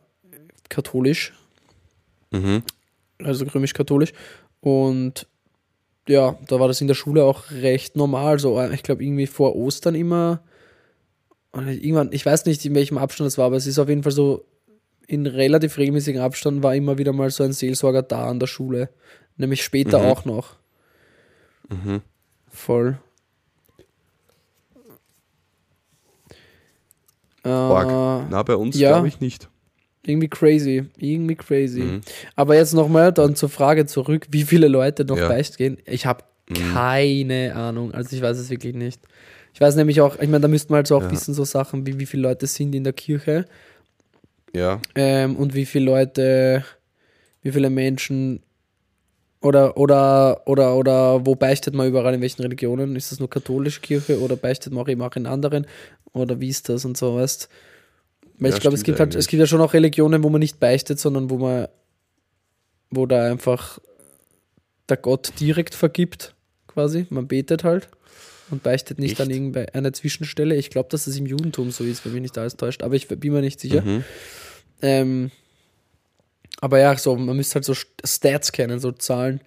katholisch, 0.70 1.34
Mhm. 2.32 2.61
Also 3.24 3.45
römisch-katholisch. 3.45 4.13
Und 4.61 5.28
ja, 6.07 6.38
da 6.47 6.59
war 6.59 6.68
das 6.68 6.82
in 6.82 6.88
der 6.88 6.95
Schule 6.95 7.24
auch 7.24 7.51
recht 7.51 7.95
normal. 7.95 8.39
So, 8.39 8.59
äh, 8.59 8.74
ich 8.74 8.84
glaube, 8.84 9.03
irgendwie 9.03 9.28
vor 9.28 9.55
Ostern 9.55 9.95
immer. 9.95 10.41
Irgendwann, 11.53 12.11
ich 12.11 12.26
weiß 12.26 12.45
nicht, 12.45 12.63
in 12.65 12.76
welchem 12.76 12.97
Abstand 12.97 13.28
es 13.30 13.38
war, 13.38 13.45
aber 13.45 13.55
es 13.55 13.65
ist 13.65 13.80
auf 13.80 13.89
jeden 13.89 14.03
Fall 14.03 14.11
so, 14.11 14.45
in 15.07 15.26
relativ 15.26 15.78
regelmäßigen 15.78 16.22
Abstand 16.22 16.61
war 16.61 16.76
immer 16.76 16.97
wieder 16.97 17.13
mal 17.13 17.30
so 17.32 17.43
ein 17.43 17.53
Seelsorger 17.53 18.03
da 18.03 18.28
an 18.28 18.39
der 18.39 18.47
Schule. 18.47 18.89
Nämlich 19.38 19.63
später 19.63 19.99
Mhm. 19.99 20.05
auch 20.05 20.26
noch. 20.26 20.55
Mhm. 21.70 22.01
Voll. 22.49 22.97
Äh, 27.43 27.49
Org. 27.49 28.28
Na, 28.30 28.43
bei 28.43 28.55
uns 28.55 28.78
ja. 28.78 28.89
glaube 28.91 29.07
ich 29.07 29.20
nicht. 29.20 29.49
Irgendwie 30.08 30.30
crazy, 30.30 30.86
irgendwie 30.97 31.36
crazy. 31.36 31.82
Mhm. 31.82 32.01
Aber 32.36 32.55
jetzt 32.55 32.74
nochmal 32.74 33.12
dann 33.12 33.36
zur 33.36 33.49
Frage 33.49 33.86
zurück, 33.86 34.28
wie 34.32 34.43
viele 34.43 34.68
Leute 34.70 35.03
noch 35.05 35.18
Ja. 35.18 35.28
beicht 35.28 35.58
gehen. 35.58 35.78
Ich 35.86 36.05
habe 36.05 36.24
Mhm. 36.49 36.55
keine 36.74 37.53
Ahnung, 37.55 37.93
also 37.93 38.16
ich 38.16 38.22
weiß 38.22 38.38
es 38.38 38.49
wirklich 38.49 38.74
nicht. 38.74 39.01
Ich 39.53 39.60
weiß 39.60 39.76
nämlich 39.76 39.99
auch, 39.99 40.16
ich 40.18 40.30
meine, 40.30 40.39
da 40.41 40.47
müsste 40.47 40.72
man 40.72 40.78
halt 40.78 40.88
so 40.88 40.95
auch 40.95 41.01
Ja. 41.03 41.12
wissen, 41.12 41.34
so 41.34 41.43
Sachen 41.43 41.86
wie 41.86 41.99
wie 41.99 42.05
viele 42.05 42.24
Leute 42.24 42.47
sind 42.47 42.74
in 42.74 42.86
der 42.86 42.93
Kirche 42.93 43.45
Ja. 44.55 44.80
ähm, 44.95 45.36
und 45.36 45.53
wie 45.55 45.66
viele 45.66 45.86
Leute, 45.86 46.64
wie 47.41 47.51
viele 47.51 47.70
Menschen 47.70 48.41
oder, 49.41 49.78
oder, 49.78 50.47
oder, 50.47 50.76
oder 50.78 51.26
wo 51.26 51.36
beichtet 51.36 51.74
man 51.76 51.88
überall 51.89 52.14
in 52.14 52.22
welchen 52.22 52.41
Religionen? 52.41 52.95
Ist 52.95 53.12
das 53.12 53.20
nur 53.20 53.30
katholische 53.30 53.82
Kirche 53.82 54.20
oder 54.22 54.36
beichtet 54.38 54.72
man 54.74 54.84
auch 54.84 54.88
eben 54.89 55.01
auch 55.01 55.16
in 55.16 55.26
anderen? 55.28 55.68
Oder 56.14 56.39
wie 56.39 56.49
ist 56.49 56.70
das 56.70 56.86
und 56.86 56.97
so, 56.97 57.16
weißt 57.16 57.49
Weil 58.40 58.52
Ja, 58.52 58.56
ich 58.58 58.62
glaube, 58.62 58.76
es 58.76 58.84
gibt 58.84 59.00
halt, 59.00 59.10
es 59.12 59.16
eigentlich. 59.16 59.28
gibt 59.30 59.40
ja 59.42 59.48
schon 59.48 59.62
auch 59.62 59.74
Religionen, 59.74 60.24
wo 60.24 60.30
man 60.30 60.40
nicht 60.40 60.60
beichtet, 60.60 61.00
sondern 61.00 61.30
wo 61.30 61.38
man, 61.38 61.68
wo 62.92 63.06
da 63.06 63.30
einfach 63.30 63.80
der 64.90 64.98
Gott 64.98 65.34
direkt 65.40 65.76
vergibt, 65.76 66.36
quasi. 66.68 67.08
Man 67.10 67.28
betet 67.28 67.64
halt 67.64 67.90
und 68.50 68.64
beichtet 68.64 69.00
nicht 69.00 69.20
an 69.20 69.30
Echt? 69.30 69.38
irgendeine 69.40 69.92
Zwischenstelle. 69.92 70.56
Ich 70.56 70.70
glaube, 70.70 70.90
dass 70.90 71.08
es 71.08 71.18
im 71.18 71.26
Judentum 71.26 71.72
so 71.72 71.84
ist, 71.84 72.06
wenn 72.06 72.14
mich 72.14 72.22
nicht 72.22 72.38
alles 72.38 72.56
täuscht, 72.56 72.84
aber 72.84 72.96
ich 72.96 73.08
bin 73.08 73.34
mir 73.34 73.42
nicht 73.42 73.60
sicher. 73.60 73.82
Mhm. 73.82 74.04
Ähm, 74.82 75.32
aber 76.62 76.80
ja, 76.80 76.96
so, 76.98 77.16
man 77.16 77.36
müsste 77.36 77.56
halt 77.56 77.66
so 77.66 77.74
St- 77.74 77.88
Stats 78.06 78.52
kennen, 78.52 78.80
so 78.80 78.92
Zahlen 78.92 79.42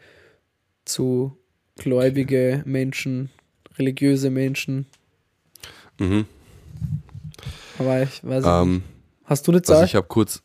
zu 0.85 1.37
gläubige 1.77 2.63
Menschen, 2.67 3.31
religiöse 3.79 4.31
Menschen. 4.31 4.87
Mhm. 5.99 6.27
Aber 7.81 8.03
ich 8.03 8.23
weiß 8.23 8.45
nicht. 8.45 8.53
Ähm, 8.53 8.83
Hast 9.25 9.47
du 9.47 9.53
eine 9.53 9.61
also 9.61 9.73
Zahl? 9.73 9.85
ich 9.85 9.95
habe 9.95 10.07
kurz, 10.07 10.43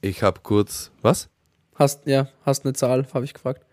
ich 0.00 0.22
habe 0.22 0.40
kurz, 0.42 0.90
was? 1.02 1.28
hast, 1.74 2.06
ja, 2.06 2.28
hast 2.44 2.64
eine 2.64 2.72
Zahl, 2.74 3.06
habe 3.14 3.24
ich 3.24 3.34
gefragt. 3.34 3.64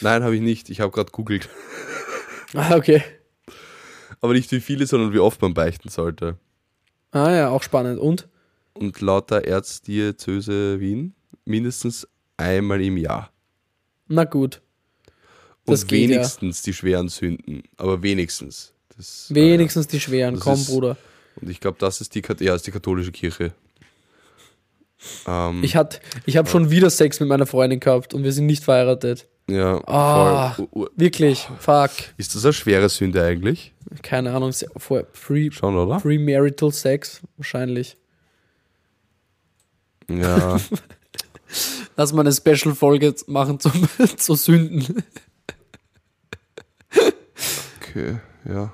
Nein, 0.00 0.22
habe 0.22 0.34
ich 0.36 0.40
nicht. 0.42 0.68
Ich 0.70 0.80
habe 0.80 0.92
gerade 0.92 1.10
googelt. 1.12 1.48
Ah, 2.54 2.76
okay. 2.76 3.02
Aber 4.22 4.32
nicht 4.32 4.50
wie 4.52 4.60
viele, 4.60 4.86
sondern 4.86 5.12
wie 5.12 5.18
oft 5.18 5.42
man 5.42 5.52
beichten 5.52 5.90
sollte. 5.90 6.38
Ah 7.10 7.30
ja, 7.30 7.50
auch 7.50 7.62
spannend. 7.62 7.98
Und? 8.00 8.26
Und 8.72 9.02
laut 9.02 9.30
der 9.30 9.46
Erzdiözese 9.46 10.80
Wien 10.80 11.14
mindestens 11.44 12.08
einmal 12.38 12.80
im 12.80 12.96
Jahr. 12.96 13.30
Na 14.06 14.24
gut. 14.24 14.62
Und 15.66 15.72
Das 15.74 15.82
ja. 15.82 15.90
wenigstens 15.90 16.62
die 16.62 16.72
schweren 16.72 17.10
Sünden. 17.10 17.64
Aber 17.76 18.02
wenigstens. 18.02 18.72
Das, 18.96 19.26
Wenigstens 19.28 19.86
die 19.88 20.00
schweren. 20.00 20.40
Komm, 20.40 20.54
ist- 20.54 20.68
Bruder. 20.70 20.96
Und 21.40 21.50
ich 21.50 21.60
glaube, 21.60 21.76
das 21.80 22.00
ist 22.00 22.14
die, 22.14 22.22
ja, 22.40 22.54
ist 22.54 22.66
die 22.66 22.70
katholische 22.70 23.12
Kirche. 23.12 23.52
Ähm, 25.26 25.62
Ich, 25.62 25.76
hat, 25.76 26.00
ich 26.26 26.36
habe 26.36 26.48
schon 26.48 26.70
wieder 26.70 26.90
Sex 26.90 27.20
mit 27.20 27.28
meiner 27.28 27.46
Freundin 27.46 27.78
gehabt 27.80 28.14
und 28.14 28.24
wir 28.24 28.32
sind 28.32 28.46
nicht 28.46 28.64
verheiratet. 28.64 29.26
ja, 29.48 29.80
Ah. 29.86 30.50
voll. 30.54 30.68
U- 30.72 30.86
Wirklich. 30.96 31.48
Fuck. 31.60 31.90
Ist 32.16 32.34
das 32.34 32.44
eine 32.44 32.52
schwere 32.52 32.88
Sünde 32.88 33.22
eigentlich? 33.24 33.72
Keine 34.02 34.32
Ahnung. 34.34 34.52
se- 34.52 34.68
Vor 34.76 35.02
Pre- 35.04 35.52
Schon, 35.52 35.76
oder? 35.76 35.98
Premarital 36.00 36.72
Sex? 36.72 37.20
Wahrscheinlich. 37.36 37.96
Ja, 40.10 40.58
Lass 41.96 42.12
mal 42.12 42.20
eine 42.22 42.32
Special-Folge 42.32 43.14
machen 43.26 43.58
zu 44.16 44.34
Sünden. 44.34 45.02
okay, 47.80 48.18
ja. 48.48 48.72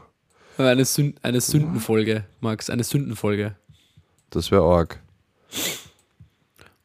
Eine, 0.56 0.84
Sünd, 0.84 1.18
eine 1.22 1.40
Sündenfolge, 1.40 2.24
Max. 2.40 2.70
Eine 2.70 2.84
Sündenfolge. 2.84 3.56
Das 4.30 4.50
wäre 4.50 4.62
arg. 4.62 5.00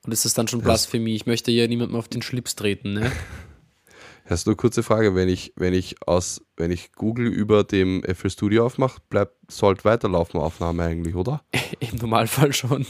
Und 0.04 0.12
ist 0.12 0.26
das 0.26 0.34
dann 0.34 0.48
schon 0.48 0.62
Blasphemie? 0.62 1.16
Ich 1.16 1.26
möchte 1.26 1.52
ja 1.52 1.68
niemandem 1.68 1.98
auf 1.98 2.08
den 2.08 2.22
Schlips 2.22 2.56
treten, 2.56 2.94
ne? 2.94 3.12
Hast 4.26 4.46
du 4.46 4.52
eine 4.52 4.58
kurze 4.58 4.84
Frage, 4.84 5.16
wenn 5.16 5.28
ich, 5.28 5.54
wenn 5.56 5.74
ich 5.74 6.08
aus, 6.08 6.42
wenn 6.56 6.70
ich 6.70 6.92
Google 6.94 7.28
über 7.28 7.64
dem 7.64 8.04
FL 8.04 8.30
Studio 8.30 8.66
aufmache, 8.66 9.02
bleibt, 9.10 9.36
sollte 9.52 9.86
weiterlaufen 9.86 10.40
Aufnahme 10.40 10.84
eigentlich, 10.84 11.16
oder? 11.16 11.44
Im 11.80 11.98
Normalfall 11.98 12.54
schon. 12.54 12.86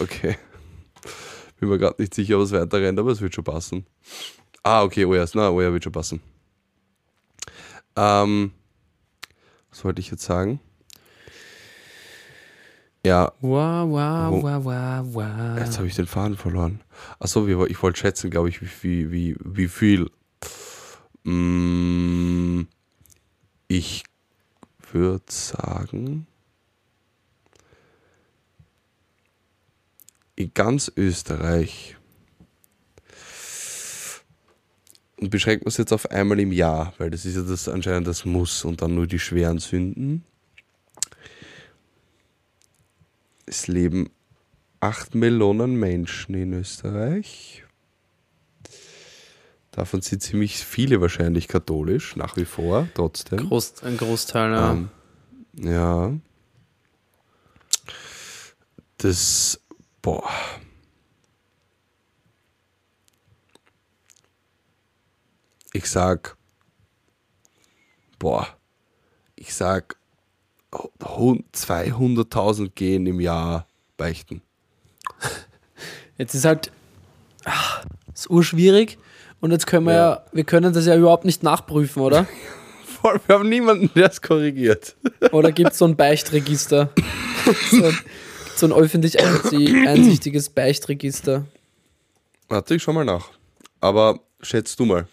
Okay. 0.00 0.36
Bin 1.60 1.68
mir 1.68 1.78
gerade 1.78 2.00
nicht 2.02 2.12
sicher, 2.12 2.40
was 2.40 2.50
weiter 2.50 2.80
rennt, 2.80 2.98
aber 2.98 3.12
es 3.12 3.20
wird 3.20 3.34
schon 3.36 3.44
passen. 3.44 3.86
Ah, 4.64 4.82
okay, 4.82 5.04
oh 5.04 5.14
ja, 5.14 5.24
na, 5.34 5.50
oh 5.50 5.62
ja, 5.62 5.72
wird 5.72 5.84
schon 5.84 5.92
passen. 5.92 6.20
Ähm, 7.94 8.52
was 9.70 9.84
wollte 9.84 10.00
ich 10.00 10.10
jetzt 10.10 10.24
sagen? 10.24 10.60
Ja, 13.06 13.32
Wow, 13.40 13.88
wow, 13.90 14.32
Wo- 14.32 14.42
wow, 14.42 14.64
wow, 14.64 15.14
wow. 15.14 15.58
jetzt 15.58 15.78
habe 15.78 15.86
ich 15.86 15.94
den 15.94 16.06
Faden 16.06 16.36
verloren. 16.36 16.80
Achso, 17.20 17.46
ich 17.46 17.82
wollte 17.82 17.98
schätzen, 18.00 18.30
glaube 18.30 18.48
ich, 18.48 18.60
wie, 18.60 18.70
wie, 18.82 19.12
wie, 19.12 19.36
wie 19.44 19.68
viel. 19.68 20.10
Mm, 21.24 22.62
ich 23.68 24.02
würde 24.92 25.24
sagen, 25.28 26.26
in 30.36 30.52
ganz 30.54 30.90
Österreich 30.96 31.96
und 35.20 35.30
beschränkt 35.30 35.64
man 35.64 35.68
es 35.68 35.76
jetzt 35.76 35.92
auf 35.92 36.10
einmal 36.10 36.38
im 36.40 36.52
Jahr, 36.52 36.94
weil 36.98 37.10
das 37.10 37.24
ist 37.24 37.36
ja 37.36 37.42
das 37.42 37.68
anscheinend 37.68 38.06
das 38.06 38.24
Muss 38.24 38.64
und 38.64 38.82
dann 38.82 38.94
nur 38.94 39.06
die 39.06 39.18
schweren 39.18 39.58
Sünden. 39.58 40.24
Es 43.46 43.66
leben 43.66 44.10
8 44.80 45.14
Millionen 45.14 45.76
Menschen 45.76 46.34
in 46.34 46.52
Österreich. 46.52 47.64
Davon 49.72 50.02
sind 50.02 50.22
ziemlich 50.22 50.56
viele 50.56 51.00
wahrscheinlich 51.00 51.48
katholisch, 51.48 52.16
nach 52.16 52.36
wie 52.36 52.44
vor, 52.44 52.88
trotzdem. 52.94 53.48
Groß, 53.48 53.82
ein 53.84 53.96
Großteil, 53.96 54.52
ja. 54.52 54.72
Ähm, 54.72 54.88
ja. 55.54 56.12
Das, 58.98 59.60
boah. 60.02 60.28
Ich 65.78 65.88
sag, 65.88 66.36
boah, 68.18 68.48
ich 69.36 69.54
sag, 69.54 69.96
hund- 70.72 71.44
200.000 71.54 72.72
gehen 72.74 73.06
im 73.06 73.20
Jahr 73.20 73.68
beichten. 73.96 74.42
Jetzt 76.16 76.34
ist 76.34 76.44
halt, 76.44 76.72
ist 78.12 78.28
urschwierig. 78.28 78.98
Und 79.40 79.52
jetzt 79.52 79.68
können 79.68 79.86
wir 79.86 79.92
ja. 79.94 80.10
Ja. 80.14 80.24
wir 80.32 80.42
können 80.42 80.72
das 80.72 80.84
ja 80.84 80.96
überhaupt 80.96 81.24
nicht 81.24 81.44
nachprüfen, 81.44 82.02
oder? 82.02 82.26
Voll, 82.84 83.20
wir 83.28 83.36
haben 83.36 83.48
niemanden, 83.48 83.88
der 83.94 84.10
es 84.10 84.20
korrigiert. 84.20 84.96
Oder 85.30 85.52
gibt 85.52 85.70
es 85.70 85.78
so 85.78 85.84
ein 85.84 85.94
Beichtregister? 85.94 86.90
so, 87.70 87.84
ein, 87.84 87.98
so 88.56 88.66
ein 88.66 88.72
öffentlich 88.72 89.20
einsi- 89.22 89.86
einsichtiges 89.86 90.48
Beichtregister. 90.50 91.44
Warte, 92.48 92.74
ich 92.74 92.82
schau 92.82 92.92
mal 92.92 93.04
nach. 93.04 93.28
Aber 93.80 94.18
schätzt 94.42 94.80
du 94.80 94.86
mal. 94.86 95.06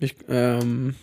Ich, 0.00 0.14
ähm, 0.28 0.94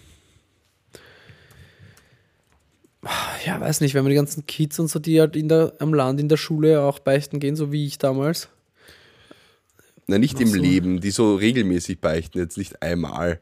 ja, 3.45 3.59
weiß 3.59 3.81
nicht, 3.81 3.93
wenn 3.95 4.03
man 4.03 4.11
die 4.11 4.15
ganzen 4.15 4.45
Kids 4.45 4.79
und 4.79 4.87
so, 4.87 4.99
die 4.99 5.19
halt 5.19 5.35
in 5.35 5.49
der, 5.49 5.73
am 5.79 5.93
Land 5.93 6.19
in 6.19 6.29
der 6.29 6.37
Schule 6.37 6.81
auch 6.81 6.99
beichten 6.99 7.39
gehen, 7.39 7.55
so 7.55 7.71
wie 7.71 7.85
ich 7.85 7.97
damals. 7.97 8.49
Nein, 10.07 10.21
nicht 10.21 10.39
im 10.39 10.47
so. 10.49 10.61
Leben, 10.61 10.99
die 11.01 11.11
so 11.11 11.35
regelmäßig 11.35 11.99
beichten, 11.99 12.37
jetzt 12.39 12.57
nicht 12.57 12.81
einmal. 12.81 13.39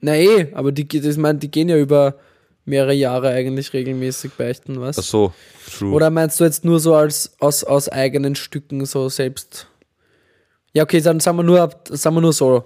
Na 0.00 0.14
eh, 0.16 0.52
aber 0.54 0.72
die, 0.72 0.86
das, 0.86 1.16
mein, 1.16 1.40
die 1.40 1.50
gehen 1.50 1.68
ja 1.68 1.76
über 1.76 2.18
mehrere 2.64 2.92
Jahre 2.92 3.30
eigentlich 3.30 3.72
regelmäßig 3.72 4.32
beichten, 4.32 4.80
was? 4.80 4.98
Ach 4.98 5.02
so, 5.02 5.32
true. 5.78 5.92
Oder 5.92 6.10
meinst 6.10 6.38
du 6.38 6.44
jetzt 6.44 6.64
nur 6.64 6.80
so 6.80 6.94
als 6.94 7.34
aus, 7.40 7.64
aus 7.64 7.88
eigenen 7.88 8.34
Stücken 8.36 8.84
so 8.86 9.08
selbst? 9.08 9.68
Ja, 10.74 10.82
okay, 10.84 11.00
dann 11.00 11.20
sagen 11.20 11.38
wir 11.38 11.42
nur, 11.44 11.60
ab- 11.60 11.88
sagen 11.90 12.16
wir 12.16 12.20
nur 12.20 12.32
so. 12.32 12.64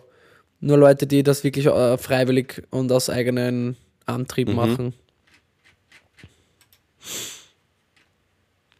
Nur 0.61 0.77
Leute, 0.77 1.07
die 1.07 1.23
das 1.23 1.43
wirklich 1.43 1.67
äh, 1.67 1.97
freiwillig 1.99 2.63
und 2.71 2.93
aus 2.93 3.09
eigenen 3.11 3.77
Antrieb 4.07 4.49
Mhm. 4.49 4.55
machen. 4.55 4.95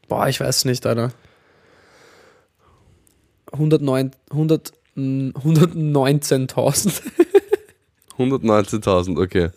Boah, 0.09 0.29
ich 0.29 0.41
weiß 0.41 0.65
nicht, 0.67 0.85
Alter. 0.87 1.13
109 3.53 4.11
100 4.31 4.73
mm, 4.95 5.31
119.000. 5.31 7.03
119.000, 8.19 9.21
okay. 9.21 9.51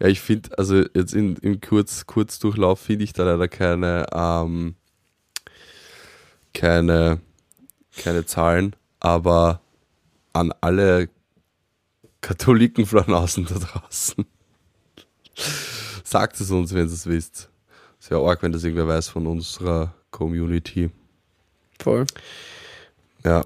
Ja, 0.00 0.06
ich 0.06 0.20
finde, 0.20 0.56
also 0.56 0.82
jetzt 0.94 1.14
in, 1.14 1.36
im 1.36 1.60
Kurz, 1.60 2.06
Kurzdurchlauf 2.06 2.80
finde 2.80 3.04
ich 3.04 3.12
da 3.12 3.24
leider 3.24 3.48
keine, 3.48 4.06
ähm, 4.14 4.76
keine, 6.54 7.20
keine 7.96 8.24
Zahlen, 8.24 8.74
aber 9.00 9.60
an 10.32 10.52
alle 10.60 11.08
Katholiken 12.20 12.84
außen 12.86 13.46
da 13.46 13.54
draußen. 13.54 14.26
Sagt 16.04 16.40
es 16.40 16.50
uns, 16.50 16.74
wenn 16.74 16.86
ihr 16.86 16.92
es 16.92 17.06
wisst. 17.06 17.50
Wäre 18.08 18.26
arg, 18.26 18.42
wenn 18.42 18.52
das 18.52 18.64
irgendwer 18.64 18.88
weiß 18.88 19.08
von 19.08 19.26
unserer 19.26 19.94
Community. 20.10 20.90
Voll. 21.78 22.06
Ja, 23.24 23.44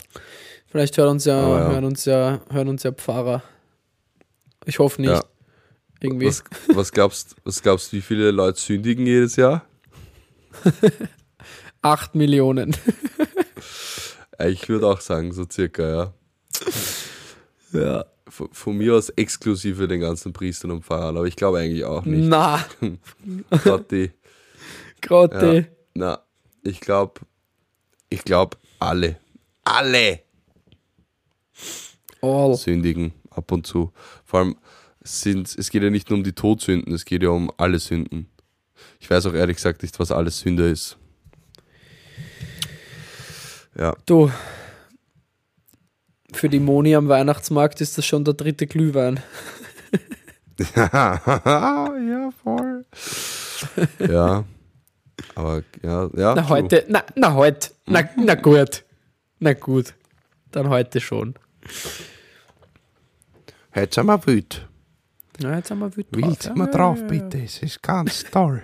Vielleicht 0.73 0.97
hören 0.97 1.11
uns 1.11 1.27
ja, 1.27 1.39
ja. 1.39 1.71
hören 1.71 1.85
uns 1.85 2.07
ja, 2.07 2.41
hören 2.49 2.69
uns 2.69 2.83
ja 2.83 2.93
Pfarrer. 2.93 3.43
Ich 4.65 4.79
hoffe 4.79 5.03
nicht. 5.03 5.11
Ja. 5.11 5.23
Irgendwie. 6.01 6.29
was, 6.29 6.43
was 6.69 6.93
glaubst 6.93 7.37
was 7.45 7.61
glaubst, 7.61 7.93
wie 7.93 8.01
viele 8.01 8.31
Leute 8.31 8.59
sündigen 8.59 9.07
jedes 9.07 9.37
Jahr? 9.37 9.67
8 11.83 12.15
Millionen. 12.15 12.75
Ich 14.45 14.69
würde 14.69 14.89
auch 14.89 15.01
sagen, 15.01 15.33
so 15.33 15.45
circa, 15.49 15.89
ja. 15.89 16.15
Ja. 17.73 18.05
Von, 18.29 18.49
von 18.53 18.77
mir 18.77 18.95
aus 18.95 19.11
exklusive 19.11 19.89
den 19.89 20.01
ganzen 20.01 20.33
Priestern 20.33 20.71
und 20.71 20.85
Pfarrern, 20.85 21.17
aber 21.17 21.27
ich 21.27 21.37
glaube 21.37 21.59
eigentlich 21.59 21.85
auch 21.85 22.05
nicht. 22.05 22.29
Na, 22.29 22.65
die, 23.91 24.11
gerade. 25.01 25.57
ja, 25.57 25.65
na, 25.95 26.23
ich 26.63 26.81
glaube, 26.81 27.21
ich 28.09 28.25
glaube 28.25 28.57
alle, 28.79 29.19
alle 29.65 30.21
All. 32.23 32.55
sündigen 32.55 33.13
ab 33.31 33.51
und 33.53 33.67
zu. 33.67 33.93
Vor 34.25 34.41
allem 34.41 34.57
sind, 35.03 35.55
es 35.59 35.71
geht 35.71 35.83
ja 35.83 35.91
nicht 35.91 36.09
nur 36.09 36.19
um 36.19 36.25
die 36.25 36.33
Todsünden, 36.33 36.95
es 36.95 37.05
geht 37.05 37.23
ja 37.23 37.31
um 37.31 37.51
alle 37.57 37.79
Sünden. 37.79 38.29
Ich 39.01 39.11
weiß 39.11 39.27
auch 39.27 39.35
ehrlich 39.35 39.57
gesagt 39.57 39.83
nicht, 39.83 39.99
was 39.99 40.13
alles 40.13 40.39
Sünde 40.39 40.69
ist. 40.71 40.97
Ja, 43.77 43.97
Du, 44.07 44.31
für 46.33 46.49
die 46.49 46.61
Moni 46.61 46.95
am 46.95 47.09
Weihnachtsmarkt 47.09 47.81
ist 47.81 47.99
das 47.99 48.07
schon 48.07 48.25
der 48.25 48.35
dritte 48.35 48.67
Glühwein. 48.67 49.21
ja, 50.77 52.31
voll. 52.43 52.85
ja, 53.99 54.45
aber 55.35 55.63
ja, 55.83 56.11
ja. 56.15 56.35
Na 56.35 56.49
heute, 56.49 56.85
na, 56.89 57.03
na 57.15 57.35
heute, 57.35 57.71
na, 57.87 58.03
na 58.17 58.35
gut. 58.35 58.85
Na 59.39 59.55
gut, 59.55 59.95
dann 60.53 60.69
heute 60.69 61.01
schon. 61.01 61.35
Heute 63.75 63.95
sind 63.95 64.07
wir 64.07 64.27
wild. 64.27 64.69
Na, 65.41 65.57
jetzt 65.57 65.71
haben 65.71 65.81
wir 65.81 65.97
wütend 65.97 66.17
Wild 66.25 66.43
sind 66.43 66.57
wir 66.59 66.67
drauf, 66.69 66.99
bitte. 67.09 67.43
Es 67.43 67.59
ist 67.63 67.83
ganz 67.83 68.25
toll. 68.31 68.63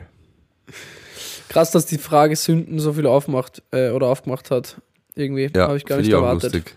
Krass, 1.49 1.71
dass 1.71 1.87
die 1.87 1.99
Frage 1.99 2.37
Sünden 2.37 2.79
so 2.79 2.93
viel 2.93 3.07
aufmacht 3.07 3.63
äh, 3.73 3.91
oder 3.91 4.07
aufgemacht 4.09 4.51
hat. 4.51 4.81
Irgendwie 5.15 5.51
Ja, 5.55 5.69
habe 5.69 5.79
ich 5.79 5.87
gar 5.87 5.97
nicht 5.99 6.13
erwartet. 6.13 6.53
lustig. 6.53 6.77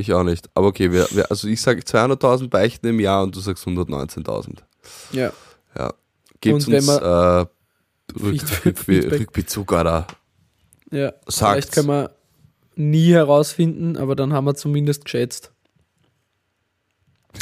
Ich 0.00 0.12
auch 0.12 0.22
nicht. 0.22 0.48
Aber 0.54 0.68
okay, 0.68 0.92
wir, 0.92 1.08
wir, 1.10 1.28
also 1.30 1.48
ich 1.48 1.60
sage 1.60 1.80
200.000 1.82 2.48
Beichten 2.48 2.86
im 2.86 3.00
Jahr 3.00 3.24
und 3.24 3.34
du 3.34 3.40
sagst 3.40 3.66
119.000. 3.66 4.58
Ja, 5.12 5.32
Ja. 5.76 5.92
Gebt 6.40 6.54
Und 6.54 6.66
wenn 6.68 6.76
uns 6.76 6.88
äh, 6.88 7.04
Rück, 7.04 8.40
Feedback- 8.40 8.64
Rück, 8.64 8.78
Feedback. 8.78 9.20
Rückbezug, 9.20 9.72
Alter. 9.72 10.06
ja. 10.92 11.12
Sagt's. 11.26 11.38
Vielleicht 11.66 11.72
können 11.72 11.88
wir 11.88 12.10
nie 12.76 13.12
herausfinden, 13.12 13.96
aber 13.96 14.14
dann 14.14 14.32
haben 14.32 14.44
wir 14.44 14.54
zumindest 14.54 15.04
geschätzt. 15.04 15.50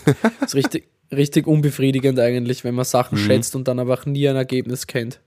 ist 0.41 0.55
richtig, 0.55 0.89
richtig 1.13 1.47
unbefriedigend 1.47 2.19
eigentlich, 2.19 2.65
wenn 2.65 2.75
man 2.75 2.85
Sachen 2.85 3.19
Mhm. 3.19 3.27
schätzt 3.27 3.55
und 3.55 3.69
dann 3.69 3.79
aber 3.79 3.95
auch 3.95 4.07
nie 4.07 4.29
ein 4.29 4.37
Ergebnis 4.37 4.87
kennt. 4.87 5.21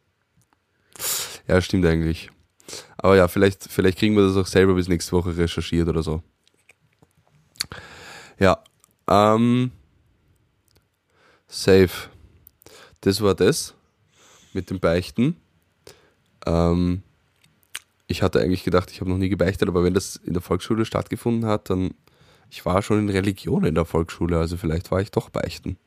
Ja, 1.48 1.62
stimmt 1.62 1.86
eigentlich. 1.86 2.30
Aber 2.98 3.16
ja, 3.16 3.28
vielleicht, 3.28 3.64
vielleicht 3.72 3.98
kriegen 3.98 4.16
wir 4.16 4.24
das 4.28 4.36
auch 4.36 4.46
selber 4.48 4.74
bis 4.76 4.88
nächste 4.88 5.12
Woche 5.14 5.36
recherchiert 5.38 5.88
oder 5.88 6.04
so. 6.04 6.22
Ja. 8.39 8.64
Ähm, 9.07 9.72
safe. 11.47 12.10
Das 13.01 13.22
war 13.22 13.36
das 13.36 13.74
mit 14.53 14.70
dem 14.70 14.80
Beichten. 14.80 15.38
Ähm, 16.45 17.03
ich 18.07 18.24
hatte 18.24 18.39
eigentlich 18.39 18.64
gedacht, 18.64 18.91
ich 18.91 19.01
habe 19.01 19.10
noch 19.10 19.18
nie 19.18 19.30
gebeichtet, 19.30 19.70
aber 19.70 19.84
wenn 19.84 19.93
das 19.93 20.16
in 20.16 20.34
der 20.34 20.41
Volksschule 20.41 20.86
stattgefunden 20.86 21.45
hat, 21.47 21.70
dann 21.70 21.91
ich 22.49 22.66
war 22.66 22.82
schon 22.82 22.99
in 22.99 23.10
Religion 23.10 23.64
in 23.64 23.76
der 23.76 23.86
Volksschule, 23.86 24.38
also 24.39 24.57
vielleicht 24.57 24.89
war 24.91 25.01
ich 25.01 25.12
doch 25.12 25.30
beichten. 25.30 25.78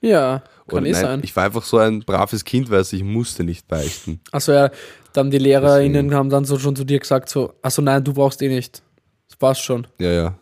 Ja, 0.00 0.42
kann 0.66 0.78
Oder 0.78 0.86
eh 0.86 0.92
nein, 0.92 1.02
sein. 1.02 1.20
Ich 1.24 1.34
war 1.34 1.44
einfach 1.44 1.62
so 1.62 1.78
ein 1.78 2.00
braves 2.00 2.44
Kind, 2.44 2.70
weil 2.70 2.82
ich 2.82 3.02
musste 3.02 3.44
nicht 3.44 3.66
beichten. 3.66 4.20
Achso, 4.30 4.52
ja, 4.52 4.70
dann 5.12 5.30
die 5.30 5.38
LehrerInnen 5.38 5.94
Deswegen. 5.94 6.14
haben 6.14 6.30
dann 6.30 6.44
so 6.44 6.58
schon 6.58 6.76
zu 6.76 6.84
dir 6.84 6.98
gesagt, 6.98 7.28
so, 7.28 7.54
achso, 7.62 7.80
nein, 7.80 8.04
du 8.04 8.12
brauchst 8.12 8.42
eh 8.42 8.48
nicht. 8.48 8.82
Passt 9.38 9.62
schon. 9.62 9.86
Ja, 9.98 10.10
ja. 10.10 10.34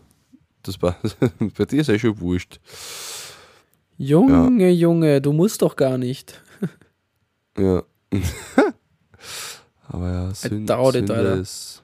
Das 0.63 0.81
war 0.81 0.97
bei 1.59 1.65
dir 1.65 1.81
ist 1.81 1.89
eh 1.89 1.99
schon 1.99 2.19
wurscht. 2.21 2.59
Junge, 3.97 4.71
Junge, 4.71 5.21
du 5.21 5.33
musst 5.33 5.63
doch 5.63 5.77
gar 5.77 5.99
nicht. 5.99 6.41
Ja. 7.57 7.85
Aber 9.89 10.11
ja, 10.11 10.35
Sünd, 10.35 10.69
it, 10.71 10.77
Sünde 10.93 11.15
Alter. 11.15 11.35
ist. 11.37 11.83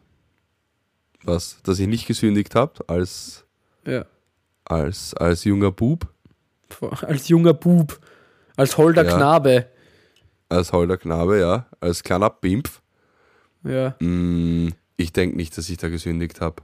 Was? 1.22 1.58
Dass 1.62 1.78
ich 1.78 1.86
nicht 1.86 2.06
gesündigt 2.08 2.54
habe 2.56 2.72
als, 2.88 3.44
Ja. 3.86 4.04
als, 4.64 5.14
als 5.14 5.44
junger 5.44 5.70
Bub, 5.70 6.08
Als 7.02 7.28
junger 7.28 7.54
Bub, 7.54 8.00
als 8.56 8.76
holder 8.76 9.04
Ja. 9.04 9.16
Knabe. 9.16 9.66
als 10.48 10.72
holder 10.72 10.96
Knabe, 10.96 11.38
ja, 11.38 11.66
als 11.78 12.02
kleiner 12.02 12.30
Pimpf. 12.30 12.80
Ja. 13.62 13.94
Mm, 14.00 14.70
ich 14.96 15.12
denke 15.12 15.36
nicht, 15.36 15.56
dass 15.56 15.68
ich 15.68 15.76
da 15.76 15.88
gesündigt 15.88 16.40
habe. 16.40 16.62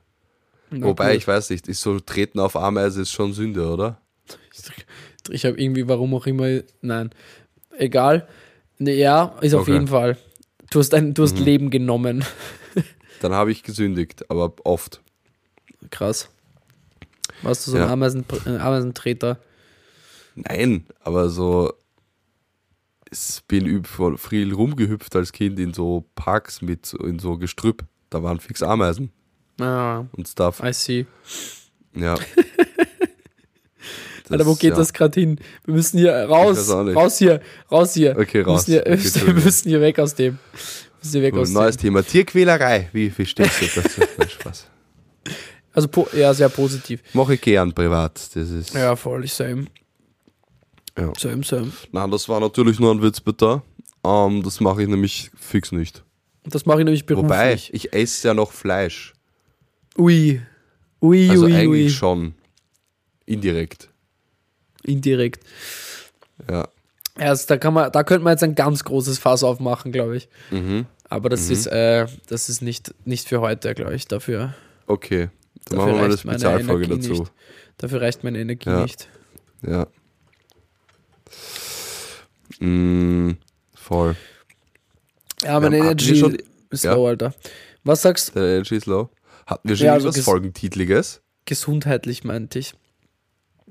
Na 0.80 0.86
Wobei, 0.86 1.12
gut. 1.12 1.18
ich 1.18 1.28
weiß 1.28 1.50
nicht, 1.50 1.68
ist 1.68 1.80
so 1.80 1.98
Treten 2.00 2.38
auf 2.40 2.56
Ameise 2.56 3.02
ist 3.02 3.10
schon 3.12 3.32
Sünde, 3.32 3.68
oder? 3.70 4.00
Ich 5.30 5.44
habe 5.44 5.60
irgendwie, 5.60 5.88
warum 5.88 6.14
auch 6.14 6.26
immer, 6.26 6.60
nein. 6.80 7.10
Egal. 7.78 8.28
Ja, 8.78 9.36
ist 9.40 9.54
auf 9.54 9.62
Okay. 9.62 9.72
jeden 9.72 9.88
Fall. 9.88 10.16
Du 10.70 10.78
hast, 10.80 10.92
ein, 10.94 11.14
du 11.14 11.22
hast 11.22 11.38
Mhm. 11.38 11.44
Leben 11.44 11.70
genommen. 11.70 12.24
Dann 13.20 13.32
habe 13.32 13.50
ich 13.52 13.62
gesündigt, 13.62 14.30
aber 14.30 14.52
oft. 14.64 15.00
Krass. 15.90 16.28
Warst 17.42 17.66
du 17.66 17.70
so 17.72 17.76
Ja. 17.78 17.84
ein 17.86 17.90
Ameisen, 17.92 18.24
äh, 18.46 18.56
Ameisentreter? 18.56 19.38
Nein, 20.34 20.86
aber 21.00 21.28
so. 21.28 21.72
Ich 23.10 23.42
bin 23.46 23.84
viel 23.84 24.52
rumgehüpft 24.52 25.14
als 25.16 25.32
Kind 25.32 25.58
in 25.60 25.72
so 25.72 26.04
Parks 26.16 26.60
mit 26.60 26.92
in 26.94 27.18
so 27.18 27.38
Gestrüpp. 27.38 27.84
Da 28.10 28.22
waren 28.22 28.40
fix 28.40 28.62
Ameisen 28.62 29.12
Ah, 29.60 30.04
und 30.12 30.28
Stuff. 30.28 30.60
I 30.62 30.72
see. 30.72 31.06
Ja. 31.94 32.14
Alter, 34.28 34.46
wo 34.46 34.54
geht 34.54 34.70
ja. 34.70 34.76
das 34.76 34.92
gerade 34.92 35.20
hin? 35.20 35.38
Wir 35.64 35.74
müssen 35.74 35.98
hier 35.98 36.24
Ich 36.24 36.28
raus, 36.30 36.68
raus 36.68 37.18
hier, 37.18 37.40
raus 37.70 37.94
hier. 37.94 38.16
Okay, 38.18 38.38
Wir 38.38 38.46
raus. 38.46 38.66
müssen 38.66 38.82
hier, 38.84 38.92
Okay, 38.92 39.26
wir 39.26 39.34
müssen 39.34 39.68
hier 39.68 39.80
weg 39.80 39.98
aus 39.98 40.14
dem. 40.14 40.38
Wir 40.52 40.98
müssen 41.02 41.12
hier 41.12 41.22
weg 41.22 41.34
aus 41.36 41.50
neues 41.50 41.76
dem. 41.76 41.82
Thema. 41.82 42.02
Tierquälerei. 42.02 42.88
Wie, 42.92 43.16
wie 43.16 43.26
stehst 43.26 43.62
du 43.62 43.80
dazu? 43.80 44.00
Nein, 44.18 44.28
Spaß. 44.28 44.66
Also 45.72 45.88
ja, 46.14 46.34
sehr 46.34 46.48
positiv. 46.48 47.02
Mache 47.12 47.34
ich 47.34 47.40
gern 47.40 47.72
privat. 47.72 48.14
Das 48.34 48.50
ist. 48.50 48.74
Ja, 48.74 48.96
voll, 48.96 49.26
same. 49.28 49.66
Ja. 50.98 51.12
Same, 51.16 51.44
same. 51.44 51.70
Nein, 51.92 52.10
das 52.10 52.28
war 52.28 52.40
natürlich 52.40 52.80
nur 52.80 52.92
ein 52.92 53.02
Witz, 53.02 53.20
bitte. 53.20 53.62
Ähm, 54.04 54.42
das 54.42 54.60
mache 54.60 54.82
ich 54.82 54.88
nämlich 54.88 55.30
fix 55.36 55.70
nicht. 55.72 56.02
Das 56.44 56.64
mache 56.64 56.78
ich 56.80 56.84
nämlich 56.84 57.06
beruflich. 57.06 57.30
Wobei, 57.30 57.54
ich 57.72 57.92
esse 57.92 58.28
ja 58.28 58.34
noch 58.34 58.52
Fleisch. 58.52 59.12
Ui. 59.98 60.40
Ui, 61.02 61.30
Also 61.30 61.46
ui, 61.46 61.54
eigentlich 61.54 61.86
ui. 61.86 61.90
schon. 61.90 62.34
Indirekt. 63.24 63.88
Indirekt. 64.82 65.42
Ja. 66.50 66.68
Also 67.16 67.46
da 67.48 67.56
kann 67.56 67.72
man, 67.74 67.90
da 67.92 68.04
könnte 68.04 68.24
man 68.24 68.32
jetzt 68.32 68.42
ein 68.44 68.54
ganz 68.54 68.84
großes 68.84 69.18
Fass 69.18 69.42
aufmachen, 69.42 69.90
glaube 69.92 70.16
ich. 70.18 70.28
Mhm. 70.50 70.86
Aber 71.08 71.28
das 71.28 71.50
ist, 71.50 71.66
äh, 71.66 72.06
das 72.28 72.48
ist 72.48 72.62
nicht, 72.62 72.94
nicht 73.04 73.28
für 73.28 73.40
heute, 73.40 73.74
glaube 73.74 73.94
ich. 73.94 74.06
Dafür, 74.06 74.54
Okay. 74.86 75.30
Dann 75.68 75.78
Dafür 75.78 75.78
machen 75.78 75.86
wir 75.98 76.04
eine 76.04 76.12
reicht 76.14 76.24
meine 76.24 76.38
Spezialfolge 76.38 76.84
Energie 76.84 77.08
dazu. 77.08 77.20
nicht. 77.22 77.32
dafür 77.78 78.00
reicht 78.00 78.22
meine 78.24 78.38
Energie 78.38 78.68
Ja. 78.70 78.82
nicht. 78.82 79.08
Ja. 79.66 79.86
Mm, 82.60 83.32
voll. 83.74 84.16
Ja, 85.42 85.58
meine 85.60 85.78
Energy 85.78 86.16
schon- 86.16 86.36
ist 86.70 86.84
ja. 86.84 86.94
low, 86.94 87.06
Alter. 87.08 87.34
Was 87.84 88.02
sagst 88.02 88.34
du? 88.34 88.40
Energy 88.40 88.76
ist 88.76 88.86
low. 88.86 89.10
Hatten 89.46 89.68
wir 89.68 89.76
schon 89.76 89.86
Ja, 89.86 89.92
also 89.94 90.08
ges- 90.10 90.22
Folgentitliges? 90.22 91.22
Gesundheitlich 91.44 92.24
meinte 92.24 92.58
ich. 92.58 92.74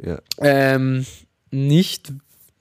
Ja. 0.01 0.19
Ähm, 0.39 1.05
nicht, 1.51 2.13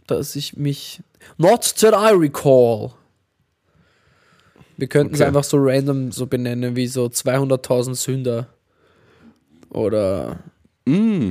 dass 0.07 0.35
ich 0.37 0.57
mich. 0.57 1.01
Not 1.39 1.75
that 1.77 1.95
I 1.95 2.15
recall. 2.15 2.93
Wir 4.77 4.89
könnten 4.89 5.15
es 5.15 5.21
Okay. 5.21 5.29
einfach 5.29 5.45
so 5.45 5.57
random 5.61 6.11
so 6.11 6.27
benennen, 6.27 6.75
wie 6.75 6.89
so 6.89 7.07
200.000 7.07 7.95
Sünder. 7.95 8.49
Oder, 9.71 10.41
Mm. 10.85 11.31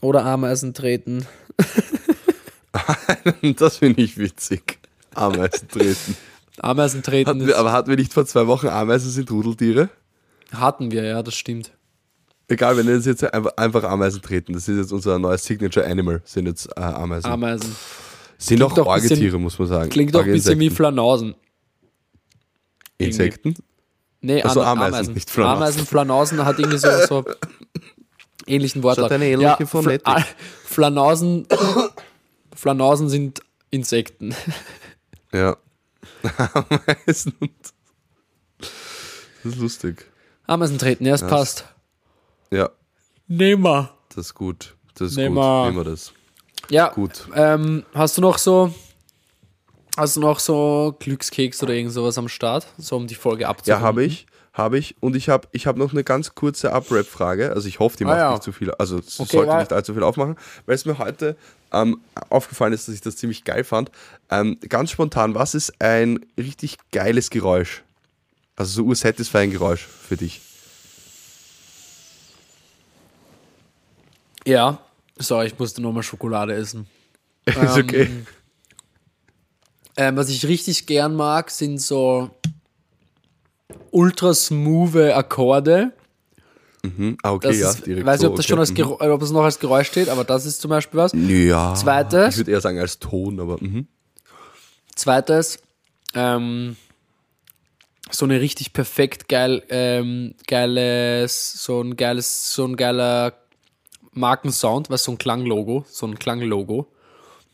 oder 0.00 0.24
Ameisen 0.24 0.74
treten. 0.74 1.26
Das 3.56 3.76
finde 3.78 4.02
ich 4.02 4.18
witzig. 4.18 4.78
Ameisen 5.14 5.68
treten. 5.68 6.16
Ameisen 6.60 7.02
treten 7.02 7.28
Hatten 7.28 7.40
ist, 7.40 7.46
wir, 7.48 7.58
aber 7.58 7.72
hatten 7.72 7.88
wir 7.90 7.96
nicht 7.96 8.12
vor 8.12 8.26
zwei 8.26 8.46
Wochen 8.46 8.68
Ameisen 8.68 9.10
sind 9.10 9.30
Rudeltiere? 9.30 9.88
hatten 10.52 10.90
wir, 10.92 11.02
ja, 11.04 11.22
das 11.22 11.34
stimmt. 11.34 11.72
Egal, 12.46 12.76
wir 12.76 12.84
nennen 12.84 12.98
es 12.98 13.06
jetzt 13.06 13.24
einfach, 13.24 13.56
einfach 13.56 13.82
Ameisen 13.84 14.22
treten. 14.22 14.52
Das 14.52 14.68
ist 14.68 14.76
jetzt 14.76 14.92
unser 14.92 15.18
neues 15.18 15.44
Signature 15.44 15.84
Animal, 15.86 16.20
sind 16.24 16.46
jetzt 16.46 16.68
äh, 16.76 16.80
Ameisen. 16.80 17.30
Ameisen. 17.30 17.74
sind 18.38 18.62
auch 18.62 18.72
doch 18.72 18.86
ein 18.86 19.00
bisschen- 19.00 19.12
Orgetiere, 19.16 19.38
muss 19.38 19.58
man 19.58 19.66
sagen. 19.68 19.90
Klingt 19.90 20.14
doch 20.14 20.22
ein 20.24 20.30
bisschen 20.30 20.60
wie. 20.60 20.70
Flanausen. 20.70 21.34
Insekten? 22.98 23.54
Nee, 24.20 24.42
Ach 24.44 24.52
so, 24.54 24.62
Ame- 24.62 24.86
Ameisen, 24.86 25.14
nicht 25.14 25.28
Flanausen. 25.30 25.56
Ameisen, 25.62 25.86
Flanausen 25.86 26.44
hat 26.44 26.58
irgendwie 26.58 26.78
so, 26.78 26.88
so 27.08 27.24
ähnlichen 28.46 28.82
Wortlaut. 28.82 29.06
hat 29.06 29.12
eine 29.12 29.26
ähnliche 29.26 29.66
Phonetik. 29.66 30.06
ah, 30.06 30.22
Flanausen, 30.64 31.46
Flanausen 32.54 33.08
sind 33.08 33.40
Insekten. 33.70 34.34
Ja. 35.32 35.56
Ameisen 36.68 37.34
und. 37.40 37.50
Das 38.58 39.52
ist 39.52 39.58
lustig. 39.58 40.04
Ameisen 40.46 40.78
treten, 40.78 41.04
ja, 41.06 41.14
es 41.14 41.22
passt. 41.26 41.64
Ja, 42.50 42.70
Nehmen 43.26 43.88
das 44.14 44.26
ist 44.26 44.34
gut. 44.34 44.74
Das 44.94 45.10
ist 45.10 45.16
Nehmen 45.16 45.34
gut. 45.34 45.44
Nehmen 45.44 45.76
wir 45.76 45.84
das. 45.84 46.12
Ja, 46.70 46.88
Gut. 46.90 47.26
Ähm, 47.34 47.84
hast 47.94 48.16
du 48.16 48.22
noch 48.22 48.38
so, 48.38 48.72
hast 49.96 50.16
du 50.16 50.20
noch 50.20 50.38
so 50.38 50.94
Glückskeks 50.98 51.62
oder 51.62 51.74
irgend 51.74 51.92
sowas 51.92 52.16
am 52.16 52.28
Start, 52.28 52.66
so 52.78 52.96
um 52.96 53.06
die 53.06 53.14
Folge 53.14 53.42
Ja, 53.42 53.48
abzurunden? 53.50 53.84
habe 53.86 54.04
ich. 54.04 54.26
Habe 54.52 54.78
ich. 54.78 54.94
Und 55.00 55.16
ich 55.16 55.28
habe 55.28 55.48
ich 55.50 55.66
hab 55.66 55.76
noch 55.76 55.92
eine 55.92 56.04
ganz 56.04 56.34
kurze 56.36 56.72
Up-Rap-Frage. 56.72 57.52
Also 57.52 57.66
ich 57.68 57.80
hoffe, 57.80 57.96
die 57.96 58.04
Ah, 58.04 58.08
macht 58.08 58.18
ja. 58.18 58.30
nicht 58.30 58.42
zu 58.44 58.52
viel. 58.52 58.70
Also 58.72 58.98
Okay, 58.98 59.36
sollte 59.36 59.56
nicht 59.56 59.72
allzu 59.72 59.94
viel 59.94 60.04
aufmachen. 60.04 60.36
Weil 60.64 60.76
es 60.76 60.84
mir 60.84 60.96
heute 60.98 61.36
ähm, 61.74 62.00
aufgefallen 62.30 62.72
ist, 62.72 62.88
dass 62.88 62.94
ich 62.94 63.00
das 63.00 63.16
ziemlich 63.16 63.44
geil 63.44 63.64
fand. 63.64 63.90
Ähm, 64.30 64.58
ganz 64.68 64.90
spontan, 64.90 65.34
was 65.34 65.54
ist 65.54 65.80
ein 65.80 66.24
richtig 66.38 66.78
geiles 66.92 67.30
Geräusch? 67.30 67.82
Also 68.56 68.72
so 68.72 68.84
ursatisfying 68.84 69.50
Geräusch 69.50 69.86
für 69.86 70.16
dich. 70.16 70.40
Ja, 74.46 74.78
sorry, 75.18 75.46
ich 75.46 75.58
musste 75.58 75.82
nochmal 75.82 76.02
Schokolade 76.02 76.54
essen. 76.54 76.86
ist 77.46 77.76
okay. 77.76 78.10
Ähm, 79.96 80.16
was 80.16 80.28
ich 80.28 80.46
richtig 80.46 80.86
gern 80.86 81.14
mag, 81.14 81.50
sind 81.50 81.80
so 81.80 82.30
ultra 83.90 84.34
smooth 84.34 84.96
Akkorde. 84.96 85.92
Mhm. 86.84 87.16
Ah, 87.22 87.32
okay, 87.32 87.48
Das 87.48 87.58
ja. 87.58 87.70
ist, 87.70 87.78
ich 87.78 87.84
direkt 87.84 88.06
weiß 88.06 88.20
nicht, 88.20 88.26
so, 88.26 88.30
ob 88.30 88.36
das 88.36 88.44
okay. 88.44 88.50
schon 88.50 88.58
als 88.60 88.70
Mhm. 88.70 88.74
Geräusch, 88.74 89.00
ob 89.10 89.22
es 89.22 89.30
noch 89.30 89.42
als 89.44 89.58
Geräusch 89.58 89.86
steht, 89.88 90.08
aber 90.08 90.24
das 90.24 90.44
ist 90.46 90.60
zum 90.60 90.68
Beispiel 90.68 90.98
was. 91.00 91.12
Ja. 91.14 91.74
Zweites. 91.74 92.34
Ich 92.34 92.38
würde 92.38 92.50
eher 92.52 92.60
sagen 92.60 92.78
als 92.78 92.98
Ton, 92.98 93.40
aber 93.40 93.56
mhm. 93.60 93.88
Zweites, 94.94 95.58
ähm, 96.14 96.76
so 98.10 98.26
eine 98.26 98.40
richtig 98.40 98.72
perfekt 98.74 99.28
geil, 99.28 99.62
ähm, 99.70 100.34
geiles, 100.46 101.52
so 101.64 101.80
ein 101.80 101.96
geiles, 101.96 102.52
so 102.54 102.66
ein 102.66 102.76
geiler 102.76 103.32
Markensound, 104.12 104.90
was 104.90 105.04
so 105.04 105.12
ein 105.12 105.18
Klanglogo, 105.18 105.84
so 105.88 106.06
ein 106.06 106.18
Klanglogo. 106.18 106.86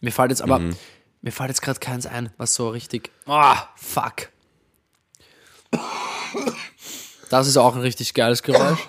Mir 0.00 0.10
fällt 0.12 0.30
jetzt 0.30 0.42
aber, 0.42 0.60
mir 1.22 1.32
fällt 1.32 1.50
jetzt 1.50 1.62
gerade 1.62 1.78
keins 1.78 2.04
ein, 2.06 2.30
was 2.36 2.54
so 2.54 2.68
richtig, 2.70 3.10
ah, 3.26 3.68
fuck. 3.76 4.28
Das 7.30 7.46
ist 7.46 7.56
auch 7.56 7.76
ein 7.76 7.80
richtig 7.82 8.12
geiles 8.14 8.42
Geräusch. 8.42 8.88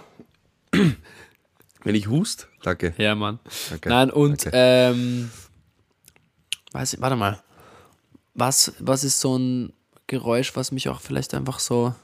Wenn 1.83 1.95
ich 1.95 2.07
hust, 2.07 2.47
danke. 2.63 2.93
Ja, 2.97 3.15
Mann. 3.15 3.39
Danke. 3.69 3.89
Nein, 3.89 4.11
und 4.11 4.45
Danke. 4.45 4.51
ähm, 4.53 5.31
weiß 6.71 6.93
ich, 6.93 7.01
warte 7.01 7.15
mal. 7.15 7.41
Was, 8.33 8.73
was 8.79 9.03
ist 9.03 9.19
so 9.19 9.37
ein 9.37 9.73
Geräusch, 10.07 10.55
was 10.55 10.71
mich 10.71 10.89
auch 10.89 10.99
vielleicht 10.99 11.33
einfach 11.33 11.59
so. 11.59 11.95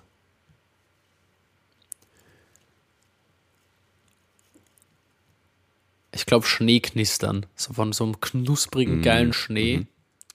Ich 6.13 6.25
glaube, 6.25 6.47
Schneeknistern. 6.47 7.45
So 7.55 7.73
von 7.73 7.93
so 7.93 8.05
einem 8.05 8.13
Mm, 8.13 8.21
knusprigen, 8.21 9.01
geilen 9.01 9.33
Schnee 9.33 9.79
mhm. 9.79 9.87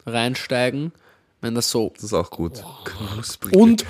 reinsteigen. 0.06 0.92
Wenn 1.40 1.54
das 1.56 1.70
so. 1.70 1.92
Das 1.94 2.04
ist 2.04 2.12
auch 2.12 2.30
gut. 2.30 2.62
Knusprig. 2.84 3.56
Und, 3.56 3.86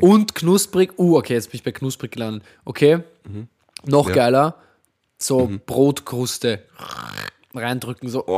und 0.00 0.34
knusprig. 0.34 0.98
Uh, 0.98 1.16
okay, 1.16 1.32
jetzt 1.32 1.50
bin 1.50 1.56
ich 1.56 1.64
bei 1.64 1.72
knusprig 1.72 2.12
gelandet. 2.12 2.44
Okay. 2.64 3.02
Noch 3.86 4.04
Mhm. 4.06 4.08
Ja. 4.08 4.14
Mhm. 4.14 4.16
geiler. 4.16 4.54
So 5.18 5.50
Brotkruste 5.66 6.64
reindrücken. 7.54 8.08
So. 8.08 8.24
Oh, 8.26 8.32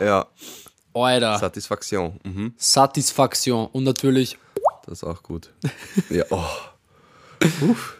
Ja, 0.00 0.26
Alter. 0.94 1.38
Satisfaktion. 1.38 2.20
Mhm. 2.24 2.54
Satisfaktion. 2.56 3.66
Und 3.72 3.84
natürlich, 3.84 4.38
Das 4.86 4.98
ist 4.98 5.04
auch 5.04 5.22
gut. 5.22 5.50
Ja, 6.08 6.24
oh. 6.30 6.44
Uff. 7.62 7.96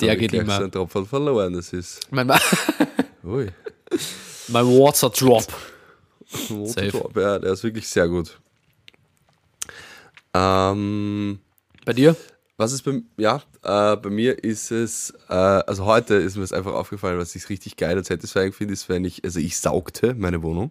der 0.00 0.16
geht 0.16 0.32
immer. 0.32 0.60
ein 0.60 0.70
Tropfen 0.72 1.06
verloren, 1.06 1.52
das 1.54 1.72
ist. 1.72 2.00
Mein, 2.10 2.30
Ui. 3.24 3.50
mein 4.48 4.66
Water 4.66 5.10
Drop. 5.10 5.44
Safe. 6.26 6.66
Safe. 6.90 7.10
Ja, 7.20 7.38
der 7.38 7.52
ist 7.52 7.62
wirklich 7.62 7.86
sehr 7.88 8.08
gut. 8.08 8.38
Ähm, 10.34 11.38
Bei 11.84 11.92
dir? 11.92 12.16
Was 12.56 12.72
ist 12.72 12.82
bei, 12.82 13.02
ja, 13.16 13.42
äh, 13.62 13.96
bei 13.96 14.10
mir 14.10 14.42
ist 14.44 14.70
es, 14.70 15.12
äh, 15.28 15.34
also 15.34 15.86
heute 15.86 16.14
ist 16.14 16.36
mir 16.36 16.44
es 16.44 16.52
einfach 16.52 16.74
aufgefallen, 16.74 17.18
was 17.18 17.34
ich 17.34 17.48
richtig 17.48 17.76
geil 17.76 17.98
und 17.98 18.06
satisfying 18.06 18.52
finde, 18.52 18.74
ist, 18.74 18.88
wenn 18.88 19.04
ich, 19.04 19.24
also 19.24 19.40
ich 19.40 19.58
saugte 19.58 20.14
meine 20.14 20.42
Wohnung 20.42 20.70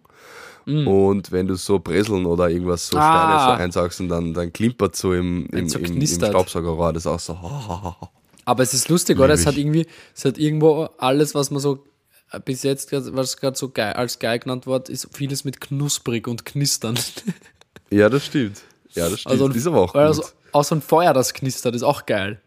und 0.65 1.31
wenn 1.31 1.47
du 1.47 1.55
so 1.55 1.79
Breseln 1.79 2.25
oder 2.25 2.49
irgendwas 2.49 2.87
so 2.87 2.97
Mm. 2.97 2.99
Ah. 3.01 3.11
Steine 3.11 3.57
so 3.57 3.63
einsaugst 3.63 3.99
und 3.99 4.09
dann, 4.09 4.33
dann 4.33 4.53
klimpert 4.53 4.95
so 4.95 5.13
im, 5.13 5.45
im, 5.47 5.67
so 5.67 5.77
im, 5.77 5.97
im. 5.97 6.07
Staubsaugerrohr, 6.07 6.93
das 6.93 7.05
ist 7.05 7.07
auch 7.07 7.19
so, 7.19 7.33
Aber 8.45 8.63
es 8.63 8.73
ist 8.73 8.89
lustig, 8.89 9.19
oder? 9.19 9.33
Es 9.33 9.45
hat 9.45 9.57
irgendwie, 9.57 9.85
es 10.15 10.25
hat 10.25 10.37
irgendwo 10.37 10.89
alles, 10.97 11.33
was 11.35 11.51
man 11.51 11.61
so 11.61 11.83
äh, 12.31 12.39
bis 12.39 12.63
jetzt, 12.63 12.91
was 12.91 13.37
gerade 13.37 13.57
so 13.57 13.69
geil, 13.69 13.93
als 13.93 14.19
geil 14.19 14.39
genannt 14.39 14.67
wird, 14.67 14.89
ist 14.89 15.07
vieles 15.13 15.43
mit 15.43 15.61
knusprig 15.61 16.27
und 16.27 16.45
knistern. 16.45 16.97
ja, 17.89 18.09
das 18.09 18.25
stimmt. 18.25 18.61
Ja, 18.93 19.09
das 19.09 19.21
stimmt. 19.21 19.31
Also, 19.33 19.47
ist 19.49 19.67
aber 19.67 19.81
auch 19.81 19.93
gut. 19.93 20.01
Also, 20.01 20.23
auch 20.53 20.63
so 20.63 20.75
ein 20.75 20.81
Feuer, 20.81 21.13
das 21.13 21.33
knistert, 21.33 21.75
ist 21.75 21.83
auch 21.83 22.05
geil. 22.05 22.41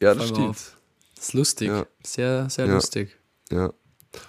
ja, 0.00 0.14
das 0.14 0.28
stimmt. 0.28 0.50
auf. 0.50 0.76
Das 1.16 1.24
ist 1.28 1.32
lustig. 1.34 1.68
Ja. 1.68 1.86
Sehr, 2.04 2.48
sehr 2.50 2.66
Ja. 2.66 2.74
lustig. 2.74 3.16
Ja. 3.50 3.72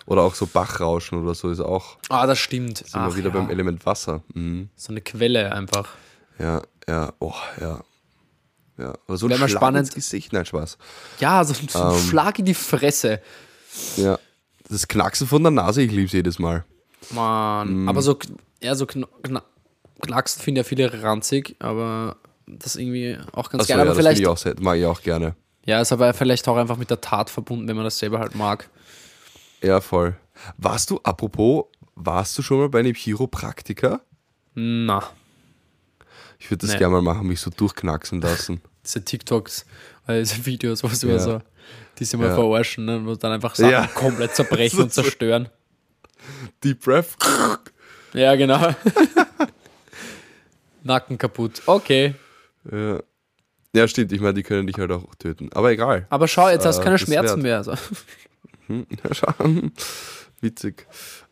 Oder 0.08 0.22
auch 0.24 0.36
so 0.36 0.46
Bachrauschen 0.48 1.22
oder 1.22 1.34
so 1.36 1.50
ist 1.50 1.60
auch 1.62 1.98
Ah, 2.10 2.26
das 2.28 2.40
stimmt. 2.40 2.80
sind 2.80 2.94
wir 2.94 3.00
Ach, 3.02 3.16
wieder 3.16 3.30
ja. 3.30 3.34
beim 3.36 3.50
Element 3.50 3.86
Wasser. 3.86 4.24
Mhm. 4.34 4.70
So 4.76 4.92
eine 4.92 5.02
Quelle 5.02 5.52
einfach. 5.54 5.90
Ja, 6.38 6.62
ja, 6.88 7.14
oh, 7.20 7.34
ja. 7.62 7.82
Ja, 8.78 8.94
oder 9.08 9.18
so 9.18 9.28
ein 9.28 9.34
Schlag 9.36 9.50
spannend. 9.50 9.80
ins 9.88 9.94
Gesicht, 9.94 10.32
nein, 10.34 10.46
Spaß. 10.46 10.78
Ja, 11.20 11.44
so, 11.44 11.54
so 11.54 11.80
ein 11.84 11.94
Ähm. 11.96 12.00
Schlag 12.02 12.40
in 12.40 12.46
die 12.46 12.54
Fresse. 12.54 13.22
Ja. 13.98 14.18
Das 14.70 14.88
Knacksen 14.88 15.28
von 15.28 15.44
der 15.44 15.52
Nase, 15.52 15.82
ich 15.82 15.92
liebe 15.92 16.06
es 16.06 16.12
jedes 16.14 16.40
Mal. 16.40 16.64
Mann. 17.12 17.84
Mm. 17.86 17.90
Aber 17.90 18.02
so, 18.02 18.14
kn- 18.14 18.38
ja, 18.62 18.76
so 18.76 18.86
kn 18.86 19.06
kna 19.24 19.44
Knacksen 20.02 20.42
finden 20.42 20.58
ja 20.60 20.64
viele 20.64 21.04
ranzig, 21.04 21.56
aber 21.60 22.16
das 22.58 22.76
irgendwie 22.76 23.18
auch 23.34 23.50
ganz 23.50 23.64
Achso, 23.64 23.74
geil. 23.74 23.78
ja, 23.78 23.82
Aber 23.84 23.86
das 23.90 23.98
vielleicht, 23.98 24.20
ich 24.22 24.28
auch, 24.28 24.40
mag 24.60 24.78
ich 24.78 24.86
auch 24.86 25.02
gerne. 25.02 25.36
Ja, 25.66 25.82
ist 25.82 25.92
aber 25.92 26.14
vielleicht 26.14 26.48
auch 26.48 26.58
einfach 26.58 26.78
mit 26.78 26.90
der 26.90 27.02
Tat 27.02 27.30
verbunden, 27.30 27.68
wenn 27.68 27.76
man 27.76 27.86
das 27.86 28.00
selber 28.00 28.20
halt 28.20 28.36
mag. 28.36 28.70
Ja, 29.62 29.82
voll. 29.82 30.16
Warst 30.58 30.90
du, 30.90 31.00
apropos, 31.04 31.66
warst 31.96 32.38
du 32.38 32.42
schon 32.42 32.60
mal 32.60 32.70
bei 32.70 32.80
einem 32.80 32.94
Chiropraktiker? 32.96 34.02
Na, 34.56 35.04
Ich 36.40 36.50
würde 36.50 36.62
das 36.66 36.72
Nee. 36.74 36.80
gerne 36.80 36.94
mal 36.94 37.02
machen, 37.02 37.28
mich 37.28 37.42
so 37.42 37.50
durchknacksen 37.50 38.22
lassen. 38.22 38.62
diese 38.86 39.04
TikToks, 39.04 39.66
diese 40.08 40.46
Videos, 40.46 40.84
was 40.84 41.04
immer 41.04 41.14
Ja. 41.14 41.20
so, 41.20 41.42
die 42.00 42.06
sie 42.06 42.16
mal 42.18 42.30
Ja. 42.30 42.36
verarschen 42.36 42.86
ne, 42.86 42.98
und 42.98 43.22
dann 43.24 43.34
einfach 43.34 43.56
Sachen 43.56 43.72
Ja. 43.72 43.88
komplett 43.88 44.34
zerbrechen 44.36 44.82
und 44.84 44.94
zerstören. 44.94 45.50
Deep 46.64 46.82
Breath. 46.84 47.16
Ja, 48.14 48.36
genau. 48.36 48.74
Nacken 50.84 51.18
kaputt. 51.18 51.62
Okay. 51.66 52.16
Ja. 52.72 53.00
ja, 53.74 53.88
stimmt. 53.88 54.12
Ich 54.12 54.22
meine, 54.22 54.34
die 54.34 54.44
können 54.44 54.68
dich 54.68 54.78
halt 54.78 54.92
auch 54.92 55.14
töten. 55.16 55.50
Aber 55.54 55.72
egal. 55.72 56.06
Aber 56.10 56.28
schau, 56.28 56.50
jetzt 56.50 56.66
hast 56.66 56.78
du 56.78 56.82
Äh, 56.82 56.86
keine 56.86 56.98
Schmerzen 57.00 57.44
wert. 57.44 57.66
mehr. 57.68 57.74
Also. 57.74 57.74
Hm, 58.68 58.86
ja, 59.04 59.14
schau. 59.14 59.34
Witzig. 60.42 60.88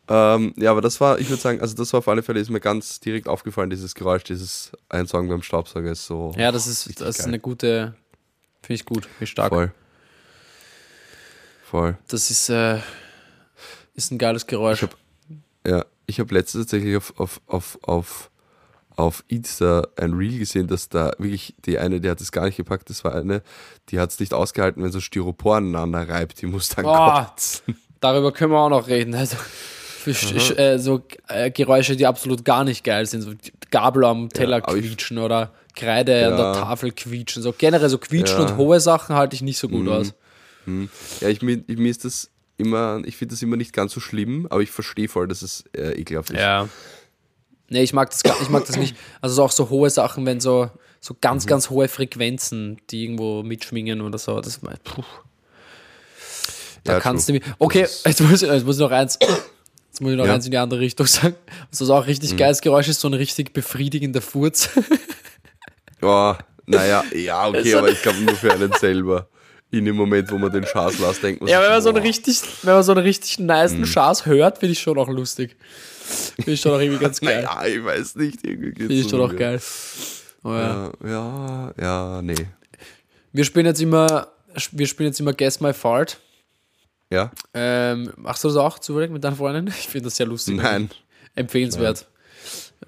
Ähm, 0.10 0.54
ja, 0.56 0.72
aber 0.72 0.82
das 0.82 1.02
war, 1.02 1.20
ich 1.20 1.30
würde 1.30 1.42
sagen, 1.42 1.60
also 1.60 1.76
das 1.76 1.92
war 1.92 1.98
auf 2.00 2.08
alle 2.08 2.24
Fälle, 2.24 2.40
ist 2.40 2.50
mir 2.50 2.62
ganz 2.62 3.00
direkt 3.02 3.28
aufgefallen, 3.28 3.70
dieses 3.70 3.94
Geräusch, 3.94 4.24
dieses 4.24 4.72
Einsaugen 4.88 5.28
beim 5.30 5.42
Staubsauger 5.42 5.92
ist 5.92 6.06
so 6.06 6.32
Ja, 6.38 6.52
das 6.54 6.66
ist, 6.68 7.02
das 7.02 7.20
ist 7.20 7.26
eine 7.26 7.40
gute, 7.40 7.94
finde 8.62 8.74
ich 8.76 8.86
gut, 8.86 9.08
wie 9.20 9.28
stark. 9.28 9.50
voll. 9.50 9.74
Voll. 11.64 11.98
Das 12.08 12.32
ist, 12.32 12.50
äh, 12.50 12.80
ist 13.96 14.12
ein 14.12 14.18
geiles 14.18 14.48
Geräusch. 14.48 14.84
Ich 14.84 14.90
hab- 14.90 14.98
Ja, 15.68 15.86
ich 16.06 16.20
habe 16.22 16.34
letztens 16.34 16.66
tatsächlich 16.66 16.96
auf, 16.96 17.14
auf, 17.20 17.42
auf, 17.48 17.78
auf, 17.82 18.32
auf 18.98 19.24
Insta 19.28 19.88
ein 19.96 20.14
Reel 20.14 20.40
gesehen, 20.40 20.68
dass 20.68 20.90
da 20.90 21.12
wirklich 21.18 21.56
die 21.66 21.78
eine, 21.80 22.02
die 22.02 22.10
hat 22.10 22.20
es 22.20 22.32
gar 22.32 22.46
nicht 22.46 22.58
gepackt, 22.58 22.90
das 22.90 23.04
war 23.06 23.16
eine, 23.16 23.42
die 23.90 24.00
hat 24.00 24.10
es 24.12 24.20
nicht 24.20 24.34
ausgehalten, 24.34 24.84
wenn 24.84 24.92
so 24.92 25.00
Styropor 25.00 25.58
aneinander 25.58 26.10
reibt, 26.10 26.42
die 26.42 26.48
muss 26.48 26.68
dann 26.70 26.84
Boah. 26.84 27.28
kotzen. 27.30 27.78
Darüber 28.02 28.32
können 28.34 28.52
wir 28.52 28.60
auch 28.60 28.70
noch 28.70 28.88
reden. 28.88 29.16
Also, 29.16 29.38
für 29.38 30.12
äh, 30.58 30.78
so 30.80 31.02
äh, 31.28 31.52
Geräusche, 31.52 31.96
die 31.96 32.06
absolut 32.06 32.44
gar 32.46 32.64
nicht 32.64 32.84
geil 32.84 33.06
sind. 33.06 33.22
So 33.22 33.32
Gabel 33.72 34.04
am 34.06 34.30
Teller 34.30 34.60
ich- 34.60 34.64
quietschen 34.66 35.18
oder 35.18 35.54
Kreide 35.76 36.28
an 36.28 36.38
der 36.38 36.46
Ja. 36.46 36.54
Tafel 36.54 36.92
quietschen. 36.92 37.44
So 37.44 37.54
generell 37.56 37.90
so 37.90 37.98
quietschen 38.00 38.40
Ja. 38.40 38.48
und 38.48 38.58
hohe 38.58 38.80
Sachen 38.80 39.16
halte 39.16 39.36
ich 39.36 39.42
nicht 39.44 39.60
so 39.60 39.68
gut 39.70 39.88
aus. 39.88 40.14
Ja, 41.22 41.30
ich, 41.30 41.42
mir, 41.42 41.64
ich, 41.68 41.78
mir 41.78 41.90
ist 41.90 42.04
das 42.04 42.30
immer, 42.58 43.02
ich 43.06 43.16
finde 43.16 43.34
das 43.36 43.42
immer 43.42 43.58
nicht 43.58 43.74
ganz 43.74 43.94
so 43.94 44.00
schlimm, 44.00 44.48
aber 44.50 44.62
ich 44.62 44.72
verstehe 44.72 45.08
voll, 45.08 45.28
dass 45.28 45.42
es 45.42 45.64
äh, 45.76 45.92
ekelhaft 46.00 46.32
ist. 46.32 46.40
Ja. 46.40 46.68
Nee, 47.70 47.84
ich 47.84 47.94
mag 47.94 48.10
das 48.12 48.24
gar, 48.24 48.40
ich 48.42 48.50
mag 48.50 48.66
das 48.66 48.78
nicht. 48.78 48.96
Also 49.22 49.36
so 49.36 49.44
auch 49.44 49.52
so 49.52 49.70
hohe 49.70 49.90
Sachen, 49.90 50.26
wenn 50.26 50.40
so, 50.40 50.70
so 51.02 51.16
ganz, 51.20 51.46
Mhm. 51.46 51.50
ganz 51.50 51.70
hohe 51.70 51.88
Frequenzen, 51.88 52.78
die 52.90 53.04
irgendwo 53.04 53.44
mitschwingen 53.44 54.02
oder 54.02 54.18
so. 54.18 54.40
Das, 54.40 54.60
puh. 54.60 55.04
Da 56.84 56.94
Ja, 56.94 57.00
kannst 57.00 57.28
true. 57.28 57.40
du 57.40 57.46
mir. 57.46 57.56
Okay, 57.60 57.82
jetzt 58.06 58.22
muss, 58.22 58.42
ich, 58.42 58.50
jetzt 58.50 58.66
muss 58.66 58.76
ich 58.78 58.82
noch 58.82 58.92
eins. 58.92 59.18
Jetzt 59.20 60.02
muss 60.02 60.12
ich 60.12 60.18
noch 60.18 60.26
Ja. 60.26 60.32
Mhm. 60.32 60.36
eins 60.36 60.46
in 60.46 60.52
die 60.52 60.58
andere 60.58 60.80
Richtung 60.80 61.06
sagen. 61.08 61.36
Was 61.70 61.80
das 61.80 61.90
auch 61.90 62.06
richtig 62.08 62.38
geiles 62.38 62.62
Geräusch 62.62 62.88
ist, 62.88 63.02
so 63.02 63.10
ein 63.10 63.14
richtig 63.14 63.54
befriedigender 63.54 64.22
Furz. 64.22 64.70
Oh, 66.02 66.36
naja, 66.68 67.04
ja, 67.16 67.48
okay, 67.48 67.72
So- 67.72 67.80
aber 67.80 67.90
ich 67.90 68.00
glaube 68.04 68.20
nur 68.20 68.36
für 68.36 68.54
einen 68.54 68.72
selber. 68.74 69.28
In 69.72 69.84
dem 69.84 69.96
Moment, 69.96 70.32
wo 70.32 70.38
man 70.38 70.52
den 70.52 70.64
Schaß 70.66 71.00
lässt, 71.00 71.24
denkt 71.24 71.42
man 71.42 71.50
ja, 71.50 71.58
sich, 71.58 71.66
wenn 71.66 71.74
man 71.74 71.82
so 71.82 71.90
einen 71.90 71.98
boah. 71.98 72.04
richtig, 72.08 72.40
wenn 72.62 72.74
man 72.76 72.84
so 72.84 72.92
einen 72.94 73.02
richtig 73.02 73.40
nice 73.40 73.72
Mhm. 73.74 73.86
Schaß 73.86 74.26
hört, 74.28 74.60
finde 74.60 74.74
ich 74.74 74.80
schon 74.80 74.98
auch 75.00 75.10
lustig. 75.10 75.58
Finde 76.36 76.52
ich 76.52 76.62
schon 76.62 76.72
auch 76.74 76.80
irgendwie 76.80 77.00
ganz 77.04 77.20
geil. 77.22 77.44
Naja, 77.44 77.66
ich 77.68 77.84
weiß 77.84 78.16
nicht, 78.16 78.42
Finde 78.42 78.94
ich 78.94 79.10
schon 79.10 79.22
auch 79.22 79.36
geil. 79.36 79.60
Oh, 80.44 80.50
ja. 80.52 80.92
Ja, 81.04 81.10
ja, 81.10 81.74
ja, 81.80 82.22
nee. 82.22 82.36
Wir 83.34 83.44
spielen 83.44 83.66
jetzt 83.66 83.82
immer, 83.82 84.28
wir 84.72 84.88
spielen 84.88 85.08
jetzt 85.10 85.20
immer 85.20 85.34
Guess 85.34 85.60
My 85.60 85.74
Fart. 85.74 86.20
Ja? 87.10 87.32
Ähm, 87.54 88.12
machst 88.18 88.44
du 88.44 88.48
das 88.50 88.58
auch 88.58 88.80
zufällig 88.80 89.12
mit 89.12 89.24
deinen 89.24 89.36
Freundin? 89.36 89.68
Ich 89.68 89.88
finde 89.88 90.06
das 90.06 90.16
sehr 90.18 90.26
lustig. 90.26 90.56
Nein. 90.58 90.90
Empfehlenswert. 91.36 92.08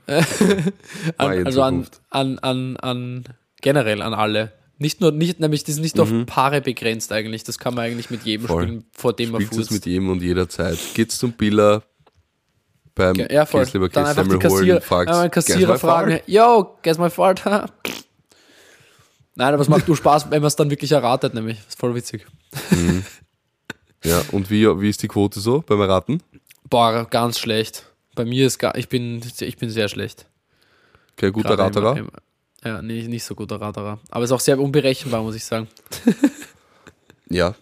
Mal 0.08 0.26
an, 1.18 1.46
also 1.46 1.62
an, 1.62 1.88
an, 2.10 2.40
an, 2.40 2.78
an 2.78 3.24
generell 3.62 4.02
an 4.02 4.14
alle. 4.14 4.54
Nicht 4.78 5.02
nur, 5.02 5.12
nicht, 5.12 5.40
nämlich, 5.42 5.66
die 5.66 5.74
sind 5.74 5.82
nicht 5.84 6.00
auf 6.00 6.10
Paare 6.26 6.62
begrenzt 6.62 7.12
eigentlich. 7.12 7.44
Das 7.44 7.60
kann 7.60 7.76
man 7.76 7.86
eigentlich 7.86 8.10
mit 8.10 8.24
jedem 8.24 8.44
Mhm. 8.44 8.48
Voll. 8.48 8.64
spielen, 8.64 8.86
vor 8.94 9.14
dem 9.14 9.32
man 9.32 9.42
Spielt 9.42 9.52
es 9.52 9.58
furzt. 9.58 9.72
mit 9.72 9.86
jedem 9.86 10.10
und 10.10 10.22
jederzeit. 10.22 10.78
Geht's 10.94 11.18
zum 11.20 11.34
Biller 11.34 11.84
beim 13.00 13.16
Ja, 13.32 13.46
voll. 13.46 13.62
Käse 13.62 13.74
lieber 13.78 13.90
Dann 13.90 14.06
einfach 14.06 14.28
die 14.28 14.38
Kassierer, 14.38 14.82
fragst, 14.82 15.10
einmal 15.14 15.30
"Guess 15.30 15.46
Kassierer 15.48 15.80
fragen, 15.80 16.12
fart?" 16.12 16.24
yo, 16.28 16.78
guess 16.84 16.98
my 16.98 17.10
fart? 17.10 17.44
Nein, 19.36 19.54
aber 19.54 19.62
es 19.62 19.70
macht 19.70 19.88
nur 19.88 19.96
Spaß, 19.98 20.30
wenn 20.32 20.42
man 20.42 20.48
es 20.48 20.56
dann 20.56 20.70
wirklich 20.70 20.92
erratet, 20.92 21.34
nämlich. 21.34 21.58
Das 21.60 21.68
ist 21.70 21.80
voll 21.80 21.96
witzig. 21.96 22.26
Ja, 24.04 24.22
und 24.32 24.50
wie, 24.50 24.66
wie 24.82 24.90
ist 24.90 25.02
die 25.02 25.08
Quote 25.08 25.40
so 25.40 25.62
beim 25.66 25.80
Erraten? 25.82 26.22
Boah, 26.70 27.06
ganz 27.10 27.40
schlecht. 27.40 27.86
Bei 28.16 28.26
mir 28.26 28.48
ist 28.48 28.60
gar, 28.60 28.76
ich 28.76 28.90
bin, 28.90 29.22
ich 29.40 29.58
bin 29.58 29.70
sehr 29.70 29.88
schlecht. 29.88 30.26
Okay, 31.14 31.32
guter 31.32 31.50
Gerade 31.56 31.64
Raterer. 31.64 31.98
im- 31.98 32.06
im- 32.08 32.12
Ja, 32.66 32.82
nee, 32.82 33.04
nicht 33.08 33.24
so 33.24 33.34
guter 33.36 33.60
Raterer. 33.62 34.00
Aber 34.10 34.24
ist 34.26 34.32
auch 34.32 34.40
sehr 34.40 34.60
unberechenbar, 34.60 35.22
muss 35.24 35.36
ich 35.36 35.46
sagen. 35.46 35.68
Ja. 37.30 37.56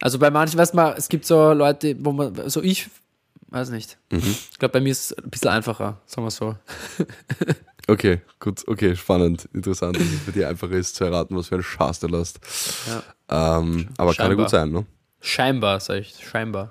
Also 0.00 0.18
bei 0.18 0.30
manchen, 0.30 0.58
weißt 0.58 0.72
du 0.72 0.76
mal, 0.76 0.94
es 0.96 1.08
gibt 1.08 1.24
so 1.26 1.52
Leute, 1.52 1.94
wo 2.00 2.12
man, 2.12 2.48
so 2.48 2.62
ich, 2.62 2.88
weiß 3.52 3.70
nicht. 3.70 3.98
Mhm. 4.10 4.18
Ich 4.50 4.58
glaube, 4.58 4.72
bei 4.72 4.80
mir 4.80 4.90
ist 4.90 5.12
es 5.12 5.18
ein 5.18 5.30
bisschen 5.30 5.50
einfacher, 5.50 6.00
sagen 6.06 6.26
wir 6.26 6.30
so. 6.30 6.56
Okay, 7.88 8.20
gut, 8.38 8.62
okay, 8.68 8.94
spannend, 8.94 9.48
interessant, 9.52 9.96
dass 9.96 10.04
es 10.04 10.20
bei 10.20 10.30
dir 10.30 10.48
einfacher 10.48 10.70
ist 10.70 10.94
zu 10.94 11.02
erraten, 11.02 11.36
was 11.36 11.48
für 11.48 11.56
einen 11.56 11.64
Schaß 11.64 11.98
du 11.98 12.06
lässt. 12.06 12.38
Ja. 13.28 13.58
Ähm, 13.58 13.88
aber 13.98 14.14
kann 14.14 14.26
ja 14.26 14.28
Scheinbar. 14.30 14.36
gut 14.36 14.50
sein, 14.50 14.70
ne? 14.70 14.86
Scheinbar, 15.20 15.80
sag 15.80 15.96
ich, 15.96 16.14
scheinbar. 16.24 16.70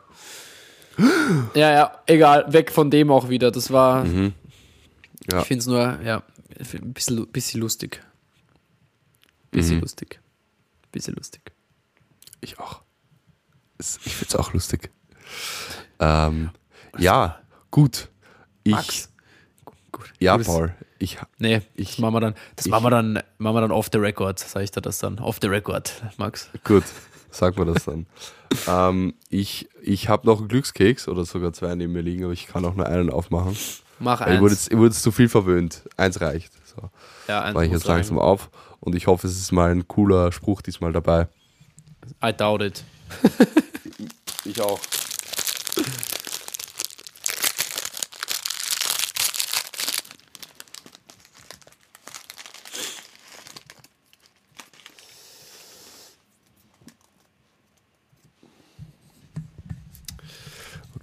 ja, 1.53 1.69
ja, 1.73 2.01
egal, 2.05 2.51
weg 2.53 2.71
von 2.71 2.89
dem 2.89 3.11
auch 3.11 3.27
wieder. 3.27 3.51
Das 3.51 3.71
war, 3.71 4.05
Mhm. 4.05 4.33
Ja. 5.29 5.41
ich 5.41 5.47
finde 5.47 5.59
es 5.59 5.67
nur, 5.67 5.99
ja, 6.01 6.23
ein 6.57 6.93
bisschen, 6.93 7.27
bisschen 7.27 7.59
lustig. 7.59 8.01
Bisschen 9.51 9.75
Mhm. 9.75 9.81
lustig. 9.81 10.21
Bisschen 10.93 11.15
lustig. 11.15 11.41
Ich 12.39 12.57
auch. 12.57 12.83
Es- 13.77 13.99
Ich 14.05 14.15
find's 14.15 14.35
auch 14.35 14.53
lustig. 14.53 14.89
Ähm, 15.99 16.51
ja, 16.97 17.39
gut. 17.71 18.09
Ich, 18.63 18.71
Max. 18.73 19.09
Gut. 19.91 20.11
ja, 20.19 20.37
Paul, 20.37 20.73
ich, 20.99 21.17
Nee, 21.39 21.61
Ich- 21.75 21.89
das 21.91 21.97
machen 21.99 22.13
wir 22.13 22.19
dann, 22.21 22.35
das 22.55 22.65
ich- 22.65 22.71
machen 22.71 22.83
wir 22.85 22.89
dann, 22.91 23.21
machen 23.39 23.55
wir 23.55 23.61
dann 23.61 23.71
off 23.71 23.89
the 23.91 23.97
record, 23.97 24.39
sag 24.39 24.63
ich 24.63 24.71
dir 24.71 24.81
das 24.81 24.99
dann. 24.99 25.19
Off 25.19 25.39
the 25.41 25.47
record, 25.47 25.91
Max. 26.17 26.49
gut, 26.63 26.83
sag 27.31 27.57
mir 27.57 27.65
das 27.65 27.85
dann. 27.85 28.05
ähm, 28.67 29.13
ich 29.29 29.67
ich 29.81 30.09
habe 30.09 30.27
noch 30.27 30.39
einen 30.39 30.47
Glückskeks 30.47 31.07
oder 31.07 31.25
sogar 31.25 31.53
zwei 31.53 31.73
neben 31.75 31.93
mir 31.93 32.01
liegen, 32.01 32.23
aber 32.23 32.33
ich 32.33 32.47
kann 32.47 32.63
auch 32.65 32.75
nur 32.75 32.85
einen 32.85 33.09
aufmachen. 33.09 33.57
Mach 33.99 34.21
Weil 34.21 34.35
Ich 34.35 34.41
wurde, 34.41 34.51
eins. 34.53 34.63
jetzt, 34.65 34.71
ich 34.71 34.77
wurde 34.77 34.87
jetzt 34.89 35.03
zu 35.03 35.11
viel 35.11 35.29
verwöhnt. 35.29 35.83
Eins 35.97 36.21
reicht. 36.21 36.51
So, 36.67 36.89
Ja, 37.27 37.41
eins 37.43 37.55
war 37.55 37.63
ich 37.63 37.71
jetzt 37.71 37.85
langsam 37.85 38.17
reichen. 38.17 38.29
auf 38.29 38.49
und 38.79 38.95
ich 38.95 39.07
hoffe, 39.07 39.27
es 39.27 39.37
ist 39.37 39.51
mal 39.51 39.71
ein 39.71 39.87
cooler 39.87 40.31
Spruch 40.31 40.61
diesmal 40.61 40.91
dabei. 40.93 41.27
I 42.23 42.31
doubt 42.33 42.61
it. 42.61 42.83
Ich 44.45 44.59
auch. 44.61 44.79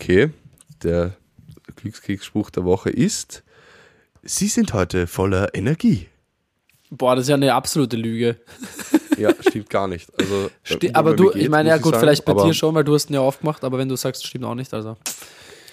Okay, 0.09 0.31
der 0.83 1.13
Glückskeksspruch 1.77 2.49
der 2.49 2.65
Woche 2.65 2.89
ist: 2.89 3.43
Sie 4.23 4.49
sind 4.49 4.73
heute 4.73 5.07
voller 5.07 5.55
Energie. 5.55 6.07
Boah, 6.89 7.15
das 7.15 7.25
ist 7.27 7.29
ja 7.29 7.35
eine 7.35 7.53
absolute 7.53 7.99
Lüge. 7.99 8.37
Ja, 9.19 9.35
stimmt 9.47 9.69
gar 9.69 9.87
nicht. 9.87 10.09
Also, 10.19 10.51
Sti 10.63 10.87
äh, 10.87 10.93
aber 10.95 11.11
bei 11.11 11.17
du, 11.17 11.33
ich 11.33 11.51
meine, 11.51 11.69
muss 11.69 11.77
ja 11.77 11.83
gut, 11.83 11.93
sagen, 11.93 12.01
vielleicht 12.01 12.25
bei 12.25 12.33
aber- 12.33 12.47
dir 12.47 12.55
schon, 12.55 12.75
weil 12.75 12.85
du 12.85 12.95
hast 12.95 13.11
ihn 13.11 13.15
ja 13.15 13.21
oft 13.21 13.41
gemacht, 13.41 13.63
aber 13.63 13.77
wenn 13.77 13.91
du 13.91 13.97
sagst, 13.97 14.27
stimmt 14.27 14.47
auch 14.47 14.55
nicht, 14.55 14.73
also. 14.73 14.97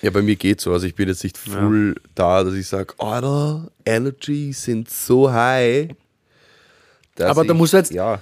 Ja, 0.02 0.12
bei 0.12 0.22
mir 0.22 0.36
geht's 0.36 0.64
so. 0.64 0.74
Also 0.74 0.86
ich 0.86 0.96
bin 0.96 1.08
jetzt 1.08 1.24
nicht 1.24 1.38
full 1.38 1.96
da, 2.14 2.44
dass 2.44 2.56
ich 2.56 2.68
sage, 2.68 2.94
Alter, 2.98 3.72
Energy 3.86 4.52
sind 4.52 4.90
so 4.90 5.32
high. 5.32 5.88
dass 7.16 7.30
Aber 7.30 7.46
da 7.46 7.54
du 7.54 7.66
jetzt- 7.66 7.94
Ja, 7.94 8.22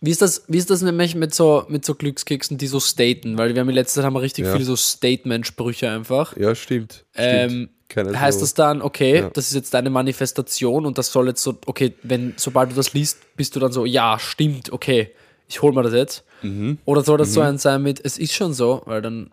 Wie 0.00 0.10
ist 0.10 0.22
das, 0.22 0.44
wie 0.48 0.58
ist 0.58 0.70
das 0.70 0.82
nämlich 0.82 1.14
mit 1.14 1.34
so, 1.34 1.64
mit 1.68 1.84
so 1.84 1.94
Glückskeksen, 1.94 2.58
die 2.58 2.66
so 2.66 2.80
staten? 2.80 3.38
Weil 3.38 3.54
wir 3.54 3.60
haben 3.60 3.68
in 3.68 3.74
letzter 3.74 3.96
Zeit 4.00 4.04
haben 4.06 4.14
wir 4.14 4.22
richtig 4.22 4.44
Ja. 4.46 4.52
viele 4.52 4.64
so 4.64 4.76
Statement-Sprüche 4.76 5.88
einfach. 5.90 6.36
ja, 6.36 6.54
stimmt. 6.54 7.04
Ähm, 7.14 7.70
stimmt. 7.90 8.18
Heißt 8.20 8.40
das 8.42 8.54
dann, 8.54 8.82
okay, 8.82 9.16
Ja. 9.20 9.30
das 9.30 9.46
ist 9.48 9.54
jetzt 9.54 9.74
deine 9.74 9.90
Manifestation 9.90 10.86
und 10.86 10.98
das 10.98 11.12
soll 11.12 11.28
jetzt 11.28 11.42
so, 11.42 11.58
okay, 11.66 11.94
wenn, 12.02 12.34
sobald 12.36 12.70
du 12.72 12.74
das 12.76 12.92
liest, 12.94 13.18
bist 13.36 13.54
du 13.56 13.60
dann 13.60 13.72
so, 13.72 13.84
ja, 13.84 14.18
stimmt, 14.18 14.72
okay, 14.72 15.10
ich 15.48 15.62
hol 15.62 15.72
mir 15.72 15.82
das 15.82 15.92
jetzt. 15.92 16.24
Mhm. 16.42 16.78
Oder 16.84 17.02
soll 17.02 17.18
das 17.18 17.32
so 17.34 17.40
ein 17.40 17.58
sein 17.58 17.82
mit, 17.82 18.00
es 18.04 18.16
ist 18.18 18.32
schon 18.34 18.52
so, 18.54 18.82
weil 18.86 19.02
dann 19.02 19.30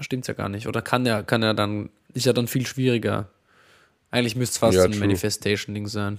stimmt 0.00 0.22
es 0.24 0.28
ja 0.28 0.34
gar 0.34 0.48
nicht. 0.48 0.66
Oder 0.66 0.80
kann 0.82 1.04
ja, 1.06 1.22
kann 1.22 1.42
ja 1.42 1.52
dann, 1.54 1.90
ist 2.14 2.26
ja 2.26 2.32
dann 2.32 2.46
viel 2.48 2.66
schwieriger. 2.66 3.28
Eigentlich 4.10 4.36
müsste 4.36 4.54
es 4.54 4.58
fast 4.58 4.76
Ja, 4.76 4.84
ein. 4.84 4.98
Manifestation-Ding 4.98 5.86
sein. 5.86 6.18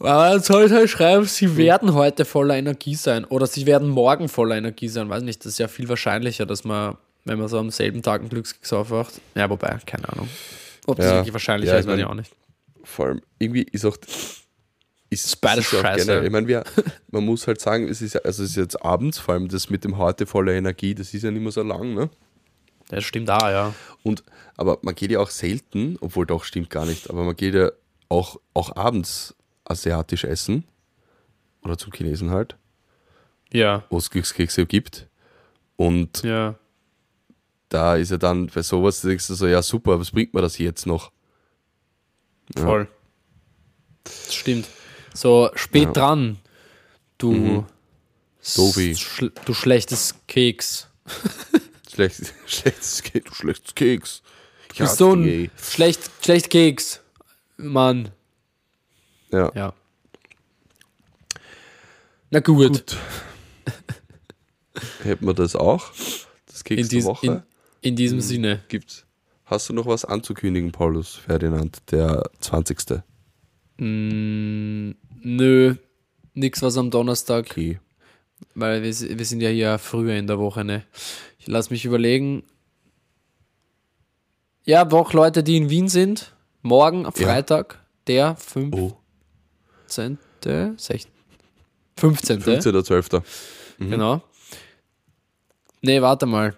Aber 0.00 0.40
sollte 0.40 0.74
halt 0.74 0.90
schreiben, 0.90 1.24
sie 1.24 1.56
werden 1.56 1.94
heute 1.94 2.24
voller 2.24 2.56
Energie 2.56 2.94
sein 2.94 3.24
oder 3.24 3.46
sie 3.46 3.64
werden 3.66 3.88
morgen 3.88 4.28
voller 4.28 4.56
Energie 4.56 4.88
sein. 4.88 5.08
Weiß 5.08 5.22
nicht, 5.22 5.40
das 5.40 5.52
ist 5.52 5.58
ja 5.58 5.68
viel 5.68 5.88
wahrscheinlicher, 5.88 6.46
dass 6.46 6.64
man, 6.64 6.96
wenn 7.24 7.38
man 7.38 7.48
so 7.48 7.58
am 7.58 7.70
selben 7.70 8.02
Tag 8.02 8.20
einen 8.20 8.28
Glückskeks 8.30 8.72
aufwacht. 8.72 9.20
Ja, 9.34 9.48
wobei, 9.48 9.78
keine 9.86 10.08
Ahnung. 10.10 10.28
Ob 10.86 10.96
das 10.96 11.06
Ja. 11.06 11.12
wirklich 11.16 11.32
wahrscheinlicher 11.32 11.74
Ja, 11.74 11.78
ist, 11.78 11.86
weiß 11.86 11.98
ich 11.98 12.04
auch 12.04 12.14
nicht. 12.14 12.32
Vor 12.82 13.06
allem, 13.06 13.20
irgendwie 13.38 13.62
ist 13.62 13.84
auch. 13.84 13.96
Ist, 15.10 15.40
beides 15.40 15.66
scheiße. 15.66 16.06
generell- 16.06 16.24
Ich 16.26 16.32
meine, 16.32 16.48
wir, 16.48 16.64
man 17.12 17.24
muss 17.24 17.46
halt 17.46 17.60
sagen, 17.60 17.88
es 17.88 18.02
ist, 18.02 18.16
also 18.24 18.42
es 18.42 18.50
ist 18.50 18.56
jetzt 18.56 18.82
abends, 18.84 19.18
vor 19.18 19.34
allem 19.34 19.48
das 19.48 19.70
mit 19.70 19.84
dem 19.84 19.96
heute 19.96 20.26
voller 20.26 20.52
Energie, 20.52 20.94
das 20.94 21.14
ist 21.14 21.22
ja 21.22 21.30
nicht 21.30 21.42
mehr 21.42 21.52
so 21.52 21.62
lang, 21.62 21.94
ne? 21.94 22.10
Das 22.88 23.04
stimmt 23.04 23.30
auch, 23.30 23.48
ja. 23.48 23.72
Und, 24.02 24.24
aber 24.56 24.78
man 24.82 24.94
geht 24.94 25.10
ja 25.12 25.20
auch 25.20 25.30
selten, 25.30 25.96
obwohl 26.00 26.26
doch 26.26 26.44
stimmt 26.44 26.68
gar 26.68 26.84
nicht, 26.84 27.08
aber 27.08 27.22
man 27.22 27.36
geht 27.36 27.54
ja 27.54 27.70
auch, 28.08 28.38
auch 28.54 28.74
abends 28.76 29.34
asiatisch 29.64 30.24
essen. 30.24 30.64
Oder 31.62 31.78
zum 31.78 31.92
Chinesen 31.92 32.30
halt, 32.30 32.56
Ja, 33.52 33.84
wo 33.90 33.96
es 33.98 34.10
Glückskekse 34.10 34.66
gibt. 34.66 35.08
Und 35.76 36.22
ja. 36.22 36.56
da 37.70 37.96
ist 37.96 38.10
ja 38.10 38.18
dann 38.18 38.48
bei 38.48 38.62
sowas, 38.62 39.00
denkst 39.00 39.26
du 39.28 39.34
so, 39.34 39.46
ja 39.46 39.62
super, 39.62 39.98
was 39.98 40.10
bringt 40.10 40.34
mir 40.34 40.42
das 40.42 40.58
jetzt 40.58 40.86
noch? 40.86 41.10
Voll. 42.56 42.86
Das 44.04 44.34
stimmt. 44.34 44.68
So 45.14 45.50
spät 45.54 45.84
Ja. 45.84 45.92
dran, 45.92 46.38
du, 47.18 47.64
Dobi. 48.56 48.94
schl 48.94 49.32
du 49.46 49.54
schlechtes 49.54 50.14
Keks. 50.26 50.88
Schlecht, 51.94 52.34
schlechtes 52.46 53.02
Keks, 53.04 53.28
du 53.30 53.34
schlechtes 53.34 53.74
Keks. 53.74 54.22
Du 54.76 54.78
bist 54.82 54.96
so 54.98 55.14
ein 55.14 55.50
schlecht, 55.56 56.10
schlecht 56.22 56.50
Keks. 56.50 57.00
Mann. 57.56 58.10
Ja. 59.34 59.50
Ja. 59.54 59.74
Na 62.30 62.40
gut. 62.40 62.68
Gut. 62.72 62.96
Hätten 65.02 65.26
wir 65.26 65.34
das 65.34 65.56
auch? 65.56 65.92
Das 66.46 66.64
Keks 66.64 66.82
In, 66.82 66.88
dies, 66.88 67.04
Woche? 67.04 67.26
in, 67.26 67.42
in 67.90 67.96
diesem 67.96 68.20
Sinne. 68.20 68.62
Gibt's. 68.68 69.04
Hast 69.44 69.68
du 69.68 69.72
noch 69.72 69.86
was 69.86 70.04
anzukündigen, 70.04 70.72
Paulus 70.72 71.14
Ferdinand, 71.16 71.82
der 71.90 72.30
20. 72.40 73.02
Mm, 73.76 74.92
nö, 75.20 75.74
nix 76.32 76.62
was 76.62 76.78
am 76.78 76.90
Donnerstag, 76.90 77.46
Okay. 77.50 77.78
weil 78.54 78.82
wir, 78.82 79.18
wir 79.18 79.24
sind 79.26 79.40
ja 79.42 79.50
hier 79.50 79.78
früher 79.78 80.14
in 80.14 80.26
der 80.26 80.38
Woche, 80.38 80.64
ne? 80.64 80.84
Ich 81.38 81.46
lass 81.46 81.70
mich 81.70 81.84
überlegen. 81.84 82.44
Ja, 84.64 84.88
auch 84.90 85.12
Leute, 85.12 85.42
die 85.42 85.56
in 85.58 85.68
Wien 85.68 85.88
sind. 85.88 86.34
Morgen, 86.62 87.04
Freitag, 87.12 87.84
der 88.06 88.36
15. 88.36 88.72
Oh. 88.80 88.96
16. 89.94 90.18
15. 91.96 92.42
15.12. 92.42 93.22
Genau. 93.78 94.22
Nee, 95.80 96.00
warte 96.02 96.26
mal. 96.26 96.56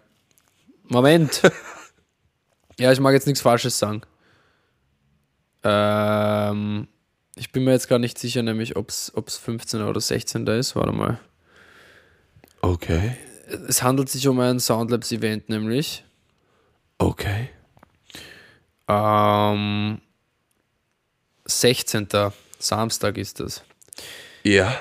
Moment. 0.89 1.43
ja, 2.79 2.93
ich 2.93 3.01
mag 3.01 3.13
jetzt 3.13 3.27
nichts 3.27 3.41
Falsches 3.41 3.79
sagen. 3.79 4.03
Ähm, 5.65 6.89
ich 7.35 7.53
bin 7.53 7.65
mir 7.65 7.73
jetzt 7.73 7.89
gar 7.89 7.99
nicht 7.99 8.19
sicher, 8.19 8.43
nämlich 8.43 8.77
ob 8.77 8.89
es 8.89 9.13
15. 9.39 9.83
oder 9.83 10.01
16. 10.01 10.47
ist. 10.47 10.77
Warte 10.77 10.93
mal. 10.93 11.21
Okay. 12.63 13.17
Es 13.69 13.83
handelt 13.83 14.09
sich 14.09 14.27
um 14.27 14.41
ein 14.41 14.59
Soundlabs-Event, 14.59 15.49
nämlich. 15.49 16.05
Okay. 16.99 17.51
Ähm, 18.89 20.01
16. 21.45 22.09
Samstag 22.59 23.19
ist 23.19 23.41
das. 23.41 23.63
Ja. 24.43 24.75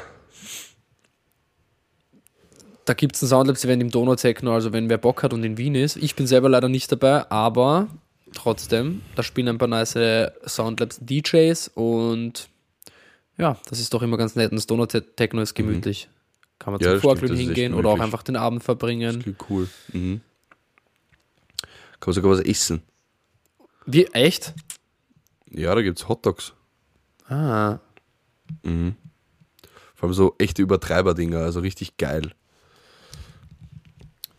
Da 2.86 2.94
gibt 2.94 3.16
es 3.16 3.22
ein 3.24 3.28
Soundlabs-Event 3.28 3.82
im 3.82 3.90
Donautechno, 3.90 4.54
also 4.54 4.72
wenn 4.72 4.90
wer 4.90 4.98
Bock 5.00 5.24
hat 5.24 5.34
und 5.34 5.44
in 5.44 5.58
Wien 5.58 5.74
ist. 5.76 5.96
Ich 5.98 6.16
bin 6.16 6.28
selber 6.28 6.50
leider 6.50 6.70
nicht 6.70 6.92
dabei, 6.92 7.30
aber 7.32 7.88
trotzdem, 8.34 9.02
da 9.16 9.24
spielen 9.24 9.48
ein 9.48 9.58
paar 9.58 9.68
nice 9.68 9.98
Soundlabs-DJs 10.46 11.70
und 11.74 12.48
ja, 13.38 13.58
das 13.70 13.80
ist 13.80 13.94
doch 13.94 14.02
immer 14.04 14.18
ganz 14.18 14.36
nett. 14.36 14.52
Und 14.52 14.58
das 14.58 14.68
Donautechno 14.68 15.42
ist 15.42 15.56
gemütlich. 15.56 16.08
Kann 16.60 16.74
man 16.74 16.80
Ja, 16.82 16.88
zum 16.90 16.94
das 16.94 17.02
Vorglühen 17.02 17.32
das 17.34 17.40
hingehen 17.42 17.74
oder 17.74 17.90
auch 17.90 17.94
gemütlich. 17.96 18.14
einfach 18.14 18.24
den 18.24 18.36
Abend 18.38 18.64
verbringen. 18.64 19.22
Klingt 19.22 19.50
cool. 19.50 19.68
Mhm. 19.92 20.22
Kann 22.00 22.12
man 22.12 22.14
sogar 22.14 22.32
was 22.32 22.40
essen. 22.40 22.82
Wie, 23.88 24.06
echt? 24.08 24.54
Ja, 25.50 25.74
da 25.76 25.82
gibt's 25.82 26.08
Hotdogs. 26.08 26.54
Ah, 27.28 27.80
Vor 29.96 30.08
allem 30.10 30.14
so 30.14 30.36
echte 30.38 30.62
Übertreiber-Dinger, 30.62 31.40
also 31.40 31.60
richtig 31.62 31.98
geil. 31.98 32.32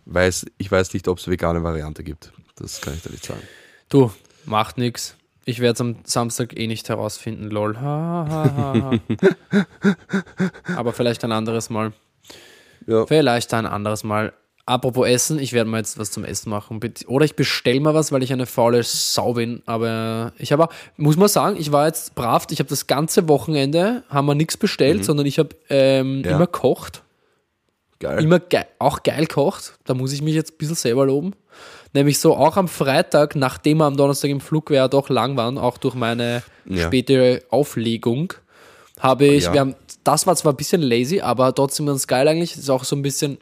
Weiß, 0.05 0.47
ich 0.59 0.71
weiß 0.71 0.95
nicht, 0.95 1.09
ob 1.09 1.19
es 1.19 1.27
vegane 1.29 1.63
Variante 1.65 2.05
gibt. 2.05 2.33
Das 2.57 2.81
kann 2.81 2.95
ich 2.95 3.03
dir 3.03 3.11
nicht 3.11 3.25
sagen. 3.25 3.43
du, 3.89 4.13
macht 4.45 4.79
nix. 4.79 5.17
Ich 5.45 5.61
werde 5.61 5.75
es 5.75 5.81
am 5.81 5.97
Samstag 6.05 6.57
eh 6.59 6.67
nicht 6.67 6.89
herausfinden, 6.89 7.51
lol. 7.51 7.77
Ha, 7.77 8.27
ha, 8.29 8.99
ha. 9.53 9.95
Aber 10.77 10.93
vielleicht 10.93 11.23
ein 11.25 11.33
anderes 11.33 11.71
Mal. 11.71 11.93
Ja. 12.87 13.07
Vielleicht 13.07 13.53
ein 13.55 13.67
anderes 13.67 14.05
Mal. 14.05 14.33
Apropos 14.69 15.07
Essen, 15.07 15.39
ich 15.39 15.53
werde 15.53 15.71
mal 15.71 15.79
jetzt 15.79 15.97
was 15.97 16.11
zum 16.11 16.25
Essen 16.25 16.51
machen. 16.51 16.81
Oder 17.07 17.25
ich 17.25 17.37
bestelle 17.37 17.79
mal 17.79 17.95
was, 17.95 18.11
weil 18.11 18.25
ich 18.25 18.33
eine 18.33 18.47
faule 18.47 18.83
Sau 18.83 19.35
bin. 19.35 19.63
Aber 19.65 20.33
ich 20.39 20.51
habe, 20.51 20.69
muss 20.97 21.17
man 21.17 21.29
sagen, 21.29 21.57
ich 21.57 21.71
war 21.71 21.87
jetzt 21.87 22.17
brav. 22.17 22.47
Ich 22.51 22.59
habe 22.59 22.69
das 22.69 22.89
ganze 22.89 23.29
Wochenende, 23.29 24.03
haben 24.09 24.27
wir 24.27 24.35
nichts 24.35 24.57
bestellt, 24.57 25.05
sondern 25.05 25.25
ich 25.25 25.39
habe 25.39 25.51
ähm, 25.71 26.23
Ja. 26.25 26.33
immer 26.35 26.49
kocht. 26.49 27.03
Geil. 28.01 28.25
Immer 28.25 28.41
ge 28.41 28.63
auch 28.81 29.05
geil 29.05 29.27
kocht. 29.29 29.79
Da 29.85 29.95
muss 29.95 30.13
ich 30.13 30.21
mich 30.21 30.35
jetzt 30.35 30.55
ein 30.55 30.59
bisschen 30.59 30.75
selber 30.75 31.07
loben. 31.07 31.35
Nämlich 31.95 32.19
so 32.19 32.37
auch 32.37 32.57
am 32.57 32.67
Freitag, 32.69 33.37
nachdem 33.37 33.79
wir 33.79 33.85
am 33.85 33.97
Donnerstag 33.97 34.31
im 34.31 34.41
Flug 34.41 34.71
ja 34.71 34.89
doch 34.89 35.09
lang 35.09 35.37
waren, 35.37 35.57
auch 35.59 35.79
durch 35.79 35.95
meine 35.95 36.43
Ja. 36.67 36.87
späte 36.89 37.45
Auflegung, 37.51 38.35
habe 38.99 39.27
ich, 39.27 39.45
Ja. 39.45 39.53
wir 39.55 39.61
haben, 39.61 39.75
das 40.03 40.27
war 40.27 40.35
zwar 40.37 40.53
ein 40.53 40.57
bisschen 40.57 40.83
lazy, 40.83 41.21
aber 41.21 41.55
trotzdem 41.55 41.87
ganz 41.87 42.07
geil 42.09 42.27
eigentlich. 42.27 42.57
Ist 42.57 42.69
auch 42.69 42.85
so 42.85 42.97
ein 42.97 43.03
bisschen, 43.03 43.39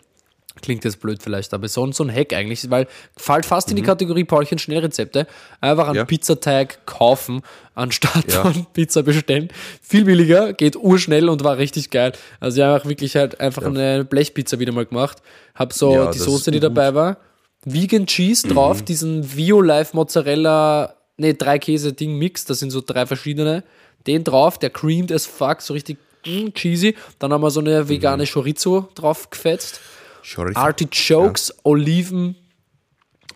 klingt 0.62 0.84
jetzt 0.84 1.00
blöd 1.00 1.22
vielleicht, 1.22 1.52
aber 1.52 1.68
so, 1.68 1.90
so 1.92 2.04
ein 2.04 2.14
Hack 2.14 2.32
eigentlich, 2.32 2.70
weil 2.70 2.86
fällt 3.16 3.44
fast 3.44 3.70
in 3.70 3.76
die 3.76 3.82
Kategorie 3.82 4.24
Paulchen 4.24 4.58
Schnellrezepte. 4.58 5.26
Einfach 5.60 5.84
einen 5.84 5.92
Mhm. 5.94 5.98
Ja. 5.98 6.04
Pizzateig 6.04 6.86
kaufen, 6.86 7.42
anstatt 7.74 8.32
Ja. 8.32 8.42
von 8.52 8.66
Pizza 8.72 9.02
bestellen. 9.02 9.48
Viel 9.82 10.04
billiger, 10.04 10.52
geht 10.52 10.76
urschnell 10.76 11.28
und 11.28 11.44
war 11.44 11.58
richtig 11.58 11.90
geil. 11.90 12.12
Also 12.40 12.58
ich 12.60 12.64
habe 12.66 12.80
auch 12.80 12.86
wirklich 12.88 13.16
halt 13.16 13.40
einfach 13.40 13.64
eine 13.64 14.04
Blechpizza 14.04 14.58
wieder 14.58 14.72
mal 14.72 14.86
gemacht. 14.86 15.18
Hab 15.54 15.72
so 15.72 15.92
Ja, 15.94 16.10
die 16.10 16.18
Soße, 16.18 16.50
die 16.50 16.60
dabei 16.60 16.94
war, 16.94 17.18
Vegan 17.64 18.06
Cheese 18.06 18.46
drauf, 18.48 18.80
Mhm. 18.80 18.84
diesen 18.84 19.36
Vio 19.36 19.60
Life 19.60 19.94
Mozzarella, 19.96 20.94
nee, 21.16 21.32
drei 21.34 21.58
Käse 21.58 21.92
Ding 21.92 22.16
Mix, 22.18 22.44
das 22.44 22.58
sind 22.60 22.70
so 22.70 22.80
drei 22.84 23.06
verschiedene. 23.06 23.64
Den 24.06 24.22
drauf, 24.24 24.58
der 24.58 24.70
creamed 24.70 25.10
as 25.12 25.26
fuck, 25.26 25.62
so 25.62 25.72
richtig 25.74 25.96
mm, 26.26 26.48
cheesy. 26.54 26.94
Dann 27.18 27.32
haben 27.32 27.42
wir 27.42 27.50
so 27.50 27.60
eine 27.60 27.84
Mhm. 27.84 27.88
vegane 27.88 28.26
Chorizo 28.26 28.88
drauf 28.94 29.30
gefetzt. 29.30 29.80
Chorizo. 30.24 30.58
Artichokes, 30.58 31.54
Oliven. 31.64 32.36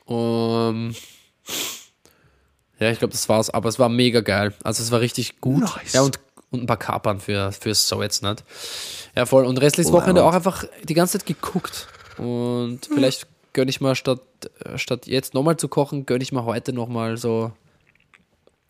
Um, 0.07 0.95
ja, 2.81 2.91
ich 2.91 2.99
glaube, 2.99 3.13
das 3.13 3.29
war's. 3.29 3.51
Aber 3.51 3.69
es 3.69 3.79
war 3.79 3.89
mega 3.89 4.21
geil. 4.21 4.55
Also 4.65 4.83
es 4.83 4.91
war 4.91 5.01
richtig 5.01 5.41
gut. 5.41 5.63
Nice. 5.63 5.93
Ja, 5.93 6.03
und, 6.03 6.19
und 6.51 6.63
ein 6.63 6.67
paar 6.67 6.79
Kapern 6.79 7.21
für, 7.21 7.53
für 7.53 7.75
so 7.75 8.03
jetzt 8.03 8.23
nicht. 8.23 8.45
Ja, 9.15 9.27
voll. 9.27 9.45
Und 9.45 9.61
restliches 9.61 9.93
Oh, 9.93 9.97
Wochenende 9.97 10.25
auch 10.25 10.35
einfach 10.35 10.65
die 10.85 10.95
ganze 10.95 11.19
Zeit 11.19 11.27
geguckt. 11.27 11.89
Und 12.17 12.81
vielleicht 12.87 13.27
gönne 13.53 13.71
ich 13.71 13.81
mal 13.81 13.95
statt, 13.95 14.21
statt 14.77 15.07
jetzt 15.07 15.35
nochmal 15.35 15.57
zu 15.57 15.69
kochen, 15.69 16.07
gönne 16.07 16.23
ich 16.23 16.33
mal 16.33 16.45
heute 16.45 16.73
nochmal 16.73 17.17
so 17.17 17.53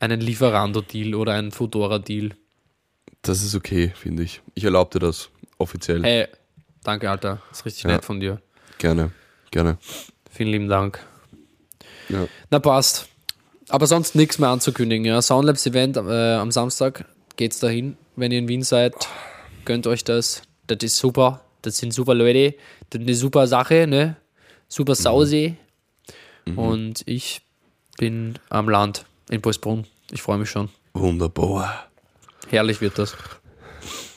einen 0.00 0.20
Lieferando-Deal 0.20 1.14
oder 1.14 1.34
einen 1.34 1.52
Fudora-Deal. 1.52 2.30
Das 3.22 3.42
ist 3.42 3.54
okay, 3.54 3.92
finde 3.96 4.22
ich. 4.22 4.40
Ich 4.54 4.64
erlaube 4.64 4.98
dir 4.98 5.06
das 5.06 5.28
offiziell. 5.58 6.02
Hey, 6.02 6.28
danke, 6.88 7.10
Alter. 7.10 7.40
Das 7.50 7.60
ist 7.60 7.66
richtig 7.66 7.84
Ja. 7.84 7.90
nett 7.90 8.04
von 8.04 8.18
dir. 8.20 8.40
Gerne, 8.78 9.10
gerne. 9.50 9.76
Vielen 10.30 10.50
lieben 10.50 10.68
Dank. 10.68 10.98
Ja. 12.08 12.26
Na 12.50 12.58
passt. 12.58 13.08
Aber 13.68 13.86
sonst 13.86 14.14
nichts 14.14 14.38
mehr 14.38 14.48
anzukündigen. 14.48 15.04
Ja. 15.04 15.20
Soundlabs 15.20 15.66
Event 15.66 15.96
äh, 15.98 16.34
am 16.34 16.50
Samstag 16.50 17.04
geht's 17.36 17.58
dahin. 17.60 17.96
Wenn 18.16 18.32
ihr 18.32 18.38
in 18.38 18.48
Wien 18.48 18.62
seid, 18.62 18.94
gönnt 19.66 19.86
euch 19.86 20.02
das. 20.04 20.42
Das 20.66 20.78
ist 20.82 20.96
super. 20.96 21.42
Das 21.62 21.76
sind 21.76 21.92
super 21.92 22.14
Leute. 22.14 22.54
Das 22.90 23.00
ist 23.00 23.06
eine 23.06 23.14
super 23.14 23.46
Sache, 23.46 23.86
ne? 23.86 24.16
Super 24.68 24.94
Sausi. 24.94 25.56
Und 26.56 27.02
ich 27.06 27.42
bin 27.98 28.38
am 28.48 28.68
Land 28.70 29.04
in 29.28 29.42
Boisbrunn. 29.42 29.86
Ich 30.10 30.22
freue 30.22 30.38
mich 30.38 30.48
schon. 30.48 30.70
Wunderbar. 30.94 31.88
Herrlich 32.48 32.80
wird 32.80 32.98
das. 32.98 33.14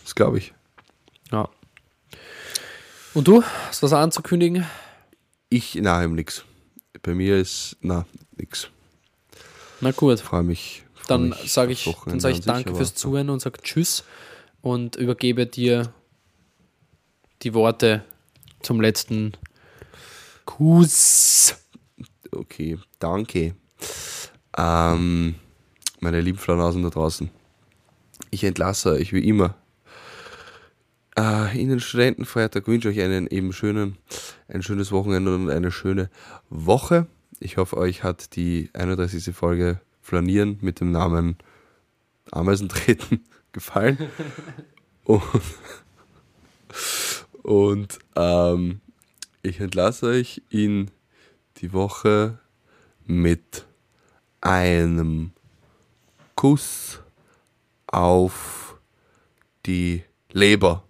Das 0.04 0.16
glaube 0.16 0.38
ich. 0.38 0.54
Ja. 1.32 1.50
Und 3.14 3.28
du? 3.28 3.44
Hast 3.68 3.82
du 3.82 3.86
was 3.86 3.94
anzukündigen? 3.94 4.66
Ich, 5.50 5.76
na, 5.76 6.06
nix. 6.08 6.46
Bei 7.02 7.14
mir 7.14 7.38
ist, 7.38 7.76
na, 7.82 8.06
nix. 8.38 8.70
Na 9.82 9.92
gut. 9.92 10.20
Freue 10.20 10.44
mich. 10.44 10.84
freu 10.94 11.06
Dann 11.08 11.36
sage 11.46 11.74
ich, 11.74 11.84
dann 12.06 12.20
sag 12.20 12.30
ich 12.32 12.36
an 12.38 12.42
sich, 12.42 12.46
danke 12.46 12.70
aber- 12.70 12.78
fürs 12.78 12.96
Zuhören 12.96 13.30
und 13.30 13.42
sage 13.42 13.60
Tschüss. 13.62 14.04
und 14.62 14.96
übergebe 14.96 15.46
dir 15.48 15.94
die 17.42 17.54
Worte 17.54 18.06
zum 18.62 18.80
letzten 18.80 19.34
Kuss. 20.46 21.56
Okay, 22.32 22.78
danke. 23.00 23.56
Ähm, 24.58 25.36
meine 26.00 26.22
lieben 26.22 26.38
Flaunasen 26.38 26.84
da 26.84 26.90
draußen. 26.90 27.30
Ich 28.30 28.44
entlasse 28.44 28.92
euch 28.92 29.12
wie 29.12 29.28
immer 29.28 29.56
äh, 31.18 31.62
in 31.62 31.70
den 31.70 31.80
Studentenfeiertag 31.80 32.68
wünsche 32.68 32.90
ich 32.90 32.98
euch 32.98 33.04
einen 33.04 33.28
eben 33.28 33.54
schönen, 33.54 33.98
ein 34.48 34.64
schönes 34.64 34.92
Wochenende 34.92 35.36
und 35.36 35.50
eine 35.50 35.72
schöne 35.72 36.10
Woche. 36.50 37.08
Ich 37.40 37.58
hoffe, 37.58 37.78
euch 37.78 38.04
hat 38.04 38.36
die 38.36 38.70
31. 38.74 39.36
Folge 39.36 39.82
Flanieren 40.02 40.58
mit 40.62 40.80
dem 40.80 40.92
Namen 40.92 41.38
Ameisen 42.32 42.70
treten 42.70 43.24
gefallen. 43.52 43.98
und, 45.04 45.22
und 47.44 48.00
ähm, 48.16 48.82
ich 49.42 49.60
entlasse 49.60 50.08
euch 50.08 50.42
in 50.50 50.92
die 51.58 51.74
Woche 51.74 52.40
mit 53.06 53.66
einem 54.40 55.32
Kuss 56.36 57.02
auf 57.88 58.80
die 59.66 60.04
Leber. 60.32 60.84